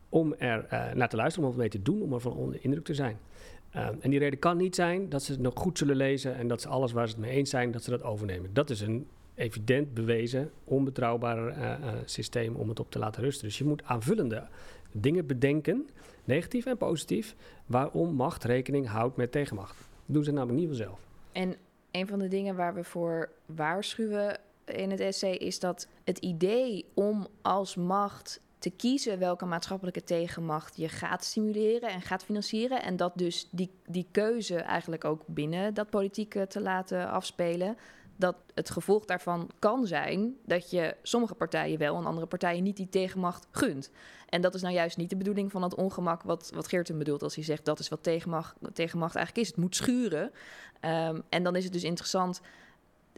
om 0.09 0.33
er 0.37 0.65
uh, 0.73 0.93
naar 0.93 1.09
te 1.09 1.15
luisteren, 1.15 1.47
om 1.47 1.53
er 1.53 1.59
mee 1.59 1.69
te 1.69 1.81
doen, 1.81 2.01
om 2.01 2.13
er 2.13 2.19
van 2.19 2.33
onder 2.33 2.59
indruk 2.61 2.85
te 2.85 2.93
zijn. 2.93 3.17
Uh, 3.75 3.87
en 3.99 4.09
die 4.09 4.19
reden 4.19 4.39
kan 4.39 4.57
niet 4.57 4.75
zijn 4.75 5.09
dat 5.09 5.23
ze 5.23 5.31
het 5.31 5.41
nog 5.41 5.53
goed 5.55 5.77
zullen 5.77 5.95
lezen 5.95 6.35
en 6.35 6.47
dat 6.47 6.61
ze 6.61 6.67
alles 6.67 6.91
waar 6.91 7.07
ze 7.07 7.13
het 7.13 7.23
mee 7.23 7.31
eens 7.31 7.49
zijn, 7.49 7.71
dat 7.71 7.83
ze 7.83 7.89
dat 7.89 8.03
overnemen. 8.03 8.53
Dat 8.53 8.69
is 8.69 8.81
een 8.81 9.07
evident 9.35 9.93
bewezen, 9.93 10.51
onbetrouwbaar 10.63 11.47
uh, 11.47 11.57
uh, 11.57 11.93
systeem 12.05 12.55
om 12.55 12.69
het 12.69 12.79
op 12.79 12.91
te 12.91 12.99
laten 12.99 13.23
rusten. 13.23 13.47
Dus 13.47 13.57
je 13.57 13.65
moet 13.65 13.83
aanvullende 13.83 14.47
dingen 14.91 15.25
bedenken, 15.25 15.89
negatief 16.23 16.65
en 16.65 16.77
positief, 16.77 17.35
waarom 17.65 18.13
macht 18.13 18.43
rekening 18.43 18.87
houdt 18.87 19.17
met 19.17 19.31
tegenmacht. 19.31 19.77
Dat 19.77 20.15
doen 20.15 20.23
ze 20.23 20.31
namelijk 20.31 20.59
niet 20.59 20.67
vanzelf. 20.67 20.99
En 21.31 21.55
een 21.91 22.07
van 22.07 22.19
de 22.19 22.27
dingen 22.27 22.55
waar 22.55 22.73
we 22.73 22.83
voor 22.83 23.29
waarschuwen 23.45 24.39
in 24.65 24.91
het 24.91 24.99
essay 24.99 25.33
is 25.33 25.59
dat 25.59 25.87
het 26.03 26.17
idee 26.17 26.85
om 26.93 27.27
als 27.41 27.75
macht 27.75 28.41
te 28.59 28.69
kiezen 28.69 29.19
welke 29.19 29.45
maatschappelijke 29.45 30.03
tegenmacht 30.03 30.77
je 30.77 30.89
gaat 30.89 31.23
stimuleren 31.23 31.89
en 31.89 32.01
gaat 32.01 32.23
financieren. 32.23 32.83
En 32.83 32.95
dat 32.95 33.11
dus 33.15 33.47
die, 33.51 33.71
die 33.85 34.07
keuze 34.11 34.55
eigenlijk 34.55 35.05
ook 35.05 35.21
binnen 35.25 35.73
dat 35.73 35.89
politieke 35.89 36.47
te 36.47 36.61
laten 36.61 37.09
afspelen. 37.09 37.77
Dat 38.15 38.35
het 38.53 38.69
gevolg 38.69 39.05
daarvan 39.05 39.49
kan 39.59 39.87
zijn 39.87 40.35
dat 40.45 40.69
je 40.71 40.95
sommige 41.01 41.35
partijen 41.35 41.77
wel 41.77 41.95
en 41.97 42.05
andere 42.05 42.27
partijen 42.27 42.63
niet 42.63 42.77
die 42.77 42.89
tegenmacht 42.89 43.47
gunt. 43.51 43.91
En 44.29 44.41
dat 44.41 44.55
is 44.55 44.61
nou 44.61 44.73
juist 44.73 44.97
niet 44.97 45.09
de 45.09 45.17
bedoeling 45.17 45.51
van 45.51 45.61
dat 45.61 45.75
ongemak 45.75 46.23
wat, 46.23 46.51
wat 46.53 46.67
Geert 46.67 46.87
hem 46.87 46.97
bedoelt 46.97 47.23
als 47.23 47.35
hij 47.35 47.43
zegt 47.43 47.65
dat 47.65 47.79
is 47.79 47.89
wat 47.89 48.03
tegenmacht, 48.03 48.55
tegenmacht 48.73 49.15
eigenlijk 49.15 49.47
is. 49.47 49.53
Het 49.53 49.63
moet 49.63 49.75
schuren. 49.75 50.31
Um, 50.85 51.23
en 51.29 51.43
dan 51.43 51.55
is 51.55 51.63
het 51.63 51.73
dus 51.73 51.83
interessant 51.83 52.41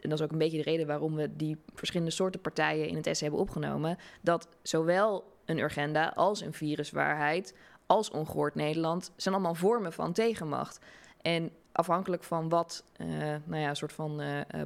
en 0.02 0.08
dat 0.08 0.18
is 0.18 0.24
ook 0.24 0.32
een 0.32 0.38
beetje 0.38 0.56
de 0.56 0.70
reden 0.70 0.86
waarom 0.86 1.14
we 1.14 1.36
die 1.36 1.56
verschillende 1.74 2.12
soorten 2.12 2.40
partijen 2.40 2.88
in 2.88 2.96
het 2.96 3.06
essay 3.06 3.28
hebben 3.28 3.46
opgenomen, 3.46 3.98
dat 4.20 4.48
zowel 4.62 5.31
een 5.52 5.58
Urgenda 5.64 6.12
als 6.14 6.40
een 6.40 6.52
viruswaarheid 6.52 7.54
als 7.86 8.10
ongehoord 8.10 8.54
Nederland 8.54 9.12
zijn 9.16 9.34
allemaal 9.34 9.54
vormen 9.54 9.92
van 9.92 10.12
tegenmacht. 10.12 10.78
En 11.22 11.50
afhankelijk 11.72 12.24
van 12.24 12.48
wat 12.48 12.84
uh, 12.96 13.08
nou 13.44 13.60
ja, 13.60 13.68
een 13.68 13.76
soort 13.76 13.92
van 13.92 14.20
uh, 14.20 14.36
uh, 14.36 14.62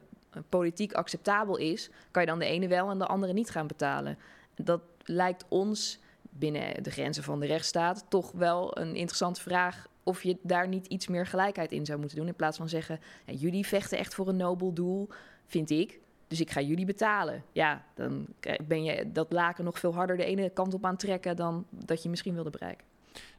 politiek 0.49 0.93
acceptabel 0.93 1.57
is, 1.57 1.91
kan 2.11 2.23
je 2.23 2.29
dan 2.29 2.39
de 2.39 2.45
ene 2.45 2.69
wel 2.69 2.91
en 2.91 2.99
de 2.99 3.07
andere 3.07 3.33
niet 3.33 3.51
gaan 3.51 3.67
betalen. 3.67 4.19
Dat 4.55 4.81
lijkt 5.03 5.45
ons 5.49 5.99
binnen 6.23 6.83
de 6.83 6.91
grenzen 6.91 7.23
van 7.23 7.41
de 7.41 7.47
rechtsstaat 7.47 8.05
toch 8.09 8.33
wel 8.33 8.79
een 8.79 8.95
interessante 8.95 9.41
vraag 9.41 9.87
of 10.03 10.23
je 10.23 10.37
daar 10.43 10.69
niet 10.69 10.87
iets 10.87 11.07
meer 11.07 11.27
gelijkheid 11.27 11.73
in 11.73 11.87
zou 11.87 11.99
moeten 11.99 12.17
doen. 12.17 12.27
In 12.27 12.35
plaats 12.35 12.57
van 12.57 12.69
zeggen, 12.69 13.01
jullie 13.25 13.67
vechten 13.67 13.99
echt 13.99 14.15
voor 14.15 14.29
een 14.29 14.37
nobel 14.37 14.73
doel, 14.73 15.09
vind 15.47 15.71
ik. 15.71 16.01
Dus 16.29 16.41
ik 16.41 16.51
ga 16.51 16.61
jullie 16.61 16.87
betalen. 16.87 17.43
Ja, 17.53 17.85
dan 17.95 18.27
ben 18.67 18.85
je 18.85 19.13
dat 19.13 19.33
laken 19.33 19.65
nog 19.65 19.79
veel 19.79 19.95
harder 19.95 20.17
de 20.17 20.25
ene 20.25 20.51
kant 20.51 20.75
op 20.75 20.85
aan 20.85 20.97
trekken 20.97 21.37
dan 21.37 21.67
dat 21.71 22.03
je 22.03 22.09
misschien 22.09 22.35
wilde 22.35 22.51
bereiken. 22.51 22.87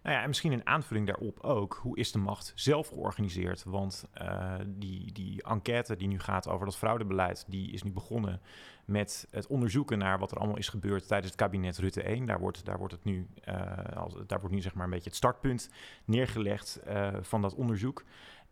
Nou 0.03 0.15
ja, 0.15 0.21
en 0.21 0.27
misschien 0.27 0.51
een 0.51 0.67
aanvulling 0.67 1.07
daarop 1.07 1.39
ook. 1.39 1.79
Hoe 1.81 1.97
is 1.97 2.11
de 2.11 2.17
macht 2.17 2.51
zelf 2.55 2.87
georganiseerd? 2.87 3.63
Want 3.63 4.05
uh, 4.21 4.55
die, 4.67 5.11
die 5.11 5.43
enquête 5.43 5.95
die 5.95 6.07
nu 6.07 6.19
gaat 6.19 6.47
over 6.47 6.65
dat 6.65 6.77
fraudebeleid, 6.77 7.45
die 7.47 7.71
is 7.71 7.83
nu 7.83 7.91
begonnen 7.91 8.41
met 8.85 9.27
het 9.31 9.47
onderzoeken 9.47 9.97
naar 9.97 10.19
wat 10.19 10.31
er 10.31 10.37
allemaal 10.37 10.57
is 10.57 10.69
gebeurd 10.69 11.07
tijdens 11.07 11.31
het 11.31 11.41
kabinet 11.41 11.77
Rutte 11.77 12.03
1. 12.03 12.25
Daar 12.25 12.39
wordt, 12.39 12.65
daar 12.65 12.77
wordt, 12.77 12.93
het 12.93 13.03
nu, 13.03 13.27
uh, 13.47 13.71
als, 13.95 14.13
daar 14.27 14.39
wordt 14.39 14.55
nu 14.55 14.61
zeg 14.61 14.73
maar 14.73 14.83
een 14.83 14.89
beetje 14.89 15.09
het 15.09 15.17
startpunt 15.17 15.69
neergelegd 16.05 16.79
uh, 16.87 17.13
van 17.21 17.41
dat 17.41 17.55
onderzoek. 17.55 18.03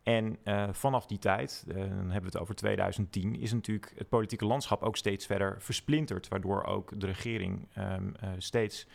En 0.06 0.38
uh, 0.44 0.68
vanaf 0.72 1.06
die 1.06 1.18
tijd, 1.18 1.64
uh, 1.68 1.74
dan 1.74 1.86
hebben 1.88 2.20
we 2.20 2.24
het 2.24 2.38
over 2.38 2.54
2010, 2.54 3.40
is 3.40 3.52
natuurlijk 3.52 3.92
het 3.96 4.08
politieke 4.08 4.44
landschap 4.44 4.82
ook 4.82 4.96
steeds 4.96 5.26
verder 5.26 5.56
versplinterd. 5.58 6.28
Waardoor 6.28 6.64
ook 6.64 7.00
de 7.00 7.06
regering 7.06 7.68
um, 7.78 8.14
uh, 8.24 8.30
steeds 8.38 8.86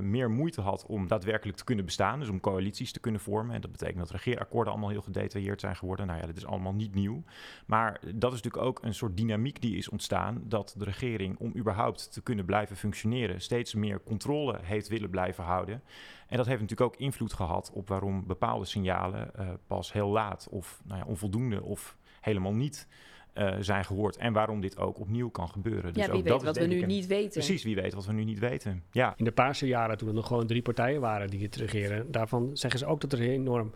meer 0.00 0.30
moeite 0.30 0.60
had 0.60 0.86
om 0.86 1.08
daadwerkelijk 1.08 1.58
te 1.58 1.64
kunnen 1.64 1.84
bestaan. 1.84 2.18
Dus 2.18 2.28
om 2.28 2.40
coalities 2.40 2.92
te 2.92 3.00
kunnen 3.00 3.20
vormen. 3.20 3.54
En 3.54 3.60
dat 3.60 3.70
betekent 3.70 3.98
dat 3.98 4.10
regeerakkoorden 4.10 4.72
allemaal 4.72 4.90
heel 4.90 5.02
gedetailleerd 5.02 5.60
zijn 5.60 5.76
geworden. 5.76 6.06
Nou 6.06 6.20
ja, 6.20 6.26
dat 6.26 6.36
is 6.36 6.46
allemaal 6.46 6.74
niet 6.74 6.94
nieuw. 6.94 7.22
Maar 7.66 8.00
dat 8.14 8.32
is 8.32 8.42
natuurlijk 8.42 8.64
ook 8.64 8.82
een 8.82 8.94
soort 8.94 9.16
dynamiek 9.16 9.60
die 9.60 9.76
is 9.76 9.88
ontstaan. 9.88 10.42
Dat 10.44 10.74
de 10.78 10.84
regering, 10.84 11.38
om 11.38 11.52
überhaupt 11.56 12.12
te 12.12 12.22
kunnen 12.22 12.44
blijven 12.44 12.76
functioneren, 12.76 13.40
steeds 13.40 13.74
meer 13.74 14.02
controle 14.02 14.58
heeft 14.62 14.88
willen 14.88 15.10
blijven 15.10 15.44
houden. 15.44 15.82
En 16.26 16.36
dat 16.36 16.46
heeft 16.46 16.60
natuurlijk 16.60 16.94
ook 16.94 17.00
invloed 17.00 17.32
gehad 17.32 17.70
op 17.74 17.88
waarom 17.88 18.26
bepaalde 18.26 18.64
signalen 18.64 19.30
uh, 19.38 19.48
pas 19.66 19.92
heel 19.92 20.08
laat 20.08 20.48
of 20.50 20.82
nou 20.84 20.98
ja, 20.98 21.06
onvoldoende 21.06 21.62
of 21.62 21.96
helemaal 22.20 22.54
niet 22.54 22.88
uh, 23.34 23.54
zijn 23.60 23.84
gehoord. 23.84 24.16
En 24.16 24.32
waarom 24.32 24.60
dit 24.60 24.78
ook 24.78 25.00
opnieuw 25.00 25.30
kan 25.30 25.48
gebeuren. 25.48 25.92
Dus 25.92 26.04
ja, 26.04 26.10
wie 26.10 26.18
ook 26.18 26.22
weet 26.22 26.32
dat 26.32 26.42
wat 26.42 26.56
we 26.56 26.66
nu 26.66 26.82
een... 26.82 26.88
niet 26.88 27.06
weten. 27.06 27.30
Precies, 27.30 27.62
wie 27.62 27.74
weet 27.74 27.94
wat 27.94 28.06
we 28.06 28.12
nu 28.12 28.24
niet 28.24 28.38
weten. 28.38 28.82
Ja. 28.90 29.14
In 29.16 29.24
de 29.24 29.32
paarse 29.32 29.66
jaren, 29.66 29.98
toen 29.98 30.08
er 30.08 30.14
nog 30.14 30.26
gewoon 30.26 30.46
drie 30.46 30.62
partijen 30.62 31.00
waren 31.00 31.30
die 31.30 31.42
het 31.42 31.56
regeren, 31.56 32.10
daarvan 32.10 32.50
zeggen 32.52 32.78
ze 32.78 32.86
ook 32.86 33.00
dat 33.00 33.12
er 33.12 33.20
enorm 33.20 33.72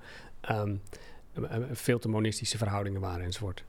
um, 0.51 0.83
veel 1.71 1.99
te 1.99 2.09
monistische 2.09 2.59
verhoudingen 2.59 3.01
waren 3.01 3.25
enzovoort. 3.25 3.65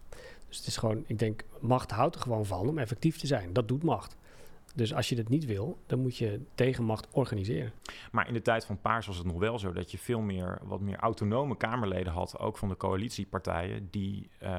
Dus 0.48 0.58
het 0.58 0.68
is 0.68 0.78
gewoon, 0.78 1.04
ik 1.08 1.20
denk, 1.20 1.44
macht 1.60 1.92
houdt 1.92 2.16
er 2.16 2.22
gewoon 2.22 2.46
van 2.46 2.68
om 2.68 2.78
effectief 2.78 3.18
te 3.18 3.28
zijn. 3.28 3.54
Dat 3.54 3.68
doet 3.68 3.84
macht. 3.84 4.16
Dus 4.78 4.94
als 4.94 5.10
je 5.10 5.16
dat 5.16 5.30
niet 5.30 5.46
wil, 5.46 5.78
dan 5.86 6.00
moet 6.00 6.18
je 6.18 6.42
tegenmacht 6.56 7.08
organiseren. 7.12 7.72
Maar 8.12 8.28
in 8.28 8.34
de 8.34 8.42
tijd 8.42 8.66
van 8.66 8.82
Paars 8.82 9.08
was 9.08 9.18
het 9.18 9.26
nog 9.26 9.40
wel 9.40 9.60
zo 9.60 9.74
dat 9.74 9.92
je 9.92 9.98
veel 9.98 10.20
meer, 10.20 10.60
wat 10.64 10.80
meer 10.80 10.96
autonome 10.96 11.58
Kamerleden 11.58 12.14
had, 12.14 12.40
ook 12.40 12.58
van 12.58 12.70
de 12.70 12.78
coalitiepartijen, 12.78 13.88
die 13.92 14.30
uh, 14.44 14.50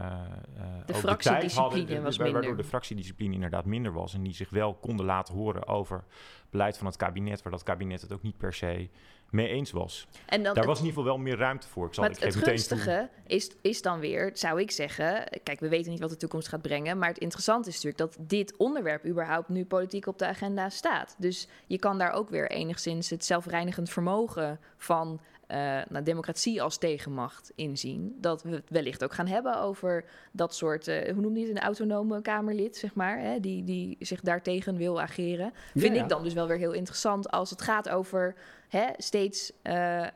de 0.87 0.95
ook 0.95 1.03
de 1.03 1.17
tijd 1.17 1.55
hadden, 1.55 1.87
de, 1.87 2.01
was 2.01 2.17
waardoor 2.17 2.41
minder. 2.41 2.57
de 2.57 2.65
fractiediscipline 2.65 3.35
inderdaad 3.35 3.65
minder 3.65 3.93
was 3.93 4.15
en 4.15 4.23
die 4.23 4.35
zich 4.35 4.51
wel 4.51 4.75
konden 4.75 5.07
laten 5.07 5.35
horen 5.35 5.67
over 5.67 6.05
beleid 6.51 6.79
van 6.79 6.87
het 6.87 6.97
kabinet, 6.97 7.43
waar 7.43 7.53
dat 7.53 7.63
kabinet 7.63 8.01
het 8.01 8.13
ook 8.13 8.23
niet 8.23 8.37
per 8.37 8.53
se 8.53 8.89
mee 9.31 9.49
eens 9.49 9.71
was. 9.71 10.07
En 10.27 10.43
dan 10.43 10.55
Daar 10.55 10.55
het, 10.55 10.64
was 10.64 10.79
in 10.79 10.85
ieder 10.85 10.99
geval 10.99 11.17
wel 11.17 11.25
meer 11.25 11.37
ruimte 11.37 11.69
voor. 11.69 11.87
Ik 11.87 11.95
zal, 11.95 12.05
maar 12.05 12.12
ik 12.12 12.19
het 12.23 12.37
gunstige 12.37 13.09
is, 13.27 13.51
is 13.61 13.83
dan 13.83 14.01
weer, 14.01 14.31
zou 14.35 14.61
ik 14.61 14.71
zeggen... 14.71 15.25
Kijk, 15.43 15.61
we 15.61 15.69
weten 15.69 15.91
niet 15.91 16.01
wat 16.01 16.11
de 16.11 16.17
toekomst 16.17 16.49
gaat 16.49 16.62
brengen... 16.62 16.99
maar 16.99 17.09
het 17.09 17.19
interessante 17.19 17.69
is 17.69 17.75
natuurlijk 17.75 18.12
dat 18.12 18.29
dit 18.29 18.57
onderwerp... 18.57 19.07
überhaupt 19.07 19.49
nu 19.49 19.64
politiek 19.64 20.07
op 20.07 20.19
de 20.19 20.27
agenda 20.27 20.69
staat. 20.69 21.14
Dus 21.19 21.49
je 21.67 21.79
kan 21.79 21.99
daar 21.99 22.12
ook 22.12 22.29
weer 22.29 22.51
enigszins 22.51 23.11
het 23.11 23.25
zelfreinigend 23.25 23.91
vermogen 23.91 24.61
van... 24.77 25.21
Uh, 25.51 25.81
nou, 25.89 26.05
democratie 26.05 26.63
als 26.63 26.79
tegenmacht 26.79 27.53
inzien. 27.55 28.17
Dat 28.21 28.43
we 28.43 28.51
het 28.51 28.71
wellicht 28.71 29.05
ook 29.05 29.15
gaan 29.15 29.27
hebben 29.27 29.61
over 29.61 30.05
dat 30.33 30.55
soort, 30.55 30.89
uh, 30.89 31.13
hoe 31.13 31.21
noem 31.21 31.37
je 31.37 31.47
het, 31.47 31.51
een 31.51 31.63
autonome 31.63 32.23
Kamerlid, 32.23 32.77
zeg 32.77 32.95
maar, 32.95 33.21
hè, 33.21 33.41
die, 33.41 33.65
die 33.65 33.97
zich 34.01 34.21
daartegen 34.21 34.77
wil 34.77 35.01
ageren. 35.01 35.53
Ja, 35.73 35.81
Vind 35.81 35.95
ja. 35.95 36.03
ik 36.03 36.09
dan 36.09 36.23
dus 36.23 36.33
wel 36.33 36.47
weer 36.47 36.59
heel 36.59 36.73
interessant 36.73 37.31
als 37.31 37.51
het 37.51 37.63
gaat 37.63 37.89
over 37.89 38.35
hè, 38.69 38.87
steeds 38.97 39.53
uh, 39.63 40.07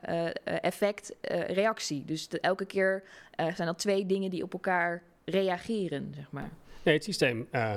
effect-reactie. 0.43 2.05
dus 2.05 2.27
de, 2.27 2.39
elke 2.39 2.65
keer 2.65 3.03
zijn 3.35 3.67
dat 3.67 3.79
twee 3.79 4.05
dingen 4.05 4.29
die 4.29 4.43
op 4.43 4.53
elkaar 4.53 5.03
reageren, 5.25 6.11
zeg 6.15 6.31
maar. 6.31 6.49
Nee, 6.83 6.93
het 6.93 7.03
systeem 7.03 7.47
uh, 7.51 7.75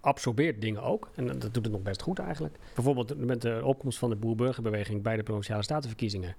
absorbeert 0.00 0.60
dingen 0.60 0.82
ook. 0.82 1.08
En 1.14 1.26
dat 1.26 1.54
doet 1.54 1.64
het 1.64 1.70
nog 1.72 1.82
best 1.82 2.02
goed 2.02 2.18
eigenlijk. 2.18 2.56
Bijvoorbeeld 2.74 3.18
met 3.18 3.42
de 3.42 3.60
opkomst 3.64 3.98
van 3.98 4.10
de 4.10 4.16
boer-burgerbeweging 4.16 5.02
bij 5.02 5.16
de 5.16 5.22
provinciale 5.22 5.62
statenverkiezingen. 5.62 6.36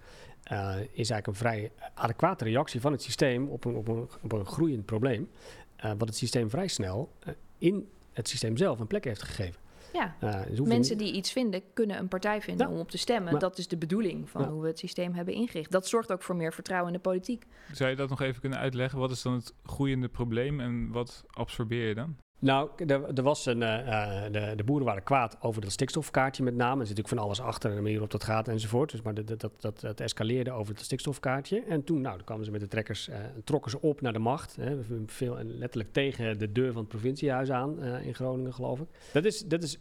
Uh, 0.51 0.75
is 0.79 1.09
eigenlijk 1.09 1.27
een 1.27 1.35
vrij 1.35 1.71
adequate 1.93 2.43
reactie 2.43 2.81
van 2.81 2.91
het 2.91 3.01
systeem 3.01 3.47
op 3.47 3.65
een, 3.65 3.75
op 3.75 3.87
een, 3.87 4.09
op 4.21 4.31
een 4.31 4.45
groeiend 4.45 4.85
probleem. 4.85 5.29
eh, 5.75 5.91
wat 5.97 6.07
het 6.07 6.17
systeem 6.17 6.49
vrij 6.49 6.67
snel 6.67 7.11
eh, 7.19 7.33
in 7.57 7.89
het 8.13 8.27
systeem 8.29 8.57
zelf 8.57 8.79
een 8.79 8.87
plek 8.87 9.03
heeft 9.03 9.21
gegeven. 9.23 9.59
Ja. 9.93 10.15
Uh, 10.23 10.39
dus 10.49 10.59
Mensen 10.59 10.97
niet- 10.97 11.05
die 11.07 11.15
iets 11.15 11.31
vinden, 11.31 11.61
kunnen 11.73 11.97
een 11.97 12.07
partij 12.07 12.41
vinden 12.41 12.67
Ja. 12.67 12.73
om 12.73 12.79
op 12.79 12.91
te 12.91 12.97
stemmen. 12.97 13.31
Maar- 13.31 13.41
dat 13.41 13.57
is 13.57 13.67
de 13.67 13.77
bedoeling 13.77 14.29
van 14.29 14.41
Ja. 14.41 14.49
hoe 14.49 14.61
we 14.61 14.67
het 14.67 14.79
systeem 14.79 15.13
hebben 15.13 15.33
ingericht. 15.33 15.71
Dat 15.71 15.87
zorgt 15.87 16.11
ook 16.11 16.21
voor 16.23 16.35
meer 16.35 16.53
vertrouwen 16.53 16.87
in 16.91 16.95
de 16.95 17.01
politiek. 17.01 17.45
Zou 17.71 17.89
je 17.89 17.95
dat 17.95 18.09
nog 18.09 18.21
even 18.21 18.41
kunnen 18.41 18.59
uitleggen? 18.59 18.99
Wat 18.99 19.11
is 19.11 19.21
dan 19.21 19.33
het 19.33 19.53
groeiende 19.63 20.07
probleem 20.07 20.59
en 20.59 20.91
wat 20.91 21.23
absorbeer 21.29 21.87
je 21.87 21.95
dan? 21.95 22.15
Nou, 22.41 22.69
er, 22.87 23.13
er 23.13 23.23
was 23.23 23.45
een, 23.45 23.63
eh, 23.63 24.25
eh, 24.25 24.31
de, 24.31 24.53
de 24.55 24.63
boeren 24.63 24.85
waren 24.85 25.03
kwaad 25.03 25.37
over 25.41 25.61
dat 25.61 25.71
stikstofkaartje 25.71 26.43
met 26.43 26.55
name. 26.55 26.81
Er 26.81 26.87
zit 26.87 26.97
natuurlijk 26.97 27.07
van 27.07 27.17
alles 27.17 27.41
achter 27.41 27.69
en 27.69 27.75
de 27.75 27.81
manier 27.81 27.99
waarop 27.99 28.19
dat 28.19 28.29
gaat 28.29 28.47
enzovoort. 28.47 28.91
Dus, 28.91 29.01
maar 29.01 29.13
dat, 29.13 29.39
dat, 29.39 29.81
dat, 29.81 29.99
escaleerde 29.99 30.51
over 30.51 30.73
het 30.73 30.83
stikstofkaartje. 30.83 31.63
En 31.63 31.83
toen 31.83 32.01
nou, 32.01 32.15
dan 32.15 32.25
kwamen 32.25 32.45
ze 32.45 32.51
met 32.51 32.61
de 32.61 32.67
trekkers, 32.67 33.07
eh, 33.07 33.19
trokken 33.43 33.71
ze 33.71 33.81
op 33.81 34.01
naar 34.01 34.13
de 34.13 34.19
macht. 34.19 34.55
Hè, 34.55 34.77
veel, 35.05 35.37
letterlijk 35.43 35.93
tegen 35.93 36.39
de 36.39 36.51
deur 36.51 36.71
van 36.71 36.81
het 36.81 36.89
provinciehuis 36.89 37.51
aan 37.51 37.83
in 37.83 38.15
Groningen, 38.15 38.53
geloof 38.53 38.79
ik. 38.79 38.87
Dat 39.13 39.25
is, 39.25 39.47
dat 39.47 39.63
is 39.63 39.77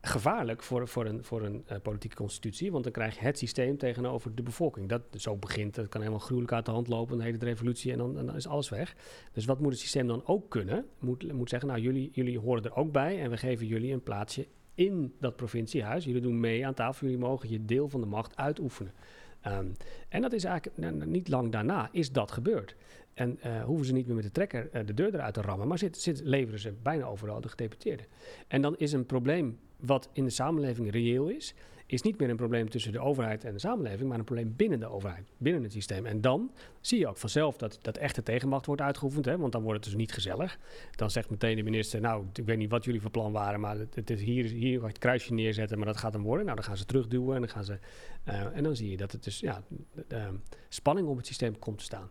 gevaarlijk 0.00 0.62
voor, 0.62 0.88
voor 0.88 1.06
een, 1.06 1.24
voor 1.24 1.42
een 1.42 1.62
eh, 1.66 1.76
politieke 1.82 2.16
constitutie. 2.16 2.72
Want 2.72 2.84
dan 2.84 2.92
krijg 2.92 3.18
je 3.18 3.24
het 3.24 3.38
systeem 3.38 3.78
tegenover 3.78 4.34
de 4.34 4.42
bevolking. 4.42 4.88
Dat 4.88 5.02
zo 5.12 5.36
begint, 5.36 5.74
dat 5.74 5.88
kan 5.88 6.00
helemaal 6.00 6.22
gruwelijk 6.22 6.52
uit 6.52 6.64
de 6.64 6.70
hand 6.70 6.88
lopen. 6.88 7.20
Heet 7.20 7.32
het 7.32 7.42
revolutie 7.42 7.92
en 7.92 7.98
dan, 7.98 8.14
dan 8.14 8.36
is 8.36 8.46
alles 8.46 8.68
weg. 8.68 8.96
Dus 9.32 9.44
wat 9.44 9.60
moet 9.60 9.70
het 9.70 9.80
systeem 9.80 10.06
dan 10.06 10.26
ook 10.26 10.50
kunnen? 10.50 10.86
Moet, 10.98 11.32
moet 11.32 11.48
zeggen, 11.48 11.68
nou 11.68 11.80
jullie, 11.80 12.10
jullie 12.12 12.38
horen 12.38 12.64
er 12.64 12.76
ook 12.76 12.92
bij 12.92 13.20
en 13.20 13.30
we 13.30 13.36
geven 13.36 13.66
jullie 13.66 13.92
een 13.92 14.02
plaatsje 14.02 14.46
in 14.74 15.14
dat 15.18 15.36
provinciehuis. 15.36 16.04
Jullie 16.04 16.20
doen 16.22 16.40
mee 16.40 16.66
aan 16.66 16.74
tafel, 16.74 17.06
jullie 17.06 17.22
mogen 17.22 17.50
je 17.50 17.64
deel 17.64 17.88
van 17.88 18.00
de 18.00 18.06
macht 18.06 18.36
uitoefenen. 18.36 18.92
Ehm, 19.40 19.66
en 20.08 20.22
dat 20.22 20.32
is 20.32 20.44
eigenlijk 20.44 20.76
nou, 20.76 20.94
nou, 20.94 21.10
niet 21.10 21.28
lang 21.28 21.52
daarna 21.52 21.88
is 21.92 22.12
dat 22.12 22.30
gebeurd. 22.30 22.76
En 23.14 23.38
eh, 23.40 23.64
hoeven 23.64 23.86
ze 23.86 23.92
niet 23.92 24.06
meer 24.06 24.14
met 24.14 24.24
de 24.24 24.30
trekker 24.30 24.68
eh, 24.72 24.86
de 24.86 24.94
deur 24.94 25.14
eruit 25.14 25.34
te 25.34 25.40
rammen, 25.40 25.68
maar 25.68 25.80
leveren 26.22 26.60
ze 26.60 26.72
bijna 26.82 27.04
overal 27.04 27.40
de 27.40 27.48
gedeputeerden. 27.48 28.06
En 28.48 28.62
dan 28.62 28.76
is 28.76 28.92
een 28.92 29.06
probleem 29.06 29.58
wat 29.82 30.08
in 30.12 30.24
de 30.24 30.30
samenleving 30.30 30.90
reëel 30.90 31.28
is, 31.28 31.54
is 31.92 32.02
niet 32.02 32.18
meer 32.18 32.30
een 32.30 32.36
probleem 32.36 32.70
tussen 32.70 32.92
de 32.92 33.00
overheid 33.00 33.44
en 33.44 33.52
de 33.52 33.58
samenleving, 33.58 34.08
maar 34.08 34.18
een 34.18 34.24
probleem 34.24 34.54
binnen 34.56 34.80
de 34.80 34.86
overheid, 34.86 35.32
binnen 35.36 35.62
het 35.62 35.72
systeem. 35.72 36.06
En 36.06 36.20
dan 36.20 36.50
zie 36.80 36.98
je 36.98 37.08
ook 37.08 37.16
vanzelf 37.16 37.56
dat, 37.56 37.78
dat 37.82 37.96
echte 37.96 38.22
tegenmacht 38.22 38.66
wordt 38.66 38.82
uitgeoefend, 38.82 39.24
hè, 39.24 39.38
want 39.38 39.52
dan 39.52 39.62
wordt 39.62 39.76
het 39.76 39.84
dus 39.88 40.00
niet 40.00 40.12
gezellig. 40.12 40.58
Dan 40.96 41.10
zegt 41.10 41.30
meteen 41.30 41.56
de 41.56 41.62
minister, 41.62 42.00
nou, 42.00 42.24
ik 42.32 42.44
weet 42.44 42.58
niet 42.58 42.70
wat 42.70 42.84
jullie 42.84 43.00
van 43.00 43.10
plan 43.10 43.32
waren, 43.32 43.60
maar 43.60 43.78
het, 43.78 43.94
het 43.94 44.10
is 44.10 44.22
hier, 44.22 44.44
hier 44.44 44.84
het 44.84 44.98
kruisje 44.98 45.34
neerzetten, 45.34 45.76
maar 45.78 45.86
dat 45.86 45.96
gaat 45.96 46.12
hem 46.12 46.22
worden. 46.22 46.44
Nou, 46.44 46.56
dan 46.56 46.66
gaan 46.66 46.76
ze 46.76 46.84
terugduwen 46.84 47.34
en 47.34 47.40
dan 47.40 47.50
gaan 47.50 47.64
ze... 47.64 47.78
eh, 48.24 48.56
en 48.56 48.62
dan 48.62 48.76
zie 48.76 48.90
je 48.90 48.96
dat 48.96 49.12
het 49.12 49.24
dus, 49.24 49.40
ja, 49.40 49.62
de, 50.08 50.28
spanning 50.68 51.08
op 51.08 51.16
het 51.16 51.26
systeem 51.26 51.58
komt 51.58 51.78
te 51.78 51.84
staan. 51.84 52.10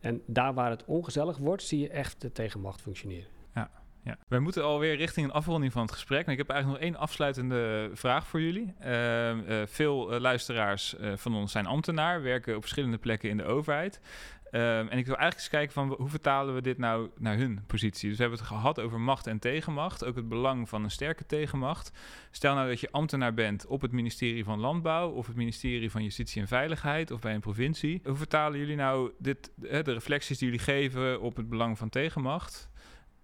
En 0.00 0.22
daar 0.26 0.54
waar 0.54 0.70
het 0.70 0.84
ongezellig 0.84 1.36
wordt, 1.36 1.62
zie 1.62 1.80
je 1.80 1.88
echt 1.88 2.20
de 2.20 2.32
tegenmacht 2.32 2.80
functioneren. 2.80 3.41
Ja. 4.04 4.16
Wij 4.28 4.38
moeten 4.38 4.64
alweer 4.64 4.96
richting 4.96 5.26
een 5.26 5.32
afronding 5.32 5.72
van 5.72 5.82
het 5.82 5.92
gesprek. 5.92 6.26
En 6.26 6.32
ik 6.32 6.38
heb 6.38 6.48
eigenlijk 6.48 6.80
nog 6.80 6.90
één 6.90 7.00
afsluitende 7.00 7.90
vraag 7.94 8.26
voor 8.26 8.40
jullie. 8.40 8.74
Uh, 8.84 9.30
uh, 9.30 9.62
veel 9.66 10.14
uh, 10.14 10.20
luisteraars 10.20 10.94
van 11.14 11.34
ons 11.34 11.52
zijn 11.52 11.66
ambtenaar, 11.66 12.22
werken 12.22 12.56
op 12.56 12.62
verschillende 12.62 12.98
plekken 12.98 13.30
in 13.30 13.36
de 13.36 13.44
overheid. 13.44 14.00
Um, 14.54 14.60
en 14.60 14.98
ik 14.98 15.06
wil 15.06 15.16
eigenlijk 15.16 15.34
eens 15.34 15.48
kijken 15.48 15.72
van 15.72 15.88
hoe 15.88 16.08
vertalen 16.08 16.54
we 16.54 16.60
dit 16.60 16.78
nou 16.78 17.10
naar 17.18 17.36
hun 17.36 17.64
positie. 17.66 18.08
Dus 18.08 18.16
we 18.16 18.22
hebben 18.22 18.40
het 18.40 18.48
gehad 18.48 18.80
over 18.80 19.00
macht 19.00 19.26
en 19.26 19.38
tegenmacht, 19.38 20.04
ook 20.04 20.16
het 20.16 20.28
belang 20.28 20.68
van 20.68 20.84
een 20.84 20.90
sterke 20.90 21.26
tegenmacht. 21.26 21.92
Stel 22.30 22.54
nou 22.54 22.68
dat 22.68 22.80
je 22.80 22.90
ambtenaar 22.90 23.34
bent 23.34 23.66
op 23.66 23.80
het 23.80 23.92
ministerie 23.92 24.44
van 24.44 24.60
Landbouw 24.60 25.10
of 25.10 25.26
het 25.26 25.36
ministerie 25.36 25.90
van 25.90 26.02
Justitie 26.02 26.40
en 26.40 26.48
Veiligheid 26.48 27.10
of 27.10 27.20
bij 27.20 27.34
een 27.34 27.40
provincie. 27.40 28.00
Hoe 28.04 28.16
vertalen 28.16 28.58
jullie 28.58 28.76
nou 28.76 29.12
dit, 29.18 29.52
de 29.56 29.82
reflecties 29.82 30.38
die 30.38 30.48
jullie 30.48 30.64
geven 30.64 31.20
op 31.20 31.36
het 31.36 31.48
belang 31.48 31.78
van 31.78 31.88
tegenmacht? 31.88 32.70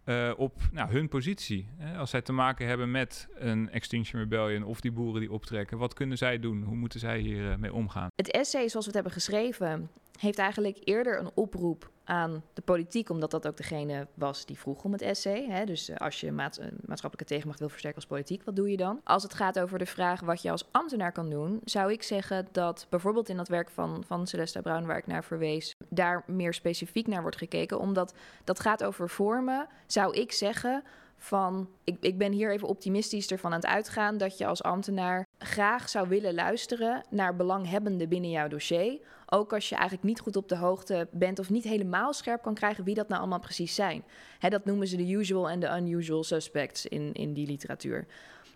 Uh, 0.09 0.33
op 0.37 0.55
nou, 0.73 0.91
hun 0.91 1.09
positie. 1.09 1.69
Als 1.97 2.11
zij 2.11 2.23
te 2.23 2.33
maken 2.33 2.67
hebben 2.67 2.91
met 2.91 3.29
een 3.35 3.71
Extinction 3.71 4.21
Rebellion 4.23 4.63
of 4.65 4.81
die 4.81 4.93
boeren 4.93 5.21
die 5.21 5.33
optrekken, 5.33 5.79
wat 5.79 5.95
kunnen 5.95 6.19
zij 6.19 6.39
doen? 6.39 6.63
Hoe 6.63 6.77
moeten 6.77 7.01
zij 7.01 7.19
hiermee 7.19 7.57
mee 7.57 7.73
omgaan? 7.73 8.09
Het 8.15 8.31
essay 8.31 8.69
zoals 8.69 8.87
we 8.87 8.93
het 8.93 8.95
hebben 8.95 9.13
geschreven 9.13 9.91
heeft 10.19 10.39
eigenlijk 10.39 10.79
eerder 10.85 11.19
een 11.19 11.31
oproep 11.35 11.91
aan 12.05 12.43
de 12.53 12.63
politiek, 12.63 13.11
omdat 13.11 13.31
dat 13.31 13.47
ook 13.47 13.57
degene 13.57 14.07
was 14.15 14.47
die 14.47 14.59
vroeg 14.59 14.85
om 14.85 14.93
het 14.93 15.03
essay. 15.03 15.47
Hè? 15.49 15.65
Dus 15.65 15.91
uh, 15.91 15.97
als 15.97 16.21
je 16.21 16.27
uh, 16.27 16.33
maatschappelijke 16.33 17.25
tegenmacht 17.25 17.59
wil 17.59 17.69
versterken 17.69 18.01
als 18.01 18.11
politiek, 18.11 18.43
wat 18.43 18.57
doe 18.57 18.71
je 18.71 18.77
dan? 18.77 19.01
Als 19.05 19.23
het 19.23 19.35
gaat 19.35 19.59
over 19.59 19.79
de 19.79 19.87
vraag 19.87 20.21
wat 20.21 20.43
je 20.43 20.51
als 20.51 20.69
ambtenaar 20.71 21.13
kan 21.13 21.31
doen, 21.31 21.61
zou 21.65 21.93
ik 21.93 22.03
zeggen 22.03 22.49
dat 22.53 22.87
bijvoorbeeld 22.89 23.29
in 23.29 23.37
dat 23.37 23.49
werk 23.49 23.71
van, 23.71 24.05
van 24.07 24.27
Celeste 24.27 24.61
Brown, 24.61 24.87
waar 24.87 24.99
ik 24.99 25.07
naar 25.07 25.25
verwees, 25.25 25.75
daar 25.89 26.23
meer 26.27 26.55
specifiek 26.55 27.07
naar 27.07 27.23
wordt 27.23 27.37
gekeken, 27.37 27.79
omdat 27.79 28.15
dat 28.45 28.61
gaat 28.61 28.85
over 28.85 29.09
vormen, 29.09 29.67
zou 29.87 30.15
ik 30.15 30.33
zeggen 30.33 30.83
van, 31.19 31.69
ik, 31.85 31.97
ik 32.01 32.19
ben 32.19 32.33
hier 32.33 32.53
even 32.53 32.69
optimistisch 32.69 33.31
ervan 33.31 33.53
aan 33.53 33.61
het 33.61 33.67
uitgaan 33.67 34.19
dat 34.19 34.39
je 34.39 34.47
als 34.47 34.63
ambtenaar 34.63 35.27
graag 35.39 35.89
zou 35.89 36.09
willen 36.09 36.35
luisteren 36.35 37.03
naar 37.11 37.37
belanghebbenden 37.37 38.09
binnen 38.09 38.31
jouw 38.31 38.49
dossier. 38.49 39.01
Ook 39.27 39.53
als 39.53 39.69
je 39.69 39.75
eigenlijk 39.75 40.05
niet 40.05 40.21
goed 40.21 40.37
op 40.37 40.49
de 40.49 40.57
hoogte 40.57 41.09
bent 41.13 41.39
of 41.39 41.51
niet 41.51 41.65
helemaal 41.65 42.13
scherp 42.13 42.43
kan 42.43 42.55
krijgen 42.55 42.85
wie 42.85 42.95
dat 42.95 43.09
nou 43.09 43.21
allemaal 43.21 43.41
precies 43.41 43.75
zijn. 43.75 44.05
Hè, 44.39 44.49
dat 44.49 44.65
noemen 44.65 44.87
ze 44.87 44.97
de 44.97 45.11
usual 45.11 45.49
en 45.49 45.61
de 45.61 45.77
unusual 45.77 46.25
suspects 46.25 46.87
in, 46.87 47.13
in 47.13 47.33
die 47.33 47.47
literatuur. 47.47 48.07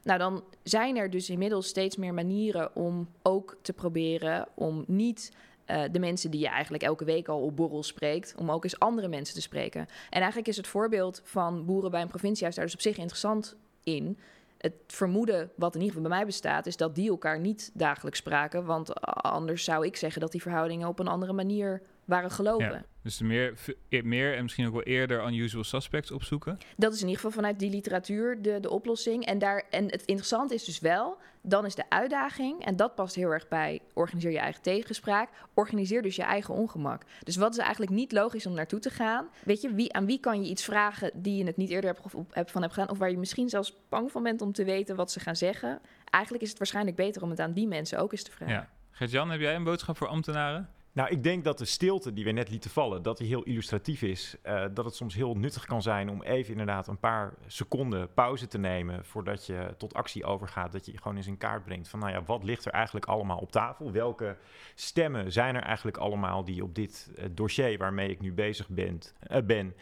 Nou, 0.02 0.18
dan 0.18 0.44
zijn 0.62 0.96
er 0.96 1.10
dus 1.10 1.30
inmiddels 1.30 1.66
steeds 1.66 1.96
meer 1.96 2.14
manieren 2.14 2.76
om 2.76 3.08
ook 3.22 3.56
te 3.62 3.72
proberen 3.72 4.48
om 4.54 4.84
niet 4.86 5.32
uh, 5.66 5.82
de 5.90 5.98
mensen 5.98 6.30
die 6.30 6.40
je 6.40 6.48
eigenlijk 6.48 6.82
elke 6.82 7.04
week 7.04 7.28
al 7.28 7.40
op 7.40 7.56
borrel 7.56 7.82
spreekt, 7.82 8.34
om 8.38 8.50
ook 8.50 8.64
eens 8.64 8.78
andere 8.78 9.08
mensen 9.08 9.34
te 9.34 9.40
spreken. 9.40 9.80
En 10.10 10.18
eigenlijk 10.18 10.48
is 10.48 10.56
het 10.56 10.66
voorbeeld 10.66 11.20
van 11.24 11.64
boeren 11.64 11.90
bij 11.90 12.00
een 12.00 12.08
provinciehuis 12.08 12.54
daar 12.54 12.64
dus 12.64 12.74
op 12.74 12.80
zich 12.80 12.96
interessant 12.96 13.56
in. 13.82 14.18
Het 14.58 14.74
vermoeden 14.86 15.50
wat 15.54 15.74
in 15.74 15.80
ieder 15.80 15.94
geval 15.94 16.08
bij 16.08 16.18
mij 16.18 16.26
bestaat, 16.26 16.66
is 16.66 16.76
dat 16.76 16.94
die 16.94 17.10
elkaar 17.10 17.38
niet 17.38 17.70
dagelijks 17.74 18.18
spraken. 18.18 18.64
Want 18.64 19.00
anders 19.04 19.64
zou 19.64 19.86
ik 19.86 19.96
zeggen 19.96 20.20
dat 20.20 20.32
die 20.32 20.42
verhoudingen 20.42 20.88
op 20.88 20.98
een 20.98 21.08
andere 21.08 21.32
manier 21.32 21.82
waren 22.04 22.30
gelopen. 22.30 22.84
Dus 23.02 23.20
meer, 23.20 23.54
meer 23.88 24.36
en 24.36 24.42
misschien 24.42 24.66
ook 24.66 24.72
wel 24.72 24.82
eerder 24.82 25.26
unusual 25.26 25.64
suspects 25.64 26.10
opzoeken. 26.10 26.58
Dat 26.76 26.92
is 26.92 27.00
in 27.00 27.06
ieder 27.06 27.20
geval 27.20 27.36
vanuit 27.36 27.58
die 27.58 27.70
literatuur 27.70 28.42
de, 28.42 28.60
de 28.60 28.70
oplossing. 28.70 29.26
En, 29.26 29.38
daar, 29.38 29.64
en 29.70 29.84
het 29.84 30.04
interessante 30.04 30.54
is 30.54 30.64
dus 30.64 30.80
wel, 30.80 31.18
dan 31.42 31.66
is 31.66 31.74
de 31.74 31.84
uitdaging, 31.88 32.64
en 32.64 32.76
dat 32.76 32.94
past 32.94 33.14
heel 33.14 33.30
erg 33.30 33.48
bij 33.48 33.80
organiseer 33.92 34.30
je 34.30 34.38
eigen 34.38 34.62
tegenspraak, 34.62 35.28
organiseer 35.54 36.02
dus 36.02 36.16
je 36.16 36.22
eigen 36.22 36.54
ongemak. 36.54 37.02
Dus 37.22 37.36
wat 37.36 37.52
is 37.52 37.58
eigenlijk 37.58 37.92
niet 37.92 38.12
logisch 38.12 38.46
om 38.46 38.54
naartoe 38.54 38.80
te 38.80 38.90
gaan? 38.90 39.28
Weet 39.44 39.60
je, 39.60 39.74
wie, 39.74 39.92
aan 39.92 40.06
wie 40.06 40.20
kan 40.20 40.42
je 40.42 40.50
iets 40.50 40.64
vragen 40.64 41.10
die 41.14 41.36
je 41.36 41.44
het 41.44 41.56
niet 41.56 41.70
eerder 41.70 41.90
hebt, 41.90 42.14
hebt 42.30 42.50
van 42.50 42.62
hebt 42.62 42.74
gedaan, 42.74 42.90
of 42.90 42.98
waar 42.98 43.10
je 43.10 43.18
misschien 43.18 43.48
zelfs 43.48 43.76
bang 43.88 44.10
van 44.10 44.22
bent 44.22 44.40
om 44.40 44.52
te 44.52 44.64
weten 44.64 44.96
wat 44.96 45.12
ze 45.12 45.20
gaan 45.20 45.36
zeggen? 45.36 45.80
Eigenlijk 46.10 46.44
is 46.44 46.48
het 46.48 46.58
waarschijnlijk 46.58 46.96
beter 46.96 47.22
om 47.22 47.30
het 47.30 47.40
aan 47.40 47.52
die 47.52 47.66
mensen 47.66 47.98
ook 47.98 48.12
eens 48.12 48.22
te 48.22 48.30
vragen. 48.30 48.54
Ja. 48.54 48.68
Gert-Jan, 48.90 49.30
heb 49.30 49.40
jij 49.40 49.54
een 49.54 49.64
boodschap 49.64 49.96
voor 49.96 50.08
ambtenaren? 50.08 50.68
Nou, 50.94 51.08
ik 51.10 51.22
denk 51.22 51.44
dat 51.44 51.58
de 51.58 51.64
stilte 51.64 52.12
die 52.12 52.24
we 52.24 52.30
net 52.30 52.50
lieten 52.50 52.70
vallen, 52.70 53.02
dat 53.02 53.18
die 53.18 53.26
heel 53.26 53.42
illustratief 53.42 54.02
is. 54.02 54.36
Uh, 54.44 54.64
dat 54.74 54.84
het 54.84 54.94
soms 54.94 55.14
heel 55.14 55.34
nuttig 55.34 55.64
kan 55.64 55.82
zijn 55.82 56.10
om 56.10 56.22
even 56.22 56.50
inderdaad 56.50 56.86
een 56.86 56.98
paar 56.98 57.34
seconden 57.46 58.12
pauze 58.12 58.46
te 58.46 58.58
nemen 58.58 59.04
voordat 59.04 59.46
je 59.46 59.74
tot 59.78 59.94
actie 59.94 60.24
overgaat. 60.24 60.72
Dat 60.72 60.86
je 60.86 60.98
gewoon 60.98 61.16
eens 61.16 61.26
in 61.26 61.36
kaart 61.36 61.64
brengt 61.64 61.88
van, 61.88 61.98
nou 61.98 62.12
ja, 62.12 62.22
wat 62.22 62.44
ligt 62.44 62.64
er 62.64 62.72
eigenlijk 62.72 63.06
allemaal 63.06 63.38
op 63.38 63.52
tafel? 63.52 63.92
Welke 63.92 64.36
stemmen 64.74 65.32
zijn 65.32 65.54
er 65.54 65.62
eigenlijk 65.62 65.96
allemaal 65.96 66.44
die 66.44 66.62
op 66.62 66.74
dit 66.74 67.10
uh, 67.18 67.24
dossier 67.30 67.78
waarmee 67.78 68.10
ik 68.10 68.20
nu 68.20 68.32
bezig 68.32 68.68
ben, 68.68 69.00
uh, 69.30 69.38
ben 69.44 69.74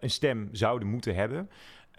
een 0.00 0.10
stem 0.10 0.48
zouden 0.52 0.88
moeten 0.88 1.14
hebben? 1.14 1.50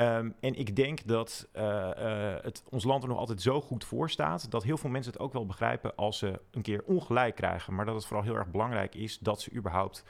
Um, 0.01 0.35
en 0.39 0.55
ik 0.55 0.75
denk 0.75 1.07
dat 1.07 1.47
uh, 1.55 1.63
uh, 1.63 2.33
het 2.41 2.63
ons 2.69 2.83
land 2.83 3.03
er 3.03 3.09
nog 3.09 3.17
altijd 3.17 3.41
zo 3.41 3.61
goed 3.61 3.83
voor 3.83 4.09
staat... 4.09 4.51
dat 4.51 4.63
heel 4.63 4.77
veel 4.77 4.89
mensen 4.89 5.11
het 5.11 5.21
ook 5.21 5.33
wel 5.33 5.45
begrijpen 5.45 5.95
als 5.95 6.17
ze 6.17 6.39
een 6.51 6.61
keer 6.61 6.83
ongelijk 6.85 7.35
krijgen. 7.35 7.75
Maar 7.75 7.85
dat 7.85 7.95
het 7.95 8.05
vooral 8.05 8.25
heel 8.25 8.35
erg 8.35 8.51
belangrijk 8.51 8.95
is 8.95 9.19
dat 9.19 9.41
ze 9.41 9.53
überhaupt 9.53 10.03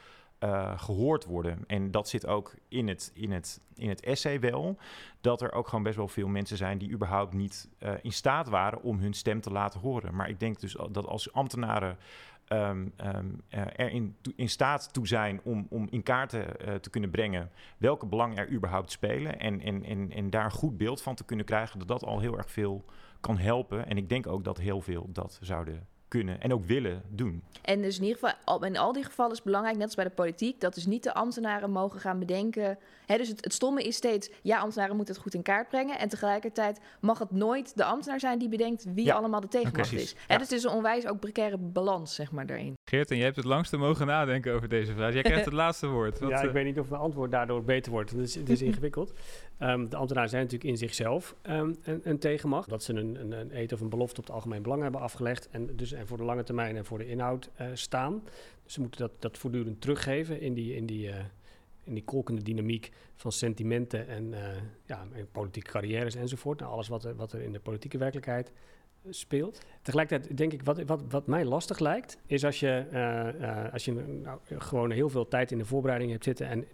uh, 0.43 0.79
gehoord 0.79 1.25
worden. 1.25 1.63
En 1.67 1.91
dat 1.91 2.09
zit 2.09 2.27
ook 2.27 2.55
in 2.67 2.87
het, 2.87 3.11
in, 3.13 3.31
het, 3.31 3.61
in 3.75 3.89
het 3.89 4.01
essay 4.01 4.39
wel. 4.39 4.77
Dat 5.21 5.41
er 5.41 5.51
ook 5.51 5.67
gewoon 5.67 5.83
best 5.83 5.95
wel 5.95 6.07
veel 6.07 6.27
mensen 6.27 6.57
zijn 6.57 6.77
die 6.77 6.91
überhaupt 6.91 7.33
niet 7.33 7.69
in 8.01 8.11
staat 8.11 8.49
waren... 8.49 8.81
om 8.81 8.99
hun 8.99 9.13
stem 9.13 9.41
te 9.41 9.51
laten 9.51 9.79
horen. 9.79 10.15
Maar 10.15 10.29
ik 10.29 10.39
denk 10.39 10.59
dus 10.59 10.77
dat 10.91 11.05
als 11.05 11.33
ambtenaren... 11.33 11.97
Um, 12.53 12.93
er 13.49 13.89
in, 13.89 14.15
in, 14.35 14.49
staat 14.49 14.93
toe 14.93 15.07
zijn 15.07 15.39
om, 15.43 15.67
om 15.69 15.87
in 15.89 16.03
kaart 16.03 16.33
uh, 16.33 16.41
te 16.75 16.89
kunnen 16.89 17.09
brengen 17.09 17.51
welke 17.77 18.05
belangen 18.05 18.37
er 18.37 18.51
überhaupt 18.51 18.91
spelen. 18.91 19.39
En, 19.39 19.61
en, 19.61 19.83
en, 19.83 20.11
en 20.11 20.29
daar 20.29 20.45
een 20.45 20.51
goed 20.51 20.77
beeld 20.77 21.01
van 21.01 21.15
te 21.15 21.25
kunnen 21.25 21.45
krijgen, 21.45 21.79
dat 21.79 21.87
dat 21.87 22.03
al 22.03 22.19
heel 22.19 22.37
erg 22.37 22.51
veel 22.51 22.85
kan 23.19 23.37
helpen. 23.37 23.87
En 23.87 23.97
ik 23.97 24.09
denk 24.09 24.27
ook 24.27 24.43
dat 24.43 24.57
heel 24.57 24.81
veel 24.81 25.09
dat 25.09 25.39
zouden 25.41 25.87
kunnen 26.11 26.41
en 26.41 26.53
ook 26.53 26.65
willen 26.65 27.01
doen. 27.09 27.43
En 27.61 27.81
dus 27.81 27.97
in 27.97 28.03
ieder 28.03 28.17
geval, 28.19 28.63
in 28.63 28.77
al 28.77 28.93
die 28.93 29.03
gevallen 29.03 29.31
is 29.31 29.41
belangrijk, 29.41 29.75
net 29.75 29.85
als 29.85 29.95
bij 29.95 30.03
de 30.03 30.09
politiek, 30.11 30.61
dat 30.61 30.73
dus 30.73 30.85
niet 30.85 31.03
de 31.03 31.13
ambtenaren 31.13 31.71
mogen 31.71 31.99
gaan 31.99 32.19
bedenken. 32.19 32.77
Hè, 33.05 33.17
dus 33.17 33.27
het, 33.27 33.43
het 33.43 33.53
stomme 33.53 33.83
is 33.83 33.95
steeds, 33.95 34.29
ja, 34.41 34.59
ambtenaren 34.59 34.95
moeten 34.95 35.13
het 35.13 35.23
goed 35.23 35.33
in 35.33 35.41
kaart 35.41 35.69
brengen. 35.69 35.99
En 35.99 36.09
tegelijkertijd 36.09 36.79
mag 37.01 37.19
het 37.19 37.31
nooit 37.31 37.77
de 37.77 37.83
ambtenaar 37.83 38.19
zijn 38.19 38.39
die 38.39 38.49
bedenkt 38.49 38.83
wie 38.93 39.05
Ja, 39.05 39.15
allemaal 39.15 39.39
de 39.41 39.47
tegenmacht 39.47 39.89
precies. 39.89 40.13
is. 40.13 40.19
Hè, 40.27 40.33
Ja. 40.33 40.39
dus 40.39 40.49
het 40.49 40.57
is 40.57 40.63
een 40.63 40.71
onwijs 40.71 41.07
ook 41.07 41.19
precaire 41.19 41.57
balans, 41.57 42.15
zeg 42.15 42.31
maar, 42.31 42.45
daarin. 42.45 42.73
Geert, 42.91 43.11
en 43.11 43.15
jij 43.15 43.25
hebt 43.25 43.37
het 43.37 43.45
langste 43.45 43.77
mogen 43.77 44.07
nadenken 44.07 44.53
over 44.53 44.69
deze 44.69 44.93
vraag. 44.93 45.13
Jij 45.13 45.21
krijgt 45.21 45.45
het 45.45 45.53
laatste 45.63 45.87
woord. 45.87 46.19
Wat, 46.19 46.29
ja, 46.29 46.41
ik 46.41 46.47
eh, 46.47 46.53
weet 46.53 46.65
niet 46.65 46.79
of 46.79 46.89
mijn 46.89 47.01
antwoord 47.01 47.31
daardoor 47.31 47.63
beter 47.63 47.91
wordt. 47.91 48.11
Het 48.11 48.19
is, 48.19 48.35
het 48.35 48.49
is 48.49 48.61
ingewikkeld. 48.71 49.13
Ehm, 49.57 49.89
de 49.89 49.95
ambtenaren 49.95 50.29
zijn 50.29 50.41
natuurlijk 50.43 50.69
in 50.69 50.77
zichzelf 50.77 51.35
ehm, 51.41 51.73
een, 51.83 52.01
een 52.03 52.19
tegenmacht. 52.19 52.69
Dat 52.69 52.83
ze 52.83 52.93
een, 52.93 53.19
een, 53.19 53.31
een 53.31 53.57
eet 53.57 53.73
of 53.73 53.81
een 53.81 53.89
belofte 53.89 54.19
op 54.19 54.25
het 54.25 54.35
algemeen 54.35 54.61
belang 54.61 54.81
hebben 54.81 55.01
afgelegd. 55.01 55.49
En 55.49 55.75
dus 55.75 55.91
en 55.91 56.07
voor 56.07 56.17
de 56.17 56.23
lange 56.23 56.43
termijn 56.43 56.75
en 56.75 56.85
voor 56.85 56.97
de 56.97 57.07
inhoud 57.07 57.49
eh, 57.55 57.67
staan. 57.73 58.23
Dus 58.63 58.73
ze 58.73 58.81
moeten 58.81 58.99
dat, 58.99 59.11
dat 59.19 59.37
voortdurend 59.37 59.81
teruggeven 59.81 60.41
in 60.41 60.53
die, 60.53 60.75
in 60.75 60.85
die, 60.85 61.09
eh, 61.09 61.23
in 61.83 61.93
die 61.93 62.03
kolkende 62.03 62.41
dynamiek 62.41 62.91
van 63.15 63.31
sentimenten 63.31 64.07
en, 64.07 64.33
ja, 64.85 65.07
en 65.13 65.27
politieke 65.31 65.71
carrières 65.71 66.15
enzovoort. 66.15 66.59
Nou, 66.59 66.71
alles 66.71 66.87
wat 66.87 67.03
er, 67.03 67.15
wat 67.15 67.31
er 67.31 67.41
in 67.41 67.51
de 67.51 67.59
politieke 67.59 67.97
werkelijkheid 67.97 68.51
speelt. 69.09 69.61
Tegelijkertijd 69.81 70.37
denk 70.37 70.53
ik, 70.53 70.63
wat, 70.63 70.83
wat, 70.83 71.01
wat 71.09 71.27
mij 71.27 71.45
lastig 71.45 71.79
lijkt, 71.79 72.17
is 72.25 72.45
als 72.45 72.59
je, 72.59 72.85
eh, 72.91 73.27
eh, 73.27 73.73
als 73.73 73.85
je 73.85 73.91
nou, 74.23 74.39
gewoon 74.57 74.91
heel 74.91 75.09
veel 75.09 75.27
tijd 75.27 75.51
in 75.51 75.57
de 75.57 75.65
voorbereiding 75.65 76.11
hebt 76.11 76.23
zitten 76.23 76.47
en 76.47 76.65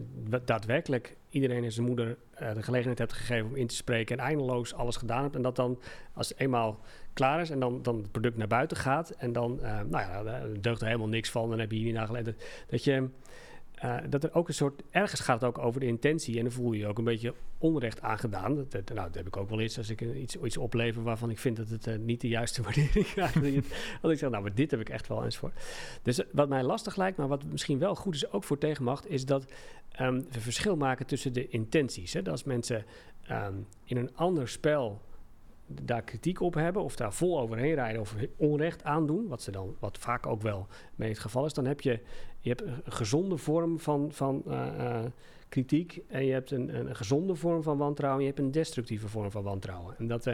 daadwerkelijk 0.45 1.15
iedereen 1.29 1.63
en 1.63 1.71
zijn 1.71 1.85
moeder 1.85 2.17
eh, 2.33 2.53
de 2.53 2.63
gelegenheid 2.63 2.99
hebt 2.99 3.13
gegeven 3.13 3.47
om 3.47 3.55
in 3.55 3.67
te 3.67 3.75
spreken 3.75 4.17
en 4.17 4.25
eindeloos 4.25 4.73
alles 4.73 4.95
gedaan 4.95 5.23
hebt. 5.23 5.35
En 5.35 5.41
dat 5.41 5.55
dan, 5.55 5.79
als 6.13 6.29
het 6.29 6.39
eenmaal 6.39 6.79
klaar 7.13 7.41
is 7.41 7.49
en 7.49 7.59
dan, 7.59 7.81
dan 7.81 7.97
het 7.97 8.11
product 8.11 8.37
naar 8.37 8.47
buiten 8.47 8.77
gaat 8.77 9.09
en 9.09 9.33
dan, 9.33 9.59
nou 9.61 9.89
ja, 9.89 10.43
deugt 10.59 10.81
er 10.81 10.87
helemaal 10.87 11.07
niks 11.07 11.31
van, 11.31 11.49
dan 11.49 11.59
heb 11.59 11.71
je 11.71 11.77
hier 11.77 11.85
niet 11.85 11.95
naar 11.95 12.07
gelet. 12.07 12.35
Dat 12.69 12.83
je... 12.83 13.09
eh, 13.77 13.97
dat 14.09 14.23
er 14.23 14.33
ook 14.33 14.47
een 14.47 14.53
soort, 14.53 14.83
ergens 14.89 15.21
gaat 15.21 15.41
het 15.41 15.49
ook 15.49 15.57
over 15.57 15.79
de 15.79 15.85
intentie 15.85 16.37
en 16.37 16.43
dan 16.43 16.51
voel 16.51 16.71
je 16.71 16.79
je 16.79 16.87
ook 16.87 16.97
een 16.97 17.03
beetje 17.03 17.33
onrecht 17.57 18.01
aangedaan. 18.01 18.55
Dat, 18.55 18.71
nou, 18.71 18.95
dat 18.95 19.15
heb 19.15 19.27
ik 19.27 19.37
ook 19.37 19.49
wel 19.49 19.59
eens 19.59 19.77
als 19.77 19.89
ik 19.89 20.01
iets, 20.01 20.35
iets 20.35 20.57
oplever 20.57 21.03
waarvan 21.03 21.29
ik 21.29 21.39
vind 21.39 21.57
dat 21.57 21.69
het 21.69 21.87
eh, 21.87 21.97
niet 21.97 22.21
de 22.21 22.27
juiste 22.27 22.61
waardering 22.63 23.05
krijgt. 23.05 23.33
Dat 24.01 24.11
ik 24.11 24.17
zeg, 24.17 24.29
nou, 24.29 24.43
maar 24.43 24.53
dit 24.53 24.71
heb 24.71 24.79
ik 24.79 24.89
echt 24.89 25.07
wel 25.07 25.23
eens 25.23 25.37
voor. 25.37 25.51
Dus 26.01 26.21
wat 26.31 26.49
mij 26.49 26.63
lastig 26.63 26.95
lijkt, 26.95 27.17
maar 27.17 27.27
wat 27.27 27.43
misschien 27.45 27.79
wel 27.79 27.95
goed 27.95 28.15
is 28.15 28.31
ook 28.31 28.43
voor 28.43 28.57
tegenmacht, 28.57 29.09
is 29.09 29.25
dat 29.25 29.45
ehm, 29.91 30.21
we 30.31 30.39
verschil 30.39 30.75
maken 30.75 31.05
tussen 31.05 31.33
de 31.33 31.47
intenties. 31.47 32.13
Hè? 32.13 32.21
Dat 32.21 32.31
als 32.31 32.43
mensen 32.43 32.85
ehm, 33.27 33.53
in 33.83 33.97
een 33.97 34.15
ander 34.15 34.49
spel 34.49 35.01
daar 35.67 36.01
kritiek 36.01 36.41
op 36.41 36.53
hebben 36.53 36.83
of 36.83 36.95
daar 36.95 37.13
vol 37.13 37.39
overheen 37.39 37.73
rijden 37.73 38.01
of 38.01 38.15
onrecht 38.35 38.83
aandoen, 38.83 39.27
wat 39.27 39.41
ze 39.41 39.51
dan 39.51 39.75
wat 39.79 39.97
vaak 39.97 40.25
ook 40.25 40.41
wel 40.41 40.67
mee 40.95 41.09
het 41.09 41.19
geval 41.19 41.45
is, 41.45 41.53
dan 41.53 41.65
heb 41.65 41.81
je, 41.81 41.99
je 42.39 42.49
hebt 42.49 42.61
een 42.61 42.91
gezonde 42.91 43.37
vorm 43.37 43.79
van, 43.79 44.11
van 44.11 44.43
eh, 44.47 44.85
eh, 44.85 45.05
kritiek 45.49 46.01
en 46.07 46.25
je 46.25 46.31
hebt 46.31 46.51
een, 46.51 46.79
een 46.79 46.95
gezonde 46.95 47.35
vorm 47.35 47.63
van 47.63 47.77
wantrouwen 47.77 48.19
en 48.21 48.27
je 48.27 48.33
hebt 48.33 48.45
een 48.45 48.51
destructieve 48.51 49.07
vorm 49.07 49.31
van 49.31 49.43
wantrouwen. 49.43 49.95
En 49.97 50.07
dat, 50.07 50.29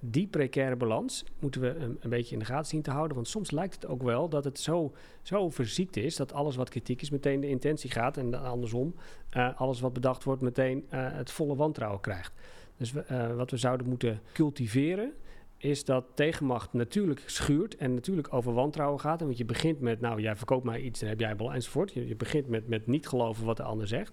die 0.00 0.26
precaire 0.26 0.76
balans 0.76 1.24
moeten 1.38 1.60
we 1.60 1.96
een, 2.00 2.10
beetje 2.10 2.32
in 2.32 2.38
de 2.38 2.44
gaten 2.44 2.66
zien 2.66 2.82
te 2.82 2.90
houden, 2.90 3.14
want 3.14 3.28
soms 3.28 3.50
lijkt 3.50 3.74
het 3.74 3.86
ook 3.86 4.02
wel 4.02 4.28
dat 4.28 4.44
het 4.44 4.60
zo, 4.60 4.92
zo 5.22 5.50
verziekt 5.50 5.96
is 5.96 6.16
dat 6.16 6.32
alles 6.32 6.56
wat 6.56 6.68
kritiek 6.68 7.02
is 7.02 7.10
meteen 7.10 7.40
de 7.40 7.48
intentie 7.48 7.90
gaat 7.90 8.16
en 8.16 8.34
andersom, 8.34 8.94
eh, 9.30 9.60
alles 9.60 9.80
wat 9.80 9.92
bedacht 9.92 10.24
wordt 10.24 10.42
meteen 10.42 10.86
het 10.90 11.30
volle 11.30 11.56
wantrouwen 11.56 12.00
krijgt. 12.00 12.32
Dus 12.80 12.94
eh, 12.94 13.34
wat 13.36 13.50
we 13.50 13.56
zouden 13.56 13.88
moeten 13.88 14.20
cultiveren, 14.32 15.12
is 15.56 15.84
dat 15.84 16.04
tegenmacht 16.14 16.72
natuurlijk 16.72 17.22
schuurt 17.26 17.76
en 17.76 17.94
natuurlijk 17.94 18.34
over 18.34 18.52
wantrouwen 18.52 19.00
gaat. 19.00 19.20
En 19.20 19.26
want 19.26 19.38
je 19.38 19.44
begint 19.44 19.80
met, 19.80 20.00
nou, 20.00 20.20
jij 20.20 20.36
verkoopt 20.36 20.64
mij 20.64 20.80
iets, 20.80 21.00
dan 21.00 21.08
heb 21.08 21.20
jij 21.20 21.36
bal 21.36 21.52
enzovoort. 21.52 21.92
Je, 21.92 22.08
je 22.08 22.16
begint 22.16 22.48
met, 22.48 22.68
met 22.68 22.86
niet 22.86 23.08
geloven 23.08 23.44
wat 23.44 23.56
de 23.56 23.62
ander 23.62 23.88
zegt. 23.88 24.12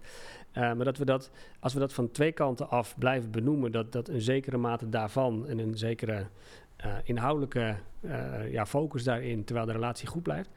Eh, 0.51 0.61
maar 0.61 0.85
dat 0.85 0.97
we 0.97 1.05
dat, 1.05 1.31
als 1.59 1.73
we 1.73 1.79
dat 1.79 1.93
van 1.93 2.11
twee 2.11 2.31
kanten 2.31 2.69
af 2.69 2.97
blijven 2.97 3.31
benoemen, 3.31 3.71
dat, 3.71 3.91
dat 3.91 4.07
een 4.07 4.21
zekere 4.21 4.57
mate 4.57 4.89
daarvan 4.89 5.47
en 5.47 5.59
een 5.59 5.77
zekere 5.77 6.27
eh, 6.75 6.95
inhoudelijke 7.03 7.75
ja, 8.49 8.65
focus 8.65 9.03
daarin, 9.03 9.43
terwijl 9.43 9.67
de 9.67 9.73
relatie 9.73 10.07
goed 10.07 10.23
blijft, 10.23 10.49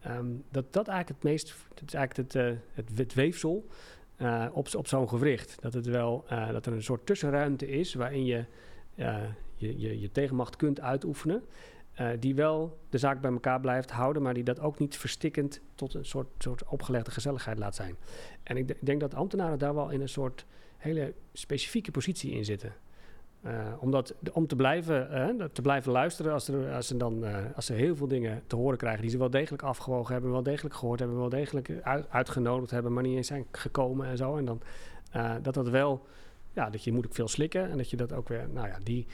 ehm, 0.00 0.26
dat 0.50 0.72
dat 0.72 0.88
eigenlijk 0.88 1.22
het 1.22 1.30
meest, 1.30 1.54
dat 1.74 1.82
is 1.86 1.94
eigenlijk 1.94 2.32
het, 2.74 2.96
het 2.96 3.14
weefsel 3.14 3.66
eh, 4.16 4.46
op, 4.52 4.74
op 4.74 4.86
zo'n 4.86 5.08
gewricht. 5.08 5.56
Dat, 5.60 5.74
het 5.74 5.86
wel, 5.86 6.24
eh, 6.28 6.50
dat 6.50 6.66
er 6.66 6.72
een 6.72 6.82
soort 6.82 7.06
tussenruimte 7.06 7.68
is 7.68 7.94
waarin 7.94 8.24
je 8.24 8.44
eh, 8.94 9.18
je, 9.56 9.80
je, 9.80 10.00
je 10.00 10.12
tegenmacht 10.12 10.56
kunt 10.56 10.80
uitoefenen. 10.80 11.44
die 12.18 12.34
wel 12.34 12.78
de 12.90 12.98
zaak 12.98 13.20
bij 13.20 13.30
elkaar 13.30 13.60
blijft 13.60 13.90
houden, 13.90 14.22
maar 14.22 14.34
die 14.34 14.42
dat 14.42 14.60
ook 14.60 14.78
niet 14.78 14.96
verstikkend 14.96 15.60
tot 15.74 15.94
een 15.94 16.04
soort, 16.04 16.26
soort 16.38 16.64
opgelegde 16.64 17.10
gezelligheid 17.10 17.58
laat 17.58 17.74
zijn. 17.74 17.96
En 18.42 18.56
ik 18.56 18.86
denk 18.86 19.00
dat 19.00 19.14
ambtenaren 19.14 19.58
daar 19.58 19.74
wel 19.74 19.90
in 19.90 20.00
een 20.00 20.08
soort 20.08 20.46
hele 20.76 21.14
specifieke 21.32 21.90
positie 21.90 22.32
in 22.32 22.44
zitten. 22.44 22.74
Eh, 23.46 23.72
omdat, 23.78 24.14
om 24.32 24.46
te 24.46 24.56
blijven, 24.56 25.10
eh, 25.10 25.46
te 25.52 25.62
blijven 25.62 25.92
luisteren 25.92 26.32
als, 26.32 26.48
er, 26.48 26.74
als, 26.74 26.86
ze 26.86 26.96
dan, 26.96 27.24
eh, 27.24 27.34
als 27.54 27.66
ze 27.66 27.72
heel 27.72 27.96
veel 27.96 28.08
dingen 28.08 28.42
te 28.46 28.56
horen 28.56 28.78
krijgen 28.78 29.02
die 29.02 29.10
ze 29.10 29.18
wel 29.18 29.30
degelijk 29.30 29.62
afgewogen 29.62 30.12
hebben, 30.12 30.30
wel 30.30 30.42
degelijk 30.42 30.74
gehoord 30.74 30.98
hebben, 30.98 31.18
wel 31.18 31.28
degelijk 31.28 31.70
uit- 31.82 32.06
uitgenodigd 32.10 32.70
hebben, 32.70 32.92
maar 32.92 33.02
niet 33.02 33.16
eens 33.16 33.26
zijn 33.26 33.46
gekomen 33.50 34.06
en 34.06 34.16
zo. 34.16 34.36
En 34.36 34.44
dan 34.44 34.60
dat 35.42 35.54
dat 35.54 35.68
wel, 35.68 36.06
ja, 36.52 36.70
dat 36.70 36.84
je 36.84 36.92
moet 36.92 37.06
ook 37.06 37.14
veel 37.14 37.28
slikken 37.28 37.70
en 37.70 37.76
dat 37.76 37.90
je 37.90 37.96
dat 37.96 38.12
ook 38.12 38.28
weer, 38.28 38.48
nou 38.52 38.68
ja, 38.68 38.78
die, 38.82 39.06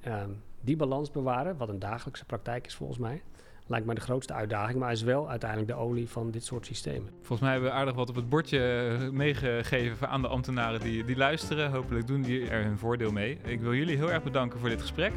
ehm, 0.00 0.30
die 0.60 0.76
balans 0.76 1.10
bewaren, 1.10 1.56
wat 1.56 1.68
een 1.68 1.78
dagelijkse 1.78 2.24
praktijk 2.24 2.66
is 2.66 2.74
volgens 2.74 2.98
mij, 2.98 3.22
lijkt 3.66 3.86
mij 3.86 3.94
de 3.94 4.00
grootste 4.00 4.32
uitdaging, 4.32 4.78
maar 4.78 4.92
is 4.92 5.02
wel 5.02 5.30
uiteindelijk 5.30 5.70
de 5.70 5.76
olie 5.76 6.08
van 6.08 6.30
dit 6.30 6.44
soort 6.44 6.66
systemen. 6.66 7.10
Volgens 7.16 7.40
mij 7.40 7.52
hebben 7.52 7.70
we 7.70 7.76
aardig 7.76 7.94
wat 7.94 8.08
op 8.08 8.14
het 8.14 8.28
bordje 8.28 8.58
eh, 8.58 9.08
meegegeven 9.10 10.08
aan 10.08 10.22
de 10.22 10.28
ambtenaren 10.28 10.80
die, 10.80 11.04
die 11.04 11.16
luisteren. 11.16 11.70
Hopelijk 11.70 12.06
doen 12.06 12.22
die 12.22 12.48
er 12.48 12.64
hun 12.64 12.78
voordeel 12.78 13.12
mee. 13.12 13.38
Ik 13.44 13.60
wil 13.60 13.74
jullie 13.74 13.96
heel 13.96 14.10
erg 14.10 14.22
bedanken 14.22 14.60
voor 14.60 14.68
dit 14.68 14.80
gesprek. 14.80 15.12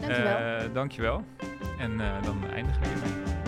Dankjewel. 0.00 0.36
Eh, 0.36 0.74
dankjewel. 0.74 1.24
En 1.78 2.00
eh, 2.00 2.22
dan 2.22 2.50
eindigen 2.50 2.80
we 2.82 2.88
hiermee. 2.88 3.38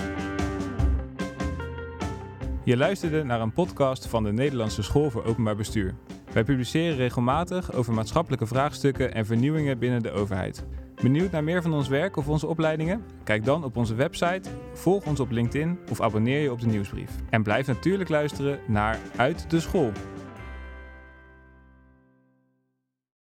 Je 2.64 2.76
luisterde 2.76 3.24
naar 3.24 3.40
een 3.40 3.52
podcast 3.52 4.06
van 4.06 4.22
de 4.22 4.32
Nederlandse 4.32 4.82
School 4.82 5.10
voor 5.10 5.24
Openbaar 5.24 5.56
Bestuur. 5.56 5.94
Wij 6.32 6.44
publiceren 6.44 6.96
regelmatig 6.96 7.72
over 7.72 7.92
maatschappelijke 7.92 8.46
vraagstukken 8.46 9.14
en 9.14 9.26
vernieuwingen 9.26 9.78
binnen 9.78 10.02
de 10.02 10.10
overheid. 10.10 10.64
Benieuwd 11.02 11.30
naar 11.30 11.44
meer 11.44 11.62
van 11.62 11.72
ons 11.72 11.88
werk 11.88 12.16
of 12.16 12.28
onze 12.28 12.46
opleidingen? 12.46 13.04
Kijk 13.24 13.44
dan 13.44 13.64
op 13.64 13.76
onze 13.76 13.94
website, 13.94 14.48
volg 14.72 15.06
ons 15.06 15.20
op 15.20 15.30
LinkedIn 15.30 15.78
of 15.90 16.00
abonneer 16.00 16.40
je 16.40 16.52
op 16.52 16.60
de 16.60 16.66
nieuwsbrief. 16.66 17.10
En 17.30 17.42
blijf 17.42 17.66
natuurlijk 17.66 18.08
luisteren 18.08 18.58
naar 18.66 18.98
Uit 19.16 19.50
de 19.50 19.60
School. 19.60 19.92